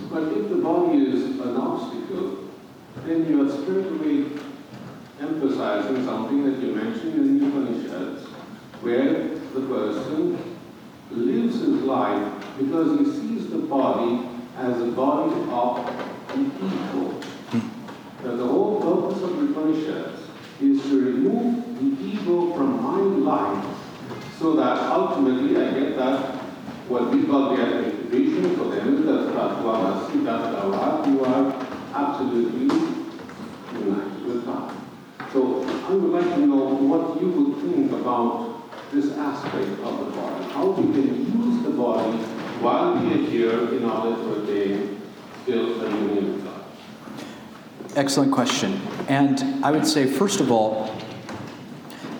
But 0.09 0.23
if 0.31 0.49
the 0.49 0.55
body 0.55 0.99
is 0.99 1.23
an 1.41 1.57
obstacle, 1.57 2.49
then 3.05 3.29
you 3.29 3.45
are 3.45 3.51
spiritually 3.51 4.48
life 11.89 12.45
because 12.57 12.99
he 12.99 13.05
sees 13.05 13.49
the 13.49 13.57
body 13.57 14.29
as 14.57 14.79
a 14.81 14.91
body 14.91 15.33
of 15.49 15.85
the 16.27 16.41
ego. 16.65 17.19
That 18.23 18.37
the 18.37 18.47
whole 18.47 18.79
purpose 18.81 19.23
of 19.23 19.37
the 19.37 19.45
Upanishads 19.45 20.21
is 20.61 20.81
to 20.83 21.05
remove 21.05 21.79
the 21.79 22.05
ego 22.05 22.53
from 22.53 22.83
my 22.83 22.99
life 23.31 23.65
so 24.37 24.55
that 24.55 24.77
ultimately 24.91 25.55
I 25.57 25.71
get 25.79 25.97
that 25.97 26.35
what 26.89 27.11
we 27.11 27.23
call 27.25 27.55
the 27.55 27.63
identification 27.63 28.55
for 28.57 28.75
them 28.75 28.97
is 28.97 29.05
that 29.05 29.33
Tatvamasi, 29.33 30.23
that 30.25 31.07
you 31.07 31.23
are 31.23 31.67
absolutely 31.93 32.63
united 33.79 34.25
with 34.25 34.45
God. 34.45 34.78
So 35.31 35.63
I 35.63 35.93
would 35.93 36.11
like 36.11 36.35
to 36.35 36.47
know 36.47 36.65
what 36.73 37.21
you 37.21 37.29
would 37.29 37.61
think 37.61 37.91
about 37.91 38.63
this 38.91 39.11
aspect 39.15 39.79
of 39.83 39.99
the 39.99 40.11
body, 40.17 40.45
how 40.45 40.71
we 40.71 40.91
can 40.91 41.05
use 41.05 41.63
the 41.63 41.69
body 41.69 42.17
while 42.61 42.95
we 42.95 43.13
are 43.13 43.29
here 43.29 43.75
in 43.75 43.85
order 43.85 44.15
to 44.15 44.43
attain 44.43 45.01
still 45.43 45.77
the 45.77 45.87
union 45.87 46.33
with 46.33 46.45
God. 46.45 46.63
Excellent 47.95 48.31
question. 48.31 48.81
And 49.07 49.63
I 49.63 49.69
would 49.71 49.85
say, 49.85 50.07
first 50.07 50.39
of 50.39 50.51
all, 50.51 50.95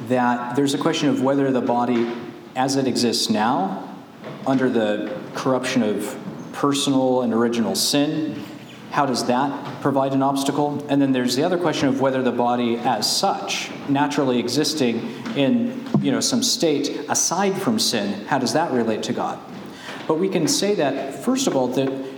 that 0.07 0.55
there's 0.55 0.75
a 0.75 0.77
question 0.77 1.09
of 1.09 1.23
whether 1.23 1.51
the 1.51 1.61
body, 1.61 2.11
as 2.55 2.75
it 2.75 2.87
exists 2.87 3.29
now, 3.29 3.87
under 4.45 4.69
the 4.69 5.19
corruption 5.33 5.81
of 5.81 6.15
personal 6.53 7.23
and 7.23 7.33
original 7.33 7.73
sin, 7.73 8.43
how 8.91 9.05
does 9.05 9.25
that 9.27 9.81
provide 9.81 10.13
an 10.13 10.23
obstacle? 10.23 10.85
And 10.89 11.01
then 11.01 11.11
there's 11.11 11.35
the 11.35 11.43
other 11.43 11.57
question 11.57 11.89
of 11.89 12.01
whether 12.01 12.21
the 12.23 12.31
body 12.31 12.77
as 12.77 13.15
such, 13.15 13.69
naturally 13.87 14.39
existing 14.39 14.97
in 15.35 15.85
you 16.01 16.11
know, 16.11 16.19
some 16.19 16.41
state 16.41 17.05
aside 17.09 17.61
from 17.61 17.77
sin, 17.77 18.25
how 18.25 18.39
does 18.39 18.53
that 18.53 18.71
relate 18.71 19.03
to 19.03 19.13
God? 19.13 19.39
But 20.07 20.17
we 20.17 20.27
can 20.27 20.47
say 20.47 20.75
that, 20.75 21.23
first 21.23 21.45
of 21.45 21.55
all, 21.55 21.67
that 21.67 22.09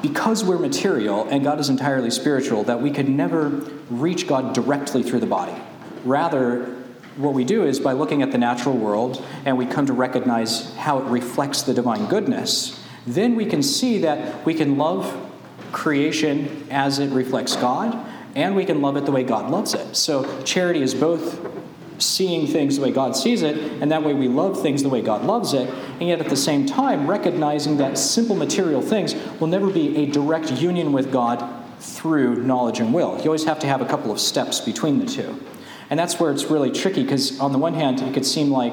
because 0.00 0.42
we're 0.42 0.58
material 0.58 1.28
and 1.28 1.44
God 1.44 1.60
is 1.60 1.68
entirely 1.68 2.10
spiritual, 2.10 2.64
that 2.64 2.80
we 2.80 2.90
could 2.90 3.08
never 3.08 3.48
reach 3.90 4.26
God 4.26 4.54
directly 4.54 5.02
through 5.02 5.20
the 5.20 5.26
body. 5.26 5.54
Rather, 6.04 6.64
what 7.16 7.34
we 7.34 7.44
do 7.44 7.64
is 7.64 7.78
by 7.78 7.92
looking 7.92 8.22
at 8.22 8.32
the 8.32 8.38
natural 8.38 8.76
world 8.76 9.22
and 9.44 9.58
we 9.58 9.66
come 9.66 9.86
to 9.86 9.92
recognize 9.92 10.74
how 10.76 10.98
it 10.98 11.04
reflects 11.04 11.62
the 11.62 11.74
divine 11.74 12.06
goodness, 12.06 12.82
then 13.06 13.34
we 13.34 13.44
can 13.44 13.62
see 13.62 13.98
that 13.98 14.44
we 14.46 14.54
can 14.54 14.78
love 14.78 15.32
creation 15.74 16.66
as 16.70 16.98
it 16.98 17.10
reflects 17.10 17.56
God, 17.56 17.94
and 18.34 18.56
we 18.56 18.64
can 18.64 18.80
love 18.80 18.96
it 18.96 19.04
the 19.04 19.12
way 19.12 19.24
God 19.24 19.50
loves 19.50 19.74
it. 19.74 19.94
So 19.94 20.42
charity 20.44 20.80
is 20.80 20.94
both 20.94 21.38
seeing 21.98 22.46
things 22.46 22.76
the 22.76 22.82
way 22.82 22.90
God 22.90 23.16
sees 23.16 23.42
it, 23.42 23.56
and 23.82 23.90
that 23.92 24.02
way 24.02 24.14
we 24.14 24.28
love 24.28 24.60
things 24.62 24.82
the 24.82 24.88
way 24.88 25.02
God 25.02 25.24
loves 25.24 25.52
it, 25.52 25.68
and 26.00 26.08
yet 26.08 26.20
at 26.20 26.28
the 26.28 26.36
same 26.36 26.64
time 26.64 27.08
recognizing 27.08 27.76
that 27.78 27.98
simple 27.98 28.34
material 28.34 28.80
things 28.80 29.14
will 29.40 29.46
never 29.46 29.70
be 29.70 29.96
a 29.98 30.06
direct 30.06 30.50
union 30.52 30.92
with 30.92 31.12
God 31.12 31.62
through 31.80 32.42
knowledge 32.42 32.80
and 32.80 32.94
will. 32.94 33.16
You 33.18 33.26
always 33.26 33.44
have 33.44 33.58
to 33.60 33.66
have 33.66 33.82
a 33.82 33.86
couple 33.86 34.10
of 34.10 34.18
steps 34.18 34.60
between 34.60 34.98
the 34.98 35.06
two. 35.06 35.38
And 35.90 36.00
that's 36.00 36.18
where 36.18 36.32
it's 36.32 36.44
really 36.46 36.70
tricky 36.70 37.02
because, 37.02 37.38
on 37.40 37.52
the 37.52 37.58
one 37.58 37.74
hand, 37.74 38.00
it 38.00 38.14
could 38.14 38.24
seem 38.24 38.50
like, 38.50 38.72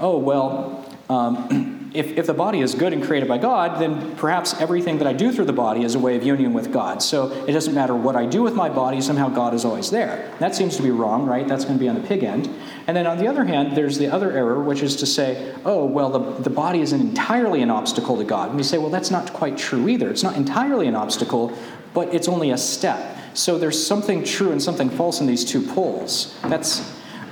oh, 0.00 0.18
well, 0.18 0.84
um, 1.08 1.76
if, 1.92 2.16
if 2.16 2.26
the 2.26 2.34
body 2.34 2.60
is 2.60 2.74
good 2.74 2.92
and 2.92 3.02
created 3.02 3.28
by 3.28 3.38
God, 3.38 3.80
then 3.80 4.14
perhaps 4.16 4.60
everything 4.60 4.98
that 4.98 5.06
I 5.06 5.12
do 5.12 5.32
through 5.32 5.46
the 5.46 5.52
body 5.52 5.82
is 5.82 5.94
a 5.96 5.98
way 5.98 6.16
of 6.16 6.22
union 6.22 6.52
with 6.52 6.72
God. 6.72 7.02
So 7.02 7.30
it 7.46 7.52
doesn't 7.52 7.74
matter 7.74 7.94
what 7.96 8.14
I 8.14 8.26
do 8.26 8.42
with 8.42 8.54
my 8.54 8.68
body, 8.68 9.00
somehow 9.00 9.28
God 9.28 9.54
is 9.54 9.64
always 9.64 9.90
there. 9.90 10.32
That 10.38 10.54
seems 10.54 10.76
to 10.76 10.82
be 10.82 10.90
wrong, 10.90 11.26
right? 11.26 11.46
That's 11.48 11.64
going 11.64 11.78
to 11.78 11.80
be 11.80 11.88
on 11.88 12.00
the 12.00 12.06
pig 12.06 12.22
end. 12.22 12.48
And 12.86 12.96
then 12.96 13.06
on 13.06 13.18
the 13.18 13.26
other 13.26 13.44
hand, 13.44 13.76
there's 13.76 13.98
the 13.98 14.06
other 14.06 14.30
error, 14.30 14.62
which 14.62 14.82
is 14.82 14.96
to 14.96 15.06
say, 15.06 15.54
oh, 15.64 15.84
well, 15.84 16.10
the, 16.10 16.42
the 16.42 16.50
body 16.50 16.80
isn't 16.80 17.00
entirely 17.00 17.60
an 17.60 17.70
obstacle 17.70 18.16
to 18.18 18.24
God. 18.24 18.48
And 18.48 18.56
we 18.56 18.62
say, 18.62 18.78
well, 18.78 18.90
that's 18.90 19.10
not 19.10 19.32
quite 19.32 19.58
true 19.58 19.88
either. 19.88 20.10
It's 20.10 20.22
not 20.22 20.36
entirely 20.36 20.86
an 20.86 20.94
obstacle, 20.94 21.56
but 21.92 22.14
it's 22.14 22.28
only 22.28 22.50
a 22.50 22.58
step. 22.58 23.18
So 23.34 23.58
there's 23.58 23.84
something 23.84 24.22
true 24.22 24.52
and 24.52 24.62
something 24.62 24.90
false 24.90 25.20
in 25.20 25.26
these 25.26 25.44
two 25.44 25.60
poles. 25.60 26.38
That's, 26.42 26.88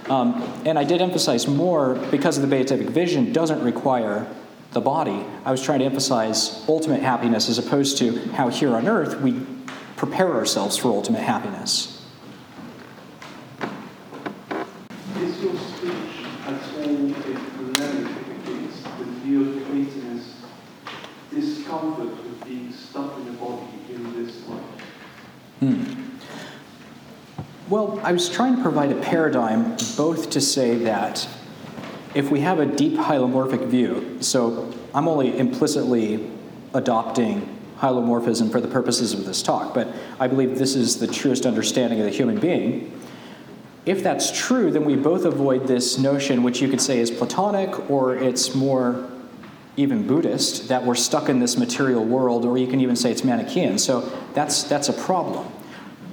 um, 0.08 0.42
and 0.64 0.78
I 0.78 0.84
did 0.84 1.00
emphasize 1.00 1.46
more 1.46 1.94
because 2.10 2.38
of 2.38 2.42
the 2.42 2.48
beatific 2.48 2.88
vision 2.88 3.32
doesn't 3.32 3.62
require 3.62 4.26
the 4.72 4.80
body, 4.80 5.24
I 5.44 5.50
was 5.50 5.62
trying 5.62 5.80
to 5.80 5.86
emphasize 5.86 6.64
ultimate 6.68 7.00
happiness 7.00 7.48
as 7.48 7.58
opposed 7.58 7.98
to 7.98 8.18
how 8.32 8.48
here 8.48 8.76
on 8.76 8.86
earth 8.86 9.20
we 9.20 9.40
prepare 9.96 10.32
ourselves 10.34 10.76
for 10.76 10.88
ultimate 10.88 11.22
happiness. 11.22 12.06
Is 15.16 15.42
your 15.42 15.56
speech 15.56 16.26
at 16.46 16.62
all 16.76 16.84
against 16.84 18.84
the 18.84 19.60
Platon's 19.66 20.34
discomfort 21.30 22.22
with 22.22 22.44
being 22.44 22.72
stuck 22.72 23.18
in 23.18 23.28
a 23.28 23.32
body 23.32 23.66
in 23.90 24.24
this 24.24 24.46
life? 24.46 24.62
Hmm. 25.60 25.84
Well, 27.68 28.00
I 28.02 28.12
was 28.12 28.28
trying 28.28 28.56
to 28.56 28.62
provide 28.62 28.92
a 28.92 29.00
paradigm 29.00 29.76
both 29.96 30.30
to 30.30 30.40
say 30.40 30.76
that 30.84 31.26
if 32.18 32.32
we 32.32 32.40
have 32.40 32.58
a 32.58 32.66
deep 32.66 32.94
hylomorphic 32.94 33.64
view, 33.68 34.18
so 34.20 34.74
I'm 34.92 35.06
only 35.06 35.38
implicitly 35.38 36.28
adopting 36.74 37.56
hylomorphism 37.78 38.50
for 38.50 38.60
the 38.60 38.66
purposes 38.66 39.14
of 39.14 39.24
this 39.24 39.40
talk, 39.40 39.72
but 39.72 39.86
I 40.18 40.26
believe 40.26 40.58
this 40.58 40.74
is 40.74 40.98
the 40.98 41.06
truest 41.06 41.46
understanding 41.46 42.00
of 42.00 42.06
the 42.06 42.10
human 42.10 42.40
being. 42.40 43.00
If 43.86 44.02
that's 44.02 44.36
true, 44.36 44.72
then 44.72 44.84
we 44.84 44.96
both 44.96 45.26
avoid 45.26 45.68
this 45.68 45.96
notion, 45.96 46.42
which 46.42 46.60
you 46.60 46.68
could 46.68 46.80
say 46.80 46.98
is 46.98 47.08
Platonic 47.08 47.88
or 47.88 48.16
it's 48.16 48.52
more 48.52 49.08
even 49.76 50.04
Buddhist, 50.04 50.66
that 50.66 50.84
we're 50.84 50.96
stuck 50.96 51.28
in 51.28 51.38
this 51.38 51.56
material 51.56 52.04
world, 52.04 52.44
or 52.44 52.58
you 52.58 52.66
can 52.66 52.80
even 52.80 52.96
say 52.96 53.12
it's 53.12 53.22
Manichaean. 53.22 53.78
So 53.78 54.00
that's, 54.34 54.64
that's 54.64 54.88
a 54.88 54.92
problem. 54.92 55.46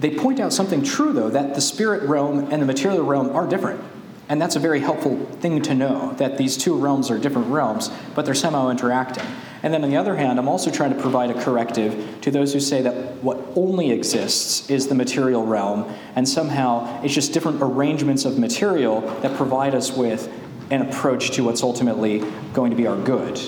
They 0.01 0.11
point 0.11 0.39
out 0.39 0.53
something 0.53 0.83
true, 0.83 1.13
though, 1.13 1.31
that 1.31 1.55
the 1.55 1.61
spirit 1.61 2.03
realm 2.03 2.51
and 2.51 2.61
the 2.61 2.67
material 2.67 3.03
realm 3.03 3.35
are 3.35 3.47
different. 3.47 3.81
And 4.27 4.41
that's 4.41 4.55
a 4.55 4.59
very 4.59 4.79
helpful 4.79 5.23
thing 5.39 5.61
to 5.63 5.75
know 5.75 6.13
that 6.13 6.37
these 6.37 6.57
two 6.57 6.75
realms 6.75 7.11
are 7.11 7.19
different 7.19 7.47
realms, 7.49 7.91
but 8.15 8.25
they're 8.25 8.33
somehow 8.33 8.69
interacting. 8.69 9.25
And 9.61 9.71
then 9.71 9.83
on 9.83 9.89
the 9.89 9.97
other 9.97 10.15
hand, 10.15 10.39
I'm 10.39 10.47
also 10.47 10.71
trying 10.71 10.95
to 10.95 10.99
provide 10.99 11.29
a 11.29 11.39
corrective 11.43 12.21
to 12.21 12.31
those 12.31 12.51
who 12.53 12.59
say 12.59 12.81
that 12.81 13.23
what 13.23 13.39
only 13.55 13.91
exists 13.91 14.67
is 14.69 14.87
the 14.87 14.95
material 14.95 15.45
realm, 15.45 15.91
and 16.15 16.27
somehow 16.27 17.03
it's 17.03 17.13
just 17.13 17.33
different 17.33 17.61
arrangements 17.61 18.25
of 18.25 18.39
material 18.39 19.01
that 19.21 19.35
provide 19.37 19.75
us 19.75 19.91
with 19.91 20.31
an 20.71 20.81
approach 20.81 21.31
to 21.31 21.43
what's 21.43 21.61
ultimately 21.61 22.23
going 22.53 22.71
to 22.71 22.77
be 22.77 22.87
our 22.87 22.97
good. 22.97 23.39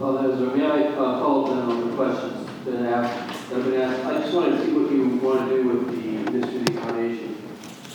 Well, 0.00 0.18
Ezra, 0.18 0.56
may 0.56 0.66
I 0.66 0.82
uh, 0.88 1.20
follow 1.20 1.44
up 1.44 1.50
on 1.50 1.90
the 1.90 1.96
questions 1.96 2.48
that 2.64 2.74
have 2.74 3.64
been 3.64 3.80
asked? 3.80 4.04
I 4.04 4.20
just 4.20 4.34
wanted 4.34 4.58
to 4.58 4.64
see 4.64 4.72
what 4.72 4.90
you 4.90 5.06
want 5.18 5.48
to 5.48 5.62
do 5.62 5.68
with 5.68 5.86
the 5.86 6.30
mystery 6.30 6.58
of 6.60 6.66
the 6.66 6.72
incarnation 6.72 7.28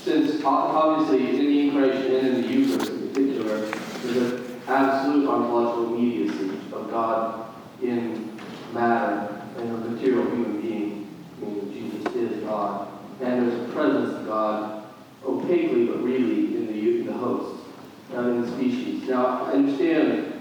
since 0.04 0.44
obviously 0.44 1.30
in 1.30 1.38
the 1.38 1.60
incarnation 1.62 2.16
and 2.16 2.28
in 2.28 2.42
the 2.42 2.48
Eucharist 2.48 2.92
in 2.92 3.08
particular, 3.08 3.60
there's 3.60 4.34
an 4.34 4.62
absolute 4.68 5.30
ontological 5.30 5.96
immediacy 5.96 6.50
of 6.74 6.92
God 6.92 7.56
in 7.82 8.38
matter 8.74 9.30
and 9.58 9.70
a 9.70 9.90
material 9.90 10.26
human 10.26 10.62
being, 10.62 11.08
meaning 11.40 11.72
Jesus 11.74 12.16
is 12.16 12.44
God. 12.44 12.90
And 13.22 13.50
there's 13.50 13.70
a 13.70 13.72
presence 13.72 14.14
of 14.20 14.26
God 14.26 14.84
opaquely 15.26 15.86
but 15.86 16.04
really 16.04 16.58
in 16.58 16.68
the, 16.68 17.00
in 17.00 17.06
the 17.06 17.14
host, 17.14 17.64
not 18.12 18.26
in 18.26 18.42
the 18.42 18.52
species. 18.52 19.08
Now, 19.08 19.46
I 19.46 19.52
understand, 19.54 20.34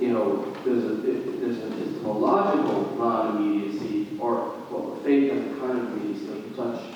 you 0.00 0.08
know, 0.08 0.56
there's 0.64 0.82
a, 0.82 0.94
there's 0.94 1.58
a 1.58 1.66
epistemological 1.72 2.96
non-immediacy, 2.96 4.18
or, 4.18 4.56
well, 4.70 4.98
faith 5.04 5.32
has 5.32 5.40
a 5.40 5.60
kind 5.60 5.78
of 5.78 5.92
immediacy, 5.92 6.26
like 6.26 6.56
touch, 6.56 6.93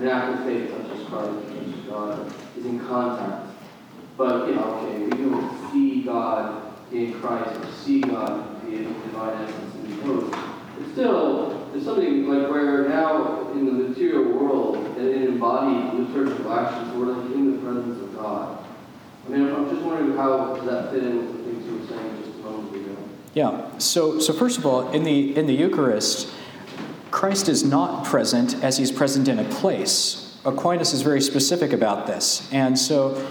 an 0.00 0.08
act 0.08 0.40
of 0.40 0.46
faith 0.46 0.70
touches 0.70 1.06
Christ, 1.08 1.88
God 1.88 2.32
is 2.56 2.64
in 2.64 2.80
contact. 2.80 3.48
But, 4.16 4.48
you 4.48 4.54
know, 4.54 4.64
okay, 4.76 4.98
we 5.04 5.10
don't 5.10 5.72
see 5.72 6.02
God 6.02 6.72
in 6.90 7.20
Christ 7.20 7.60
or 7.60 7.72
see 7.72 8.00
God 8.00 8.64
in 8.66 8.84
divine 8.84 9.42
essence 9.44 9.74
in 9.74 9.96
the. 9.98 10.36
But 10.78 10.92
still, 10.92 11.68
there's 11.72 11.84
something 11.84 12.26
like 12.28 12.50
where 12.50 12.88
now 12.88 13.50
in 13.52 13.66
the 13.66 13.72
material 13.72 14.32
world 14.32 14.76
and 14.76 15.08
in 15.08 15.22
embodied 15.24 16.00
liturgical 16.00 16.52
actions, 16.52 16.94
we're 16.94 17.06
like 17.06 17.30
in 17.32 17.52
the 17.52 17.58
presence 17.58 18.02
of 18.02 18.16
God. 18.16 18.64
I 19.26 19.30
mean, 19.30 19.54
I'm 19.54 19.68
just 19.68 19.82
wondering 19.82 20.16
how 20.16 20.54
does 20.54 20.64
that 20.64 20.92
fit 20.92 21.04
in 21.04 21.18
with 21.18 21.36
the 21.36 21.42
things 21.44 21.66
you 21.66 21.78
were 21.78 21.86
saying 21.86 22.22
just 22.24 22.38
a 22.38 22.42
moment 22.42 22.74
ago? 22.74 22.96
Yeah. 23.34 23.78
So, 23.78 24.18
so 24.18 24.32
first 24.32 24.56
of 24.56 24.64
all, 24.64 24.90
in 24.92 25.04
the 25.04 25.36
in 25.36 25.46
the 25.46 25.54
Eucharist, 25.54 26.32
Christ 27.10 27.48
is 27.48 27.64
not 27.64 28.04
present 28.04 28.62
as 28.62 28.78
he's 28.78 28.92
present 28.92 29.28
in 29.28 29.38
a 29.38 29.44
place. 29.44 30.38
Aquinas 30.44 30.92
is 30.94 31.02
very 31.02 31.20
specific 31.20 31.72
about 31.72 32.06
this. 32.06 32.48
And 32.52 32.78
so 32.78 33.26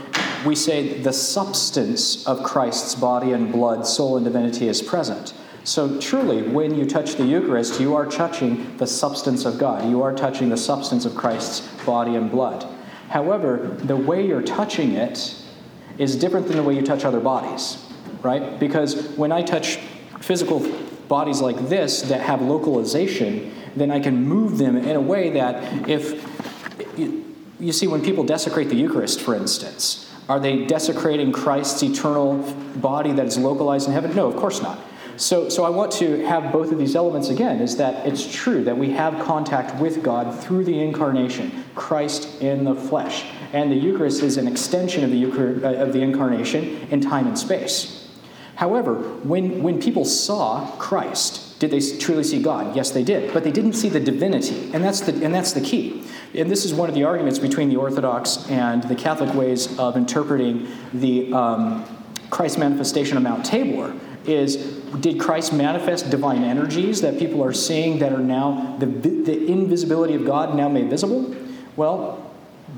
we 0.46 0.56
say 0.56 1.00
the 1.00 1.14
substance 1.14 2.26
of 2.28 2.44
Christ's 2.44 2.96
body 2.96 3.32
and 3.32 3.52
blood, 3.52 3.86
soul, 3.88 4.18
and 4.18 4.26
divinity 4.26 4.68
is 4.68 4.82
present. 4.82 5.34
So 5.64 6.00
truly, 6.00 6.44
when 6.44 6.76
you 6.76 6.86
touch 6.86 7.16
the 7.16 7.26
Eucharist, 7.26 7.80
you 7.80 7.96
are 7.96 8.06
touching 8.06 8.78
the 8.78 8.88
substance 8.88 9.46
of 9.46 9.58
God. 9.58 9.90
You 9.90 10.02
are 10.02 10.14
touching 10.14 10.50
the 10.50 10.58
substance 10.58 11.06
of 11.06 11.16
Christ's 11.16 11.62
body 11.86 12.16
and 12.16 12.32
blood. 12.32 12.66
However, 13.10 13.76
the 13.84 13.98
way 13.98 14.26
you're 14.26 14.42
touching 14.42 14.94
it 14.94 15.36
is 15.98 16.16
different 16.16 16.48
than 16.48 16.58
the 16.58 16.64
way 16.64 16.76
you 16.76 16.82
touch 16.82 17.04
other 17.06 17.20
bodies, 17.20 17.86
right? 18.24 18.60
Because 18.60 19.10
when 19.18 19.32
I 19.32 19.42
touch 19.42 19.78
physical 20.22 20.60
bodies 21.08 21.42
like 21.42 21.58
this 21.68 22.04
that 22.04 22.22
have 22.22 22.42
localization, 22.42 23.52
then 23.76 23.92
I 23.92 24.00
can 24.00 24.26
move 24.26 24.58
them 24.58 24.78
in 24.78 24.96
a 24.96 25.02
way 25.02 25.32
that 25.32 25.90
if 25.90 26.26
you, 26.98 27.36
you 27.60 27.72
see 27.72 27.88
when 27.88 28.02
people 28.04 28.24
desecrate 28.24 28.70
the 28.70 28.76
Eucharist, 28.76 29.22
for 29.22 29.36
instance, 29.36 30.10
are 30.28 30.40
they 30.40 30.66
desecrating 30.66 31.32
Christ's 31.32 31.82
eternal 31.82 32.38
body 32.76 33.12
that 33.14 33.26
is 33.26 33.38
localized 33.38 33.88
in 33.88 33.94
heaven? 33.94 34.16
No, 34.16 34.28
of 34.28 34.36
course 34.36 34.62
not. 34.62 34.80
So, 35.18 35.50
so 35.50 35.66
I 35.66 35.70
want 35.70 35.92
to 35.94 36.26
have 36.26 36.54
both 36.54 36.72
of 36.72 36.78
these 36.78 36.96
elements 36.96 37.28
again 37.28 37.60
is 37.60 37.76
that 37.76 38.08
it's 38.08 38.32
true 38.32 38.64
that 38.64 38.78
we 38.78 38.92
have 38.92 39.26
contact 39.26 39.76
with 39.82 40.02
God 40.02 40.34
through 40.42 40.64
the 40.64 40.80
incarnation, 40.80 41.66
Christ 41.76 42.42
in 42.42 42.64
the 42.64 42.74
flesh. 42.74 43.26
And 43.52 43.70
the 43.70 43.76
Eucharist 43.76 44.24
is 44.24 44.38
an 44.38 44.48
extension 44.48 45.04
of 45.04 45.10
the, 45.10 45.22
Euchar- 45.22 45.62
uh, 45.62 45.84
of 45.84 45.92
the 45.92 46.02
incarnation 46.02 46.88
in 46.90 47.02
time 47.02 47.28
and 47.28 47.38
space. 47.38 48.08
However, 48.56 48.96
when, 49.24 49.62
when 49.62 49.82
people 49.82 50.06
saw 50.06 50.72
Christ, 50.78 51.49
did 51.60 51.72
they 51.72 51.80
truly 51.98 52.24
see 52.24 52.42
God? 52.42 52.76
Yes, 52.76 52.92
they 52.92 53.04
did. 53.04 53.34
But 53.34 53.44
they 53.44 53.52
didn't 53.52 53.74
see 53.74 53.90
the 53.90 54.00
divinity. 54.00 54.72
And 54.74 54.84
that's 54.84 55.02
the, 55.02 55.14
and 55.24 55.36
that's 55.36 55.52
the 55.52 55.62
key. 55.62 56.04
And 56.34 56.50
this 56.50 56.64
is 56.64 56.74
one 56.74 56.88
of 56.88 56.96
the 56.96 57.04
arguments 57.04 57.38
between 57.38 57.70
the 57.70 57.76
Orthodox 57.76 58.50
and 58.50 58.82
the 58.84 58.96
Catholic 58.96 59.34
ways 59.34 59.78
of 59.78 59.98
interpreting 59.98 60.68
the 60.94 61.34
um, 61.34 61.86
Christ 62.30 62.58
manifestation 62.58 63.18
on 63.18 63.24
Mount 63.24 63.46
Tabor 63.46 63.94
is 64.26 64.58
did 65.00 65.20
Christ 65.20 65.54
manifest 65.54 66.10
divine 66.10 66.44
energies 66.44 67.02
that 67.02 67.20
people 67.20 67.44
are 67.44 67.54
seeing 67.54 68.00
that 68.00 68.14
are 68.14 68.20
now 68.20 68.78
the, 68.80 68.86
the 68.86 69.48
invisibility 69.48 70.14
of 70.14 70.26
God 70.26 70.56
now 70.56 70.70
made 70.70 70.90
visible? 70.90 71.36
Well, 71.76 72.29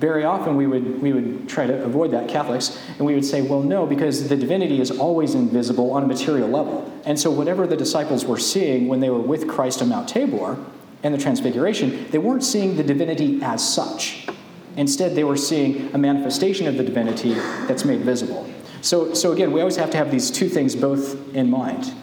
very 0.02 0.26
often 0.26 0.56
we 0.56 0.66
would, 0.66 1.00
we 1.00 1.14
would 1.14 1.48
try 1.48 1.68
to 1.68 1.84
avoid 1.84 2.10
that, 2.12 2.28
Catholics, 2.28 2.82
and 2.98 3.06
we 3.06 3.14
would 3.14 3.24
say, 3.24 3.44
well, 3.44 3.62
no, 3.62 3.86
because 3.86 4.28
the 4.28 4.36
divinity 4.36 4.82
is 4.82 4.90
always 4.90 5.36
invisible 5.36 5.92
on 5.92 6.04
a 6.04 6.08
material 6.08 6.50
level. 6.50 6.92
And 7.06 7.20
so, 7.20 7.30
whatever 7.30 7.68
the 7.68 7.78
disciples 7.78 8.26
were 8.26 8.40
seeing 8.40 8.88
when 8.88 9.00
they 9.00 9.12
were 9.12 9.22
with 9.22 9.48
Christ 9.48 9.82
on 9.82 9.90
Mount 9.90 10.10
Tabor 10.10 10.58
and 11.04 11.14
the 11.14 11.20
Transfiguration, 11.20 12.10
they 12.10 12.18
weren't 12.18 12.44
seeing 12.44 12.76
the 12.76 12.84
divinity 12.84 13.40
as 13.44 13.62
such. 13.68 14.28
Instead, 14.76 15.16
they 15.16 15.24
were 15.24 15.38
seeing 15.38 15.94
a 15.94 15.98
manifestation 15.98 16.68
of 16.68 16.78
the 16.78 16.84
divinity 16.84 17.34
that's 17.68 17.86
made 17.86 18.02
visible. 18.02 18.50
So, 18.82 19.14
so 19.14 19.32
again, 19.34 19.52
we 19.52 19.60
always 19.60 19.76
have 19.76 19.92
to 19.92 19.98
have 19.98 20.10
these 20.10 20.32
two 20.32 20.50
things 20.50 20.76
both 20.76 21.36
in 21.36 21.50
mind. 21.52 21.94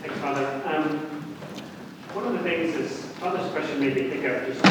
Thanks, 0.00 0.18
Father. 0.20 0.46
Um, 0.64 0.98
one 2.14 2.26
of 2.26 2.32
the 2.32 2.38
things 2.38 2.74
is, 2.74 3.04
Father's 3.16 3.50
question 3.52 3.80
made 3.80 3.94
me 3.94 4.08
think 4.08 4.24
of 4.24 4.46
just, 4.46 4.64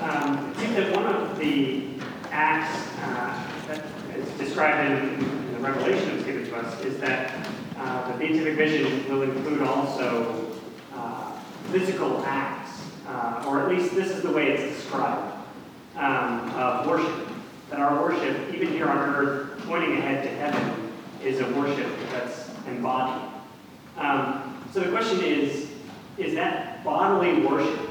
um, 0.00 0.38
I 0.38 0.52
think 0.56 0.76
that 0.76 0.96
one 0.96 1.06
of 1.06 1.38
the 1.38 1.84
acts 2.30 2.88
uh, 3.02 3.46
that 3.68 3.84
is 4.16 4.30
described 4.50 4.90
in, 4.90 5.52
the 5.52 5.60
revelation 5.60 6.08
that's 6.08 6.24
given 6.24 6.44
to 6.44 6.56
us 6.56 6.84
is 6.84 6.98
that 6.98 7.46
uh, 7.76 8.10
the 8.10 8.18
beatific 8.18 8.56
vision 8.56 9.08
will 9.08 9.22
include 9.22 9.62
also 9.62 10.50
uh, 10.92 11.30
physical 11.70 12.20
acts, 12.24 12.82
uh, 13.06 13.44
or 13.46 13.62
at 13.62 13.68
least 13.68 13.94
this 13.94 14.10
is 14.10 14.22
the 14.22 14.30
way 14.32 14.48
it's 14.48 14.76
described, 14.76 15.32
um, 15.96 16.50
of 16.56 16.84
worship. 16.84 17.28
That 17.68 17.78
our 17.78 18.02
worship, 18.02 18.52
even 18.52 18.72
here 18.72 18.88
on 18.88 18.98
earth, 19.14 19.62
pointing 19.66 19.98
ahead 19.98 20.24
to 20.24 20.30
heaven, 20.30 20.92
is 21.22 21.38
a 21.38 21.46
worship 21.52 21.88
that's 22.10 22.50
embodied. 22.66 23.30
Um, 23.98 24.64
so 24.72 24.80
the 24.80 24.90
question 24.90 25.22
is, 25.22 25.70
is 26.18 26.34
that 26.34 26.82
bodily 26.82 27.46
worship 27.46 27.88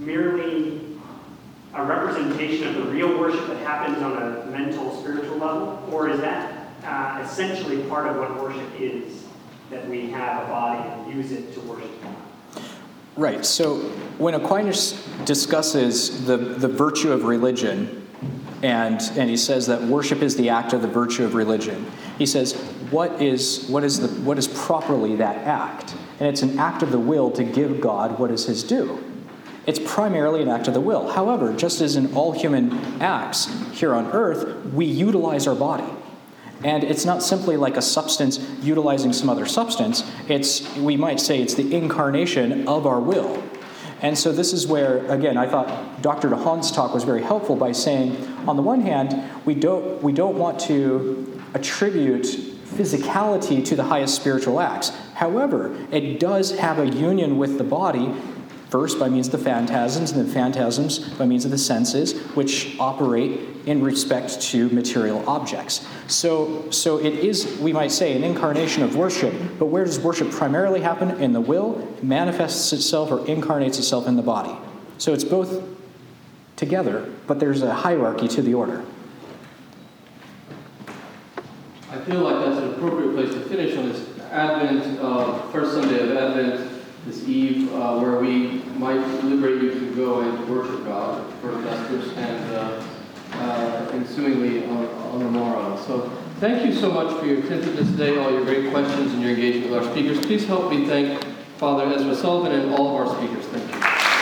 merely 0.00 0.77
a 1.74 1.84
representation 1.84 2.68
of 2.68 2.74
the 2.76 2.90
real 2.90 3.18
worship 3.18 3.46
that 3.48 3.58
happens 3.58 3.98
on 4.02 4.16
a 4.16 4.46
mental, 4.46 5.00
spiritual 5.00 5.36
level? 5.36 5.88
Or 5.92 6.08
is 6.08 6.20
that 6.20 6.70
uh, 6.84 7.22
essentially 7.24 7.82
part 7.84 8.06
of 8.06 8.16
what 8.16 8.40
worship 8.40 8.68
is, 8.80 9.24
that 9.70 9.86
we 9.88 10.10
have 10.10 10.44
a 10.44 10.46
body 10.46 10.88
and 10.88 11.14
use 11.14 11.32
it 11.32 11.52
to 11.54 11.60
worship 11.60 11.90
God? 12.02 12.62
Right. 13.16 13.44
So 13.44 13.80
when 14.18 14.34
Aquinas 14.34 14.92
discusses 15.24 16.24
the, 16.24 16.36
the 16.36 16.68
virtue 16.68 17.12
of 17.12 17.24
religion, 17.24 18.06
and, 18.62 19.00
and 19.16 19.28
he 19.28 19.36
says 19.36 19.66
that 19.66 19.82
worship 19.82 20.22
is 20.22 20.36
the 20.36 20.48
act 20.48 20.72
of 20.72 20.82
the 20.82 20.88
virtue 20.88 21.24
of 21.24 21.34
religion, 21.34 21.84
he 22.16 22.26
says, 22.26 22.54
what 22.90 23.20
is, 23.20 23.66
what, 23.68 23.84
is 23.84 24.00
the, 24.00 24.08
what 24.22 24.38
is 24.38 24.48
properly 24.48 25.16
that 25.16 25.36
act? 25.46 25.94
And 26.18 26.28
it's 26.28 26.42
an 26.42 26.58
act 26.58 26.82
of 26.82 26.90
the 26.90 26.98
will 26.98 27.30
to 27.32 27.44
give 27.44 27.80
God 27.80 28.18
what 28.18 28.30
is 28.30 28.46
his 28.46 28.64
due. 28.64 29.04
It's 29.68 29.78
primarily 29.78 30.40
an 30.40 30.48
act 30.48 30.66
of 30.66 30.72
the 30.72 30.80
will. 30.80 31.10
However, 31.10 31.52
just 31.52 31.82
as 31.82 31.94
in 31.94 32.14
all 32.14 32.32
human 32.32 32.72
acts 33.02 33.54
here 33.72 33.92
on 33.94 34.06
earth, 34.12 34.64
we 34.72 34.86
utilize 34.86 35.46
our 35.46 35.54
body. 35.54 35.84
And 36.64 36.82
it's 36.82 37.04
not 37.04 37.22
simply 37.22 37.58
like 37.58 37.76
a 37.76 37.82
substance 37.82 38.38
utilizing 38.62 39.12
some 39.12 39.28
other 39.28 39.44
substance. 39.44 40.10
It's, 40.26 40.74
we 40.76 40.96
might 40.96 41.20
say, 41.20 41.42
it's 41.42 41.52
the 41.52 41.76
incarnation 41.76 42.66
of 42.66 42.86
our 42.86 42.98
will. 42.98 43.42
And 44.00 44.16
so 44.16 44.32
this 44.32 44.54
is 44.54 44.66
where, 44.66 45.04
again, 45.12 45.36
I 45.36 45.46
thought 45.46 46.00
Dr. 46.00 46.30
DeHaan's 46.30 46.72
talk 46.72 46.94
was 46.94 47.04
very 47.04 47.22
helpful 47.22 47.54
by 47.54 47.72
saying, 47.72 48.16
on 48.48 48.56
the 48.56 48.62
one 48.62 48.80
hand, 48.80 49.22
we 49.44 49.54
don't, 49.54 50.02
we 50.02 50.12
don't 50.12 50.38
want 50.38 50.58
to 50.60 51.42
attribute 51.52 52.24
physicality 52.24 53.62
to 53.66 53.76
the 53.76 53.84
highest 53.84 54.14
spiritual 54.14 54.60
acts. 54.60 54.92
However, 55.12 55.76
it 55.92 56.18
does 56.18 56.56
have 56.58 56.78
a 56.78 56.86
union 56.86 57.36
with 57.36 57.58
the 57.58 57.64
body, 57.64 58.14
first 58.70 58.98
by 58.98 59.08
means 59.08 59.26
of 59.26 59.32
the 59.32 59.38
phantasms, 59.38 60.12
and 60.12 60.20
then 60.20 60.32
phantasms 60.32 60.98
by 61.14 61.26
means 61.26 61.44
of 61.44 61.50
the 61.50 61.58
senses, 61.58 62.20
which 62.34 62.76
operate 62.78 63.40
in 63.66 63.82
respect 63.82 64.40
to 64.40 64.68
material 64.70 65.22
objects. 65.28 65.86
So, 66.06 66.70
so 66.70 66.98
it 66.98 67.14
is, 67.14 67.58
we 67.58 67.72
might 67.72 67.92
say, 67.92 68.16
an 68.16 68.24
incarnation 68.24 68.82
of 68.82 68.96
worship, 68.96 69.34
but 69.58 69.66
where 69.66 69.84
does 69.84 70.00
worship 70.00 70.30
primarily 70.30 70.80
happen? 70.80 71.10
In 71.20 71.32
the 71.32 71.40
will, 71.40 71.86
manifests 72.02 72.72
itself 72.72 73.10
or 73.10 73.26
incarnates 73.26 73.78
itself 73.78 74.06
in 74.06 74.16
the 74.16 74.22
body. 74.22 74.56
So 74.98 75.12
it's 75.12 75.24
both 75.24 75.62
together, 76.56 77.12
but 77.26 77.38
there's 77.38 77.62
a 77.62 77.72
hierarchy 77.72 78.28
to 78.28 78.42
the 78.42 78.54
order. 78.54 78.84
I 81.90 81.98
feel 82.00 82.20
like 82.20 82.44
that's 82.44 82.58
an 82.58 82.74
appropriate 82.74 83.14
place 83.14 83.34
to 83.34 83.48
finish 83.48 83.76
on 83.76 83.88
this 83.88 84.06
Advent, 84.30 85.00
uh, 85.00 85.38
first 85.50 85.72
Sunday 85.72 86.00
of 86.00 86.16
Advent, 86.16 86.77
this 87.08 87.26
eve, 87.26 87.72
uh, 87.72 87.98
where 87.98 88.18
we 88.18 88.62
might 88.76 89.00
liberate 89.24 89.62
you 89.62 89.72
to 89.72 89.96
go 89.96 90.20
and 90.20 90.48
worship 90.48 90.84
God 90.84 91.32
for 91.40 91.52
Vespers 91.52 92.14
and 92.16 92.54
uh, 92.54 92.82
uh, 93.32 93.90
on, 94.68 94.86
on 94.86 95.18
the 95.20 95.30
morrow. 95.30 95.82
So 95.86 96.10
thank 96.38 96.66
you 96.66 96.74
so 96.74 96.90
much 96.90 97.18
for 97.18 97.26
your 97.26 97.38
attentiveness 97.38 97.90
today, 97.92 98.18
all 98.18 98.30
your 98.30 98.44
great 98.44 98.70
questions 98.70 99.12
and 99.14 99.22
your 99.22 99.32
engagement 99.32 99.72
with 99.72 99.82
our 99.82 99.90
speakers. 99.90 100.20
Please 100.26 100.46
help 100.46 100.70
me 100.70 100.86
thank 100.86 101.24
Father 101.56 101.90
Ezra 101.92 102.14
Sullivan 102.14 102.52
and 102.52 102.74
all 102.74 102.88
of 102.88 103.08
our 103.08 103.16
speakers. 103.16 103.44
Thank 103.46 103.74
you. 103.74 104.17